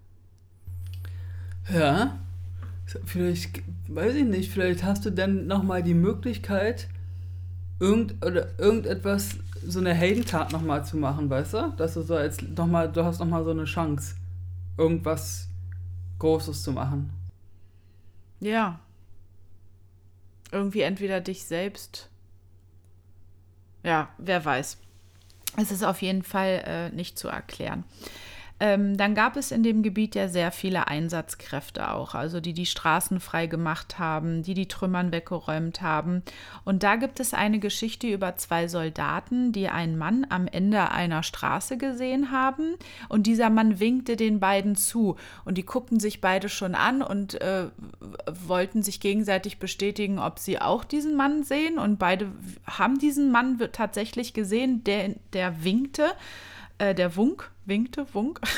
Ja, 1.73 2.19
vielleicht, 3.05 3.63
weiß 3.89 4.15
ich 4.15 4.25
nicht, 4.25 4.53
vielleicht 4.53 4.85
hast 4.85 5.05
du 5.05 5.11
dann 5.11 5.47
nochmal 5.47 5.83
die 5.83 5.95
Möglichkeit, 5.95 6.89
irgend, 7.81 8.25
oder 8.25 8.59
irgendetwas, 8.59 9.37
so 9.67 9.81
eine 9.81 9.95
Heldentat 9.95 10.53
nochmal 10.53 10.85
zu 10.85 10.97
machen, 10.97 11.29
weißt 11.29 11.55
du? 11.55 11.75
Dass 11.77 11.95
du 11.95 12.03
so 12.03 12.15
als 12.15 12.41
nochmal, 12.41 12.93
du 12.93 13.05
hast 13.05 13.19
nochmal 13.19 13.43
so 13.43 13.51
eine 13.51 13.65
Chance, 13.65 14.15
irgendwas 14.79 15.49
Großes 16.19 16.63
zu 16.63 16.73
machen. 16.73 17.11
Ja, 18.39 18.79
irgendwie 20.57 20.81
entweder 20.81 21.21
dich 21.21 21.45
selbst. 21.45 22.09
Ja, 23.83 24.09
wer 24.19 24.45
weiß. 24.45 24.79
Es 25.59 25.71
ist 25.71 25.85
auf 25.85 26.03
jeden 26.03 26.23
Fall 26.23 26.63
äh, 26.67 26.91
nicht 26.91 27.19
zu 27.19 27.29
erklären. 27.29 27.85
Ähm, 28.59 28.97
dann 28.97 29.15
gab 29.15 29.37
es 29.37 29.51
in 29.51 29.63
dem 29.63 29.83
Gebiet 29.83 30.15
ja 30.15 30.29
sehr 30.29 30.51
viele 30.51 30.89
Einsatzkräfte 30.89 31.91
auch, 31.93 32.15
also 32.15 32.41
die 32.41 32.55
die 32.55 32.65
Straßen 32.65 33.21
frei 33.21 33.47
gemacht 33.47 33.99
haben, 33.99 34.43
die 34.43 34.55
die 34.55 34.67
Trümmern 34.67 35.13
weggeräumt 35.13 35.83
haben. 35.83 36.23
Und 36.65 36.83
da 36.83 36.97
gibt 36.97 37.21
es 37.21 37.35
eine 37.35 37.59
Geschichte 37.59 38.07
über 38.07 38.37
zwei 38.37 38.67
Soldaten, 38.67 39.53
die 39.53 39.69
einen 39.69 39.99
Mann 39.99 40.27
am 40.31 40.47
Ende 40.47 40.91
einer 40.91 41.23
Straße 41.23 41.77
gesehen 41.77 42.31
haben. 42.31 42.77
Und 43.11 43.27
dieser 43.27 43.51
Mann 43.51 43.79
winkte 43.79 44.17
den 44.17 44.41
beiden 44.41 44.75
zu. 44.75 45.17
Und 45.45 45.59
die 45.59 45.67
guckten 45.67 46.01
sich 46.01 46.23
beide 46.23 46.49
schon 46.49 46.75
an 46.75 47.03
und 47.03 47.39
äh, 47.43 47.67
wollten 48.47 48.83
sich 48.83 49.01
gegenseitig 49.01 49.59
bestätigen, 49.59 50.19
ob 50.19 50.39
sie 50.39 50.63
auch 50.63 50.85
diesen 50.85 51.15
Mann 51.15 51.43
sehen. 51.43 51.79
Und 51.79 51.99
beide 51.99 52.33
haben 52.67 52.99
diesen 52.99 53.31
Mann 53.31 53.61
tatsächlich 53.73 54.33
gesehen, 54.33 54.83
der, 54.85 55.11
der 55.35 55.63
winkte 55.63 56.05
äh, 56.79 56.95
der 56.95 57.17
Wunk, 57.17 57.51
winkte, 57.65 58.07
Wunk. 58.13 58.41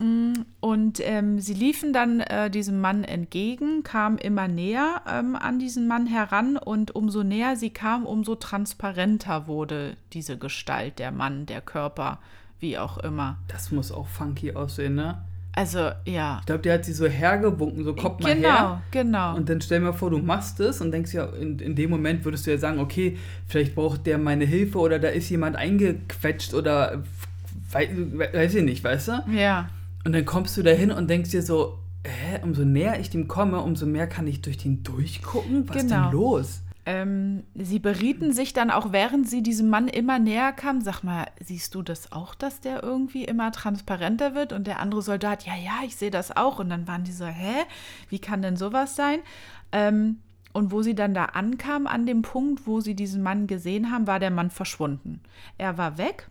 Mm, 0.00 0.32
und 0.58 0.98
ähm, 1.04 1.38
sie 1.38 1.54
liefen 1.54 1.92
dann 1.92 2.18
äh, 2.18 2.50
diesem 2.50 2.80
Mann 2.80 3.04
entgegen, 3.04 3.84
kamen 3.84 4.18
immer 4.18 4.48
näher 4.48 5.02
ähm, 5.08 5.36
an 5.36 5.60
diesen 5.60 5.86
Mann 5.86 6.06
heran 6.06 6.56
und 6.56 6.96
umso 6.96 7.22
näher 7.22 7.54
sie 7.54 7.70
kam, 7.70 8.04
umso 8.04 8.34
transparenter 8.34 9.46
wurde 9.46 9.96
diese 10.12 10.36
Gestalt, 10.36 10.98
der 10.98 11.12
Mann, 11.12 11.46
der 11.46 11.60
Körper, 11.60 12.18
wie 12.58 12.76
auch 12.76 12.98
immer. 12.98 13.38
Das 13.46 13.70
muss 13.70 13.92
auch 13.92 14.08
funky 14.08 14.52
aussehen, 14.52 14.96
ne? 14.96 15.22
Also, 15.56 15.90
ja. 16.04 16.38
Ich 16.40 16.46
glaube, 16.46 16.62
der 16.62 16.74
hat 16.74 16.84
sie 16.84 16.92
so 16.92 17.06
hergewunken, 17.06 17.84
so 17.84 17.94
kommt 17.94 18.20
mal 18.22 18.34
genau, 18.34 18.48
her. 18.48 18.82
Genau, 18.90 19.18
genau. 19.30 19.36
Und 19.36 19.48
dann 19.48 19.60
stell 19.60 19.80
mir 19.80 19.92
vor, 19.92 20.10
du 20.10 20.18
machst 20.18 20.58
es 20.60 20.80
und 20.80 20.90
denkst 20.90 21.14
ja, 21.14 21.26
in, 21.26 21.58
in 21.60 21.76
dem 21.76 21.90
Moment 21.90 22.24
würdest 22.24 22.46
du 22.46 22.50
ja 22.50 22.58
sagen, 22.58 22.80
okay, 22.80 23.16
vielleicht 23.46 23.74
braucht 23.74 24.06
der 24.06 24.18
meine 24.18 24.44
Hilfe 24.44 24.78
oder 24.78 24.98
da 24.98 25.08
ist 25.08 25.30
jemand 25.30 25.56
eingequetscht 25.56 26.54
oder 26.54 27.04
weiß, 27.70 27.88
weiß 28.32 28.54
ich 28.56 28.64
nicht, 28.64 28.82
weißt 28.82 29.08
du? 29.08 29.12
Ja. 29.32 29.68
Und 30.04 30.12
dann 30.12 30.24
kommst 30.24 30.56
du 30.56 30.62
da 30.62 30.70
hin 30.70 30.90
und 30.90 31.08
denkst 31.08 31.30
dir 31.30 31.42
so, 31.42 31.78
hä, 32.04 32.40
umso 32.42 32.64
näher 32.64 32.98
ich 32.98 33.10
dem 33.10 33.28
komme, 33.28 33.60
umso 33.60 33.86
mehr 33.86 34.06
kann 34.06 34.26
ich 34.26 34.42
durch 34.42 34.58
den 34.58 34.82
durchgucken. 34.82 35.68
Was 35.68 35.76
genau. 35.76 35.82
ist 35.82 35.90
denn 35.90 36.12
los? 36.12 36.60
Ähm, 36.86 37.44
sie 37.54 37.78
berieten 37.78 38.32
sich 38.32 38.52
dann 38.52 38.70
auch, 38.70 38.92
während 38.92 39.28
sie 39.28 39.42
diesem 39.42 39.70
Mann 39.70 39.88
immer 39.88 40.18
näher 40.18 40.52
kamen. 40.52 40.82
Sag 40.82 41.02
mal, 41.02 41.26
siehst 41.40 41.74
du 41.74 41.82
das 41.82 42.12
auch, 42.12 42.34
dass 42.34 42.60
der 42.60 42.82
irgendwie 42.82 43.24
immer 43.24 43.52
transparenter 43.52 44.34
wird? 44.34 44.52
Und 44.52 44.66
der 44.66 44.80
andere 44.80 45.00
Soldat, 45.00 45.46
ja, 45.46 45.54
ja, 45.54 45.80
ich 45.86 45.96
sehe 45.96 46.10
das 46.10 46.36
auch. 46.36 46.58
Und 46.58 46.68
dann 46.68 46.86
waren 46.86 47.04
die 47.04 47.12
so, 47.12 47.24
hä, 47.24 47.64
wie 48.10 48.18
kann 48.18 48.42
denn 48.42 48.56
sowas 48.56 48.96
sein? 48.96 49.20
Ähm, 49.72 50.18
und 50.52 50.70
wo 50.70 50.82
sie 50.82 50.94
dann 50.94 51.14
da 51.14 51.24
ankamen, 51.24 51.88
an 51.88 52.06
dem 52.06 52.22
Punkt, 52.22 52.66
wo 52.66 52.80
sie 52.80 52.94
diesen 52.94 53.22
Mann 53.22 53.46
gesehen 53.46 53.90
haben, 53.90 54.06
war 54.06 54.20
der 54.20 54.30
Mann 54.30 54.50
verschwunden. 54.50 55.20
Er 55.58 55.78
war 55.78 55.98
weg. 55.98 56.28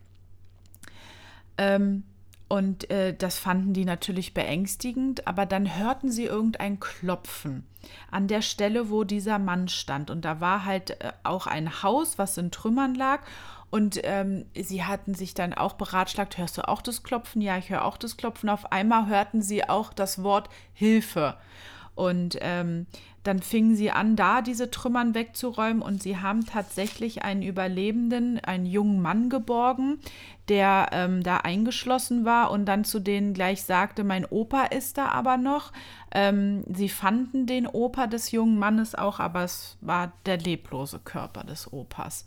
Ähm, 1.58 2.04
Und 2.48 2.90
äh, 2.92 3.16
das 3.16 3.40
fanden 3.40 3.74
die 3.74 3.86
natürlich 3.86 4.34
beängstigend, 4.34 5.28
aber 5.28 5.46
dann 5.46 5.78
hörten 5.78 6.12
sie 6.12 6.26
irgendein 6.26 6.80
Klopfen 6.80 7.66
an 8.12 8.28
der 8.28 8.42
Stelle, 8.42 8.90
wo 8.90 9.04
dieser 9.04 9.40
Mann 9.40 9.68
stand. 9.68 10.12
Und 10.12 10.24
da 10.24 10.40
war 10.40 10.66
halt 10.66 11.02
äh, 11.02 11.14
auch 11.24 11.48
ein 11.48 11.84
Haus, 11.84 12.18
was 12.18 12.38
in 12.38 12.52
Trümmern 12.52 12.96
lag. 12.96 13.22
Und 13.72 14.00
ähm, 14.04 14.46
sie 14.56 14.84
hatten 14.84 15.16
sich 15.16 15.34
dann 15.34 15.54
auch 15.54 15.74
beratschlagt, 15.74 16.38
hörst 16.38 16.60
du 16.60 16.68
auch 16.68 16.84
das 16.84 17.02
Klopfen? 17.02 17.42
Ja, 17.42 17.58
ich 17.58 17.72
höre 17.72 17.86
auch 17.86 17.98
das 17.98 18.18
Klopfen. 18.18 18.50
Auf 18.50 18.72
einmal 18.72 19.08
hörten 19.08 19.42
sie 19.42 19.68
auch 19.68 19.94
das 19.94 20.22
Wort 20.22 20.48
Hilfe. 20.74 21.36
Und 21.96 22.38
ähm, 22.42 22.88
dann 23.24 23.40
fingen 23.40 23.76
sie 23.76 23.90
an, 23.92 24.16
da 24.16 24.42
diese 24.42 24.70
Trümmern 24.70 25.16
wegzuräumen 25.16 25.82
und 25.82 26.04
sie 26.04 26.18
haben 26.18 26.46
tatsächlich 26.46 27.24
einen 27.24 27.42
Überlebenden, 27.42 28.40
einen 28.40 28.66
jungen 28.66 29.02
Mann 29.02 29.30
geborgen, 29.30 30.00
der 30.50 30.90
ähm, 30.92 31.24
da 31.24 31.38
eingeschlossen 31.38 32.26
war 32.26 32.52
und 32.52 32.66
dann 32.66 32.84
zu 32.84 33.00
denen 33.00 33.34
gleich 33.34 33.64
sagte, 33.64 34.04
mein 34.04 34.26
Opa 34.26 34.66
ist 34.66 34.98
da 34.98 35.08
aber 35.10 35.38
noch. 35.38 35.72
Ähm, 36.12 36.64
sie 36.68 36.90
fanden 36.90 37.46
den 37.46 37.66
Opa 37.66 38.08
des 38.08 38.32
jungen 38.32 38.60
Mannes 38.60 38.94
auch, 38.94 39.20
aber 39.20 39.44
es 39.44 39.78
war 39.80 40.12
der 40.26 40.38
leblose 40.38 41.00
Körper 41.00 41.46
des 41.46 41.72
Opas. 41.72 42.26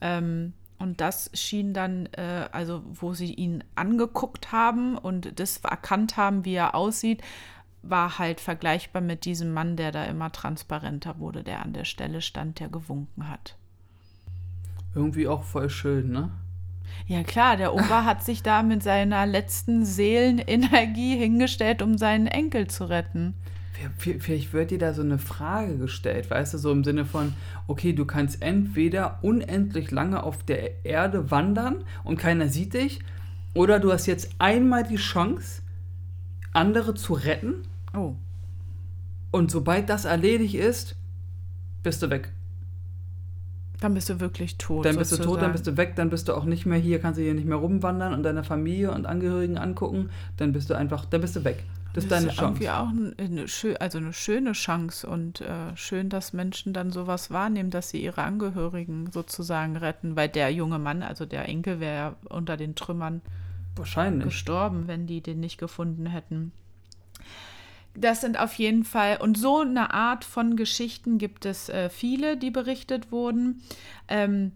Ähm, 0.00 0.52
und 0.78 1.00
das 1.00 1.30
schien 1.32 1.72
dann, 1.72 2.06
äh, 2.12 2.48
also 2.52 2.82
wo 2.84 3.14
sie 3.14 3.32
ihn 3.32 3.64
angeguckt 3.74 4.52
haben 4.52 4.98
und 4.98 5.40
das 5.40 5.58
erkannt 5.58 6.16
haben, 6.16 6.44
wie 6.44 6.54
er 6.54 6.74
aussieht, 6.74 7.22
war 7.82 8.18
halt 8.18 8.40
vergleichbar 8.40 9.02
mit 9.02 9.24
diesem 9.24 9.52
Mann, 9.52 9.76
der 9.76 9.92
da 9.92 10.04
immer 10.04 10.32
transparenter 10.32 11.18
wurde, 11.18 11.44
der 11.44 11.62
an 11.62 11.72
der 11.72 11.84
Stelle 11.84 12.20
stand, 12.20 12.60
der 12.60 12.68
gewunken 12.68 13.28
hat. 13.28 13.56
Irgendwie 14.94 15.28
auch 15.28 15.44
voll 15.44 15.70
schön, 15.70 16.10
ne? 16.10 16.30
Ja 17.06 17.22
klar, 17.22 17.56
der 17.56 17.74
Opa 17.74 18.04
hat 18.04 18.24
sich 18.24 18.42
da 18.42 18.62
mit 18.62 18.82
seiner 18.82 19.26
letzten 19.26 19.84
Seelenenergie 19.84 21.16
hingestellt, 21.16 21.82
um 21.82 21.98
seinen 21.98 22.26
Enkel 22.26 22.68
zu 22.68 22.88
retten. 22.88 23.34
Vielleicht 23.98 24.54
wird 24.54 24.70
dir 24.70 24.78
da 24.78 24.94
so 24.94 25.02
eine 25.02 25.18
Frage 25.18 25.76
gestellt, 25.76 26.30
weißt 26.30 26.54
du, 26.54 26.58
so 26.58 26.72
im 26.72 26.82
Sinne 26.82 27.04
von, 27.04 27.34
okay, 27.66 27.92
du 27.92 28.06
kannst 28.06 28.40
entweder 28.40 29.18
unendlich 29.22 29.90
lange 29.90 30.22
auf 30.22 30.42
der 30.44 30.84
Erde 30.86 31.30
wandern 31.30 31.84
und 32.02 32.16
keiner 32.16 32.48
sieht 32.48 32.72
dich, 32.72 33.00
oder 33.52 33.78
du 33.78 33.92
hast 33.92 34.06
jetzt 34.06 34.30
einmal 34.38 34.84
die 34.84 34.96
Chance, 34.96 35.60
andere 36.56 36.94
zu 36.94 37.12
retten. 37.12 37.62
Oh. 37.94 38.14
Und 39.30 39.50
sobald 39.50 39.88
das 39.88 40.04
erledigt 40.04 40.54
ist, 40.54 40.96
bist 41.82 42.02
du 42.02 42.10
weg. 42.10 42.32
Dann 43.80 43.92
bist 43.92 44.08
du 44.08 44.20
wirklich 44.20 44.56
tot. 44.56 44.86
Dann 44.86 44.96
bist 44.96 45.10
sozusagen. 45.10 45.28
du 45.28 45.34
tot, 45.34 45.42
dann 45.42 45.52
bist 45.52 45.66
du 45.66 45.76
weg, 45.76 45.96
dann 45.96 46.10
bist 46.10 46.28
du 46.28 46.34
auch 46.34 46.44
nicht 46.44 46.64
mehr 46.64 46.78
hier, 46.78 46.98
kannst 46.98 47.18
du 47.18 47.22
hier 47.22 47.34
nicht 47.34 47.46
mehr 47.46 47.58
rumwandern 47.58 48.14
und 48.14 48.22
deine 48.22 48.42
Familie 48.42 48.90
und 48.90 49.06
Angehörigen 49.06 49.58
angucken, 49.58 50.08
dann 50.38 50.52
bist 50.52 50.70
du 50.70 50.74
einfach, 50.74 51.04
dann 51.04 51.20
bist 51.20 51.36
du 51.36 51.44
weg. 51.44 51.62
Das 51.92 52.04
ist 52.04 52.10
deine 52.10 52.28
Chance. 52.28 52.62
Irgendwie 52.62 52.70
auch 52.70 52.88
eine, 52.88 53.80
also 53.80 53.98
eine 53.98 54.12
schöne 54.12 54.52
Chance 54.52 55.06
und 55.06 55.40
äh, 55.40 55.76
schön, 55.76 56.08
dass 56.10 56.34
Menschen 56.34 56.72
dann 56.74 56.90
sowas 56.90 57.30
wahrnehmen, 57.30 57.70
dass 57.70 57.90
sie 57.90 58.02
ihre 58.02 58.22
Angehörigen 58.22 59.10
sozusagen 59.12 59.76
retten, 59.76 60.14
weil 60.14 60.28
der 60.28 60.50
junge 60.50 60.78
Mann, 60.78 61.02
also 61.02 61.24
der 61.24 61.48
Enkel, 61.48 61.80
wäre 61.80 61.96
ja 61.96 62.16
unter 62.28 62.56
den 62.56 62.74
Trümmern 62.74 63.22
Wahrscheinlich. 63.76 64.24
gestorben, 64.24 64.88
wenn 64.88 65.06
die 65.06 65.20
den 65.20 65.40
nicht 65.40 65.58
gefunden 65.58 66.06
hätten. 66.06 66.52
Das 67.94 68.20
sind 68.20 68.38
auf 68.38 68.54
jeden 68.54 68.84
Fall, 68.84 69.18
und 69.18 69.38
so 69.38 69.60
eine 69.60 69.94
Art 69.94 70.24
von 70.24 70.56
Geschichten 70.56 71.18
gibt 71.18 71.46
es 71.46 71.68
äh, 71.68 71.88
viele, 71.88 72.36
die 72.36 72.50
berichtet 72.50 73.10
wurden. 73.10 73.62
Ähm, 74.08 74.52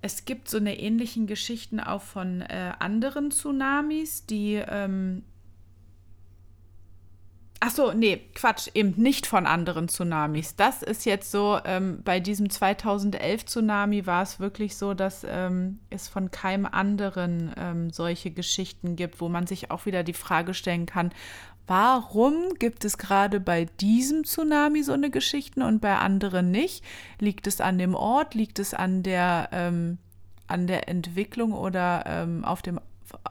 es 0.00 0.24
gibt 0.24 0.48
so 0.48 0.56
eine 0.56 0.78
ähnlichen 0.78 1.26
Geschichten 1.26 1.80
auch 1.80 2.02
von 2.02 2.40
äh, 2.42 2.72
anderen 2.78 3.30
Tsunamis, 3.30 4.24
die 4.26 4.54
ähm, 4.54 5.22
Ach 7.60 7.70
so, 7.70 7.92
nee, 7.92 8.20
Quatsch, 8.34 8.68
eben 8.74 8.94
nicht 9.00 9.26
von 9.26 9.46
anderen 9.46 9.88
Tsunamis. 9.88 10.56
Das 10.56 10.82
ist 10.82 11.06
jetzt 11.06 11.30
so, 11.30 11.58
ähm, 11.64 12.02
bei 12.04 12.20
diesem 12.20 12.48
2011-Tsunami 12.48 14.06
war 14.06 14.22
es 14.22 14.38
wirklich 14.38 14.76
so, 14.76 14.92
dass 14.92 15.24
ähm, 15.26 15.78
es 15.88 16.06
von 16.06 16.30
keinem 16.30 16.66
anderen 16.66 17.52
ähm, 17.56 17.90
solche 17.90 18.30
Geschichten 18.30 18.94
gibt, 18.94 19.22
wo 19.22 19.30
man 19.30 19.46
sich 19.46 19.70
auch 19.70 19.86
wieder 19.86 20.02
die 20.02 20.12
Frage 20.12 20.52
stellen 20.52 20.84
kann, 20.84 21.12
warum 21.66 22.54
gibt 22.58 22.84
es 22.84 22.98
gerade 22.98 23.40
bei 23.40 23.64
diesem 23.80 24.24
Tsunami 24.24 24.82
so 24.82 24.92
eine 24.92 25.10
Geschichten 25.10 25.62
und 25.62 25.80
bei 25.80 25.96
anderen 25.96 26.50
nicht? 26.50 26.84
Liegt 27.20 27.46
es 27.46 27.62
an 27.62 27.78
dem 27.78 27.94
Ort? 27.94 28.34
Liegt 28.34 28.58
es 28.58 28.74
an 28.74 29.02
der, 29.02 29.48
ähm, 29.52 29.96
an 30.46 30.66
der 30.66 30.90
Entwicklung 30.90 31.52
oder 31.54 32.04
ähm, 32.06 32.44
auf 32.44 32.60
dem 32.60 32.80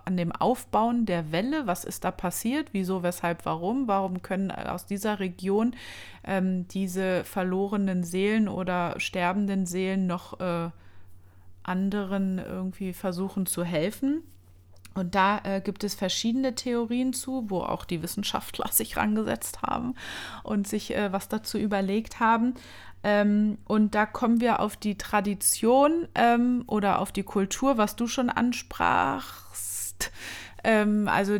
an 0.06 0.18
dem 0.18 0.32
Aufbauen 0.32 1.06
der 1.06 1.32
Welle, 1.32 1.68
was 1.68 1.84
ist 1.84 2.04
da 2.04 2.12
passiert, 2.12 2.70
wieso, 2.72 3.04
weshalb, 3.04 3.46
warum, 3.46 3.88
warum 3.88 4.22
können 4.22 4.52
aus 4.52 4.86
dieser 4.86 5.20
Region 5.20 5.76
ähm, 6.24 6.68
diese 6.68 7.24
verlorenen 7.24 8.04
Seelen 8.04 8.48
oder 8.48 9.00
sterbenden 9.00 9.66
Seelen 9.66 10.08
noch 10.08 10.40
äh, 10.40 10.70
anderen 11.64 12.40
irgendwie 12.40 12.94
versuchen 12.94 13.46
zu 13.46 13.64
helfen. 13.64 14.24
Und 14.94 15.14
da 15.14 15.42
äh, 15.44 15.60
gibt 15.60 15.84
es 15.84 15.94
verschiedene 15.94 16.56
Theorien 16.56 17.12
zu, 17.12 17.50
wo 17.50 17.60
auch 17.60 17.84
die 17.84 18.02
Wissenschaftler 18.02 18.68
sich 18.72 18.98
rangesetzt 18.98 19.62
haben 19.62 19.96
und 20.44 20.68
sich 20.68 20.96
äh, 20.96 21.12
was 21.12 21.28
dazu 21.28 21.58
überlegt 21.58 22.20
haben. 22.20 22.54
Ähm, 23.04 23.58
und 23.66 23.94
da 23.94 24.06
kommen 24.06 24.40
wir 24.40 24.62
auf 24.62 24.78
die 24.78 24.98
Tradition 24.98 26.08
ähm, 26.16 26.64
oder 26.66 27.00
auf 27.00 27.12
die 27.12 27.24
Kultur, 27.24 27.78
was 27.78 27.96
du 27.96 28.08
schon 28.08 28.30
ansprachst 28.30 29.65
ist. 30.00 30.12
Ähm, 30.64 31.08
also 31.08 31.40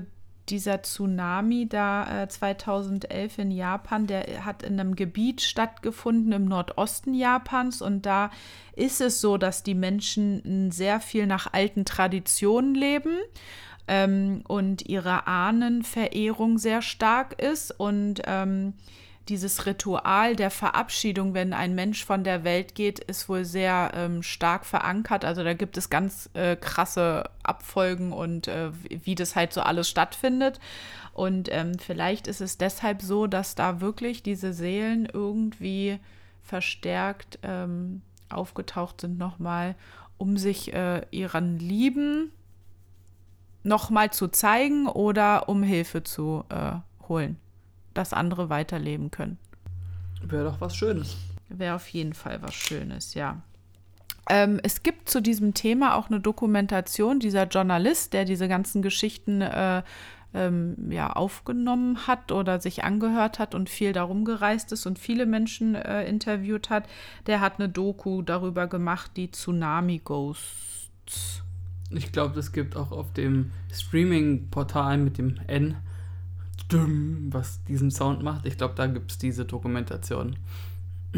dieser 0.50 0.84
Tsunami 0.84 1.68
da 1.68 2.24
äh, 2.24 2.28
2011 2.28 3.40
in 3.40 3.52
Japan, 3.52 4.06
der 4.06 4.46
hat 4.46 4.62
in 4.62 4.80
einem 4.80 4.96
Gebiet 4.96 5.42
stattgefunden 5.42 6.32
im 6.34 6.46
Nordosten 6.46 7.16
Japans 7.16 7.82
und 7.82 8.06
da 8.06 8.30
ist 8.76 9.02
es 9.02 9.22
so, 9.22 9.38
dass 9.38 9.64
die 9.64 9.74
Menschen 9.74 10.70
sehr 10.72 11.00
viel 11.00 11.26
nach 11.26 11.52
alten 11.54 11.84
Traditionen 11.84 12.76
leben 12.76 13.18
ähm, 13.88 14.44
und 14.48 14.88
ihre 14.88 15.26
Ahnenverehrung 15.26 16.60
sehr 16.60 16.84
stark 16.84 17.42
ist 17.42 17.72
und 17.72 18.22
ähm, 18.28 18.74
dieses 19.30 19.66
Ritual 19.66 20.36
der 20.36 20.52
Verabschiedung, 20.52 21.34
wenn 21.34 21.54
ein 21.54 21.74
Mensch 21.74 22.06
von 22.06 22.24
der 22.24 22.44
Welt 22.44 22.76
geht, 22.76 23.00
ist 23.00 23.28
wohl 23.28 23.44
sehr 23.44 23.92
ähm, 23.96 24.22
stark 24.22 24.66
verankert. 24.66 25.26
Also 25.26 25.44
da 25.44 25.54
gibt 25.54 25.78
es 25.78 25.90
ganz 25.90 26.30
äh, 26.34 26.56
krasse 26.56 27.30
Abfolgen 27.42 28.14
und 28.14 28.48
äh, 28.48 28.72
wie 28.90 29.16
das 29.16 29.36
halt 29.36 29.52
so 29.54 29.62
alles 29.62 29.90
stattfindet. 29.90 30.60
Und 31.14 31.50
ähm, 31.52 31.80
vielleicht 31.80 32.28
ist 32.28 32.42
es 32.42 32.58
deshalb 32.58 33.02
so, 33.02 33.26
dass 33.26 33.56
da 33.56 33.82
wirklich 33.82 34.22
diese 34.22 34.54
Seelen 34.54 35.08
irgendwie 35.12 36.00
verstärkt 36.44 37.40
ähm, 37.42 38.02
aufgetaucht 38.30 39.02
sind 39.02 39.18
nochmal, 39.18 39.76
um 40.18 40.38
sich 40.38 40.74
äh, 40.74 41.02
ihren 41.10 41.58
Lieben 41.58 42.32
nochmal 43.64 44.12
zu 44.12 44.28
zeigen 44.28 44.88
oder 44.88 45.50
um 45.50 45.64
Hilfe 45.64 46.04
zu 46.04 46.44
äh, 46.50 46.74
holen 47.08 47.38
dass 47.96 48.14
andere 48.14 48.50
weiterleben 48.50 49.10
können. 49.10 49.38
Wäre 50.22 50.46
doch 50.46 50.62
was 50.62 50.76
Schönes. 50.76 51.18
Wäre 51.50 51.76
auf 51.76 51.88
jeden 51.90 52.14
Fall 52.14 52.42
was 52.42 52.54
Schönes, 52.54 53.14
ja. 53.14 53.42
Ähm, 54.28 54.60
es 54.64 54.82
gibt 54.82 55.10
zu 55.10 55.22
diesem 55.22 55.54
Thema 55.54 55.96
auch 55.96 56.10
eine 56.10 56.20
Dokumentation, 56.20 57.20
dieser 57.20 57.46
Journalist, 57.46 58.14
der 58.14 58.26
diese 58.26 58.48
ganzen 58.48 58.82
Geschichten 58.82 59.42
äh, 59.42 59.84
ähm, 60.34 60.92
ja, 60.92 61.12
aufgenommen 61.12 62.08
hat 62.08 62.32
oder 62.32 62.60
sich 62.60 62.84
angehört 62.84 63.40
hat 63.40 63.56
und 63.56 63.70
viel 63.70 63.94
darum 63.94 64.26
gereist 64.26 64.72
ist 64.72 64.86
und 64.86 65.00
viele 65.00 65.26
Menschen 65.26 65.76
äh, 65.76 66.08
interviewt 66.08 66.70
hat, 66.70 66.88
der 67.28 67.40
hat 67.40 67.60
eine 67.60 67.70
Doku 67.70 68.22
darüber 68.22 68.68
gemacht, 68.68 69.12
die 69.16 69.32
Tsunami 69.32 70.02
Ghosts. 70.04 71.44
Ich 71.92 72.12
glaube, 72.12 72.36
das 72.36 72.52
gibt 72.52 72.76
auch 72.76 72.92
auf 72.92 73.14
dem 73.14 73.52
Streaming-Portal 73.72 74.98
mit 74.98 75.18
dem 75.20 75.40
N 75.48 75.78
was 76.72 77.64
diesen 77.66 77.92
Sound 77.92 78.24
macht. 78.24 78.46
Ich 78.46 78.58
glaube, 78.58 78.74
da 78.76 78.88
gibt 78.88 79.12
es 79.12 79.18
diese 79.18 79.46
Dokumentation. 79.46 80.38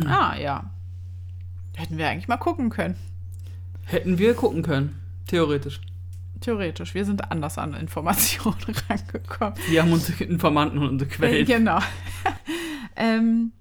Ah, 0.06 0.36
ja. 0.38 0.70
Hätten 1.76 1.98
wir 1.98 2.10
eigentlich 2.10 2.28
mal 2.28 2.38
gucken 2.38 2.70
können. 2.70 2.96
Hätten 3.86 4.18
wir 4.18 4.34
gucken 4.34 4.64
können, 4.64 5.02
theoretisch. 5.28 5.80
Theoretisch. 6.42 6.94
Wir 6.94 7.06
sind 7.06 7.32
anders 7.32 7.58
an 7.58 7.74
Informationen 7.74 8.58
rangekommen. 8.90 9.54
Wir 9.70 9.82
haben 9.82 9.94
unsere 9.94 10.24
Informanten 10.24 10.80
und 10.80 10.90
unsere 10.90 11.10
Quellen. 11.10 11.46
Genau. 11.46 11.80
ähm, 12.96 13.54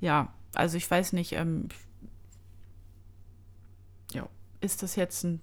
ja, 0.00 0.32
also 0.54 0.76
ich 0.76 0.90
weiß 0.90 1.12
nicht, 1.12 1.32
ähm, 1.32 1.68
ja, 4.12 4.28
ist 4.60 4.82
das 4.82 4.96
jetzt 4.96 5.24
ein 5.24 5.40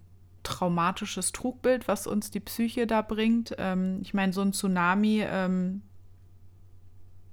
traumatisches 0.47 1.31
Trugbild, 1.31 1.87
was 1.87 2.07
uns 2.07 2.31
die 2.31 2.39
Psyche 2.39 2.87
da 2.87 3.01
bringt. 3.01 3.53
Ähm, 3.57 3.99
ich 4.01 4.13
meine, 4.13 4.33
so 4.33 4.41
ein 4.41 4.53
Tsunami 4.53 5.23
ähm, 5.29 5.81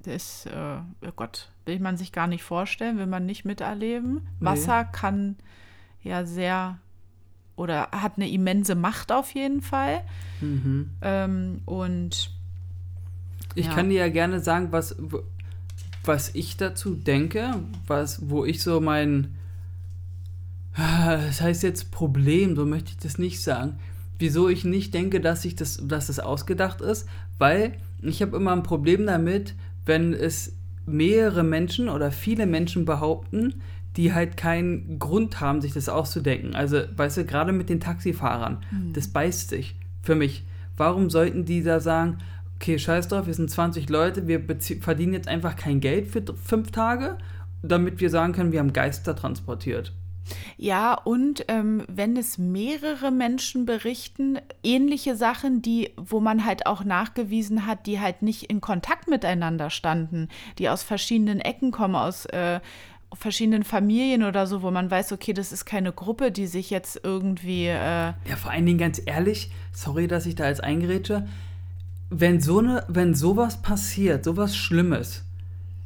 ist, 0.04 0.46
äh, 0.46 0.78
oh 1.06 1.12
Gott, 1.16 1.50
will 1.64 1.78
man 1.80 1.96
sich 1.96 2.12
gar 2.12 2.26
nicht 2.26 2.42
vorstellen, 2.42 2.98
will 2.98 3.06
man 3.06 3.24
nicht 3.26 3.44
miterleben. 3.44 4.20
Nee. 4.40 4.46
Wasser 4.46 4.84
kann 4.84 5.36
ja 6.02 6.26
sehr 6.26 6.78
oder 7.56 7.88
hat 7.92 8.14
eine 8.16 8.28
immense 8.28 8.74
Macht 8.74 9.12
auf 9.12 9.30
jeden 9.32 9.62
Fall. 9.62 10.02
Mhm. 10.40 10.90
Ähm, 11.02 11.60
und 11.64 12.30
Ich 13.54 13.66
Ja. 13.66 13.74
kann 13.74 13.88
dir 13.88 14.00
ja 14.00 14.08
gerne 14.08 14.40
sagen, 14.40 14.72
was, 14.72 14.96
was 16.04 16.34
ich 16.34 16.56
dazu 16.56 16.96
denke, 16.96 17.60
was, 17.86 18.28
wo 18.28 18.44
ich 18.44 18.60
so 18.62 18.80
mein, 18.80 19.36
das 20.76 21.40
heißt 21.40 21.62
jetzt 21.62 21.90
Problem, 21.90 22.56
so 22.56 22.66
möchte 22.66 22.90
ich 22.90 22.98
das 22.98 23.18
nicht 23.18 23.42
sagen. 23.42 23.78
Wieso 24.18 24.48
ich 24.48 24.64
nicht 24.64 24.94
denke, 24.94 25.20
dass 25.20 25.44
ich 25.44 25.56
das, 25.56 25.80
dass 25.86 26.06
das 26.06 26.20
ausgedacht 26.20 26.80
ist, 26.80 27.08
weil 27.38 27.74
ich 28.02 28.22
habe 28.22 28.36
immer 28.36 28.52
ein 28.52 28.62
Problem 28.62 29.06
damit, 29.06 29.54
wenn 29.86 30.12
es 30.12 30.56
mehrere 30.86 31.42
Menschen 31.42 31.88
oder 31.88 32.10
viele 32.10 32.46
Menschen 32.46 32.84
behaupten, 32.84 33.54
die 33.96 34.12
halt 34.12 34.36
keinen 34.36 34.98
Grund 34.98 35.40
haben, 35.40 35.60
sich 35.60 35.72
das 35.72 35.88
auszudenken. 35.88 36.54
Also, 36.54 36.82
weißt 36.96 37.18
du, 37.18 37.24
gerade 37.24 37.52
mit 37.52 37.68
den 37.68 37.80
Taxifahrern, 37.80 38.58
das 38.92 39.08
beißt 39.08 39.50
sich 39.50 39.76
für 40.02 40.14
mich. 40.16 40.44
Warum 40.76 41.10
sollten 41.10 41.44
die 41.44 41.62
da 41.62 41.78
sagen, 41.78 42.18
okay, 42.56 42.78
scheiß 42.78 43.08
drauf, 43.08 43.26
wir 43.26 43.34
sind 43.34 43.50
20 43.50 43.88
Leute, 43.88 44.26
wir 44.26 44.42
verdienen 44.80 45.12
jetzt 45.12 45.28
einfach 45.28 45.54
kein 45.54 45.80
Geld 45.80 46.08
für 46.08 46.22
fünf 46.42 46.72
Tage, 46.72 47.18
damit 47.62 48.00
wir 48.00 48.10
sagen 48.10 48.32
können, 48.32 48.52
wir 48.52 48.60
haben 48.60 48.72
Geister 48.72 49.14
transportiert. 49.14 49.92
Ja, 50.56 50.94
und 50.94 51.44
ähm, 51.48 51.84
wenn 51.88 52.16
es 52.16 52.38
mehrere 52.38 53.10
Menschen 53.10 53.66
berichten, 53.66 54.38
ähnliche 54.62 55.16
Sachen, 55.16 55.62
die, 55.62 55.90
wo 55.96 56.20
man 56.20 56.44
halt 56.44 56.66
auch 56.66 56.84
nachgewiesen 56.84 57.66
hat, 57.66 57.86
die 57.86 58.00
halt 58.00 58.22
nicht 58.22 58.44
in 58.44 58.60
Kontakt 58.60 59.08
miteinander 59.08 59.70
standen, 59.70 60.28
die 60.58 60.68
aus 60.68 60.82
verschiedenen 60.82 61.40
Ecken 61.40 61.70
kommen, 61.70 61.96
aus 61.96 62.26
äh, 62.26 62.60
verschiedenen 63.12 63.64
Familien 63.64 64.22
oder 64.22 64.46
so, 64.46 64.62
wo 64.62 64.70
man 64.70 64.90
weiß, 64.90 65.12
okay, 65.12 65.32
das 65.32 65.52
ist 65.52 65.64
keine 65.64 65.92
Gruppe, 65.92 66.30
die 66.32 66.46
sich 66.46 66.70
jetzt 66.70 67.00
irgendwie. 67.02 67.66
Äh, 67.66 68.12
Ja, 68.28 68.36
vor 68.36 68.50
allen 68.50 68.66
Dingen 68.66 68.78
ganz 68.78 69.00
ehrlich, 69.04 69.50
sorry, 69.72 70.08
dass 70.08 70.26
ich 70.26 70.34
da 70.34 70.48
jetzt 70.48 70.62
eingerätsche, 70.62 71.26
wenn 72.10 72.40
so 72.40 72.58
eine, 72.58 72.84
wenn 72.88 73.14
sowas 73.14 73.62
passiert, 73.62 74.24
sowas 74.24 74.56
Schlimmes, 74.56 75.24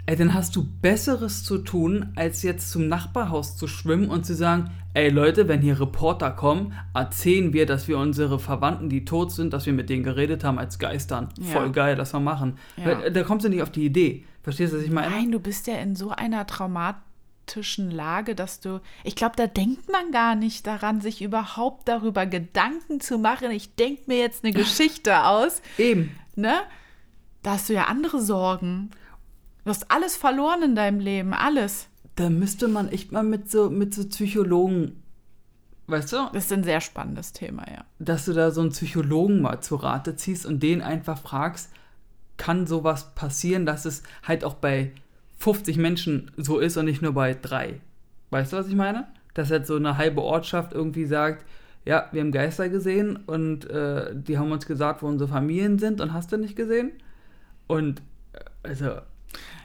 ey, 0.08 0.16
dann 0.16 0.32
hast 0.32 0.56
du 0.56 0.66
Besseres 0.80 1.44
zu 1.44 1.58
tun, 1.58 2.12
als 2.16 2.42
jetzt 2.42 2.70
zum 2.70 2.88
Nachbarhaus 2.88 3.58
zu 3.58 3.66
schwimmen 3.68 4.08
und 4.08 4.24
zu 4.24 4.34
sagen, 4.34 4.70
ey 4.94 5.10
Leute, 5.10 5.48
wenn 5.48 5.60
hier 5.60 5.78
Reporter 5.78 6.30
kommen, 6.30 6.72
erzählen 6.94 7.52
wir, 7.52 7.66
dass 7.66 7.88
wir 7.88 7.98
unsere 7.98 8.38
Verwandten, 8.38 8.88
die 8.88 9.04
tot 9.04 9.32
sind, 9.32 9.52
dass 9.52 9.66
wir 9.66 9.74
mit 9.74 9.90
denen 9.90 10.04
geredet 10.04 10.44
haben 10.44 10.58
als 10.58 10.78
Geistern. 10.78 11.28
Ja. 11.38 11.48
Voll 11.48 11.72
geil, 11.72 11.94
das 11.94 12.14
wir 12.14 12.20
machen. 12.20 12.56
Ja. 12.78 12.86
Weil, 13.02 13.12
Da 13.12 13.22
kommst 13.22 13.44
du 13.44 13.50
nicht 13.50 13.60
auf 13.60 13.70
die 13.70 13.84
Idee. 13.84 14.24
Verstehst 14.42 14.72
du, 14.72 14.78
was 14.78 14.84
ich 14.84 14.90
meine? 14.90 15.10
Nein, 15.10 15.30
du 15.30 15.40
bist 15.40 15.66
ja 15.66 15.74
in 15.76 15.94
so 15.94 16.08
einer 16.08 16.46
traumatischen 16.46 17.90
Lage, 17.90 18.34
dass 18.34 18.60
du, 18.60 18.80
ich 19.04 19.14
glaube, 19.14 19.36
da 19.36 19.46
denkt 19.46 19.92
man 19.92 20.10
gar 20.10 20.36
nicht 20.36 20.66
daran, 20.66 21.02
sich 21.02 21.20
überhaupt 21.20 21.86
darüber 21.86 22.24
Gedanken 22.24 23.00
zu 23.00 23.18
machen. 23.18 23.50
Ich 23.50 23.74
denke 23.74 24.04
mir 24.06 24.16
jetzt 24.16 24.42
eine 24.42 24.54
Geschichte 24.54 25.26
aus, 25.26 25.60
Eben. 25.76 26.16
ne? 26.34 26.54
Da 27.42 27.52
hast 27.52 27.68
du 27.68 27.74
ja 27.74 27.84
andere 27.84 28.22
Sorgen. 28.22 28.90
Du 29.68 29.74
hast 29.74 29.90
alles 29.90 30.16
verloren 30.16 30.62
in 30.62 30.74
deinem 30.74 30.98
Leben, 30.98 31.34
alles. 31.34 31.90
Da 32.16 32.30
müsste 32.30 32.68
man 32.68 32.88
echt 32.88 33.12
mal 33.12 33.22
mit 33.22 33.50
so, 33.50 33.68
mit 33.68 33.92
so 33.92 34.08
Psychologen, 34.08 35.02
weißt 35.88 36.10
du? 36.14 36.16
Das 36.32 36.46
ist 36.46 36.52
ein 36.54 36.64
sehr 36.64 36.80
spannendes 36.80 37.34
Thema, 37.34 37.70
ja. 37.70 37.84
dass 37.98 38.24
du 38.24 38.32
da 38.32 38.50
so 38.50 38.62
einen 38.62 38.70
Psychologen 38.70 39.42
mal 39.42 39.60
zu 39.60 39.76
Rate 39.76 40.16
ziehst 40.16 40.46
und 40.46 40.62
den 40.62 40.80
einfach 40.80 41.18
fragst, 41.18 41.70
kann 42.38 42.66
sowas 42.66 43.14
passieren, 43.14 43.66
dass 43.66 43.84
es 43.84 44.04
halt 44.26 44.42
auch 44.42 44.54
bei 44.54 44.92
50 45.36 45.76
Menschen 45.76 46.30
so 46.38 46.60
ist 46.60 46.78
und 46.78 46.86
nicht 46.86 47.02
nur 47.02 47.12
bei 47.12 47.34
drei. 47.34 47.82
Weißt 48.30 48.54
du, 48.54 48.56
was 48.56 48.68
ich 48.68 48.74
meine? 48.74 49.06
Dass 49.34 49.50
halt 49.50 49.66
so 49.66 49.76
eine 49.76 49.98
halbe 49.98 50.22
Ortschaft 50.22 50.72
irgendwie 50.72 51.04
sagt, 51.04 51.44
ja, 51.84 52.08
wir 52.12 52.22
haben 52.22 52.32
Geister 52.32 52.70
gesehen 52.70 53.16
und 53.26 53.68
äh, 53.68 54.14
die 54.14 54.38
haben 54.38 54.50
uns 54.50 54.64
gesagt, 54.64 55.02
wo 55.02 55.08
unsere 55.08 55.28
Familien 55.28 55.78
sind 55.78 56.00
und 56.00 56.14
hast 56.14 56.32
du 56.32 56.38
nicht 56.38 56.56
gesehen? 56.56 56.92
Und 57.66 58.00
äh, 58.32 58.38
also, 58.62 58.92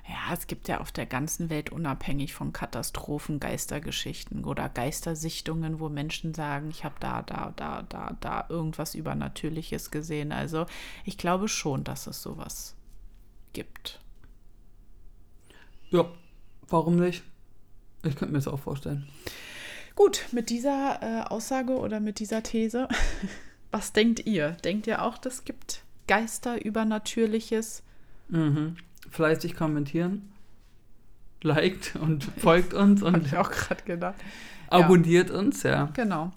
Ja, 0.08 0.34
es 0.34 0.48
gibt 0.48 0.68
ja 0.68 0.82
auf 0.82 0.92
der 0.92 1.06
ganzen 1.06 1.50
Welt 1.50 1.72
unabhängig 1.72 2.34
von 2.34 2.52
Katastrophen 2.52 3.40
Geistergeschichten 3.40 4.44
oder 4.44 4.68
Geistersichtungen, 4.68 5.80
wo 5.80 5.88
Menschen 5.88 6.34
sagen, 6.34 6.70
ich 6.70 6.84
habe 6.84 6.96
da, 7.00 7.22
da, 7.22 7.54
da, 7.56 7.84
da, 7.84 8.18
da 8.20 8.46
irgendwas 8.50 8.96
Übernatürliches 8.96 9.92
gesehen. 9.92 10.32
Also 10.32 10.66
ich 11.06 11.18
glaube 11.18 11.48
schon, 11.48 11.84
dass 11.84 12.08
es 12.08 12.22
sowas 12.22 12.76
gibt. 13.54 14.02
ja, 15.92 16.06
warum 16.68 16.98
nicht? 16.98 17.24
Ich 18.04 18.16
könnte 18.16 18.34
mir 18.34 18.40
das 18.40 18.48
auch 18.48 18.60
vorstellen. 18.60 19.08
Gut, 19.96 20.26
mit 20.32 20.50
dieser 20.50 21.00
äh, 21.02 21.22
Aussage 21.30 21.78
oder 21.78 22.00
mit 22.00 22.20
dieser 22.20 22.44
These, 22.44 22.90
was 23.72 23.94
denkt 23.94 24.26
ihr? 24.26 24.52
Denkt 24.64 24.88
ihr 24.88 25.04
auch, 25.04 25.18
das 25.18 25.46
gibt 25.46 25.84
Geister, 26.08 26.64
Übernatürliches? 26.66 27.84
Mhm. 28.28 28.76
Fleißig 29.14 29.56
kommentieren, 29.56 30.32
liked 31.44 31.96
und 32.02 32.24
folgt 32.38 32.74
uns 32.74 33.04
und 33.04 33.18
ich 33.28 33.38
auch 33.38 33.52
gerade 33.52 33.84
gedacht. 33.84 34.16
abonniert 34.70 35.30
uns, 35.30 35.62
ja. 35.62 35.90
Genau. 35.94 36.32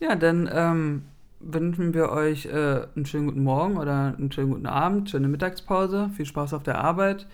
Ja, 0.00 0.16
dann 0.16 0.48
ähm, 0.50 1.02
wünschen 1.40 1.92
wir 1.92 2.08
euch 2.08 2.46
äh, 2.46 2.86
einen 2.96 3.04
schönen 3.04 3.26
guten 3.26 3.42
Morgen 3.42 3.76
oder 3.76 4.14
einen 4.16 4.32
schönen 4.32 4.52
guten 4.52 4.66
Abend, 4.66 5.10
schöne 5.10 5.28
Mittagspause, 5.28 6.08
viel 6.16 6.24
Spaß 6.24 6.54
auf 6.54 6.62
der 6.62 6.78
Arbeit 6.78 7.26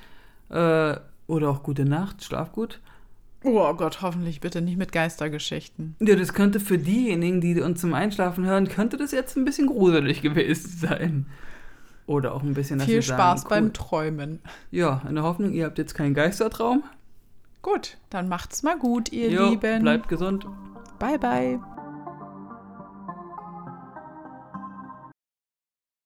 äh, 0.50 0.96
oder 1.28 1.50
auch 1.50 1.62
gute 1.62 1.84
Nacht, 1.84 2.24
schlaf 2.24 2.50
gut. 2.50 2.80
Oh 3.44 3.72
Gott, 3.74 4.02
hoffentlich 4.02 4.40
bitte 4.40 4.60
nicht 4.60 4.76
mit 4.76 4.90
Geistergeschichten. 4.90 5.94
Ja, 6.00 6.16
das 6.16 6.34
könnte 6.34 6.58
für 6.58 6.78
diejenigen, 6.78 7.40
die 7.40 7.60
uns 7.60 7.80
zum 7.80 7.94
Einschlafen 7.94 8.44
hören, 8.44 8.66
könnte 8.66 8.96
das 8.96 9.12
jetzt 9.12 9.36
ein 9.36 9.44
bisschen 9.44 9.68
gruselig 9.68 10.20
gewesen 10.20 10.68
sein. 10.76 11.26
Oder 12.08 12.34
auch 12.34 12.42
ein 12.42 12.54
bisschen, 12.54 12.80
Viel 12.80 13.02
sagen, 13.02 13.18
Spaß 13.20 13.44
cool. 13.44 13.48
beim 13.50 13.72
Träumen. 13.74 14.40
Ja, 14.70 15.02
in 15.08 15.14
der 15.14 15.22
Hoffnung, 15.24 15.52
ihr 15.52 15.66
habt 15.66 15.76
jetzt 15.78 15.94
keinen 15.94 16.14
Geistertraum. 16.14 16.82
Gut, 17.62 17.98
dann 18.08 18.28
macht's 18.28 18.62
mal 18.62 18.78
gut, 18.78 19.12
ihr 19.12 19.30
Jo, 19.30 19.50
Lieben. 19.50 19.82
bleibt 19.82 20.08
gesund. 20.08 20.46
Bye, 20.98 21.18
bye. 21.18 21.60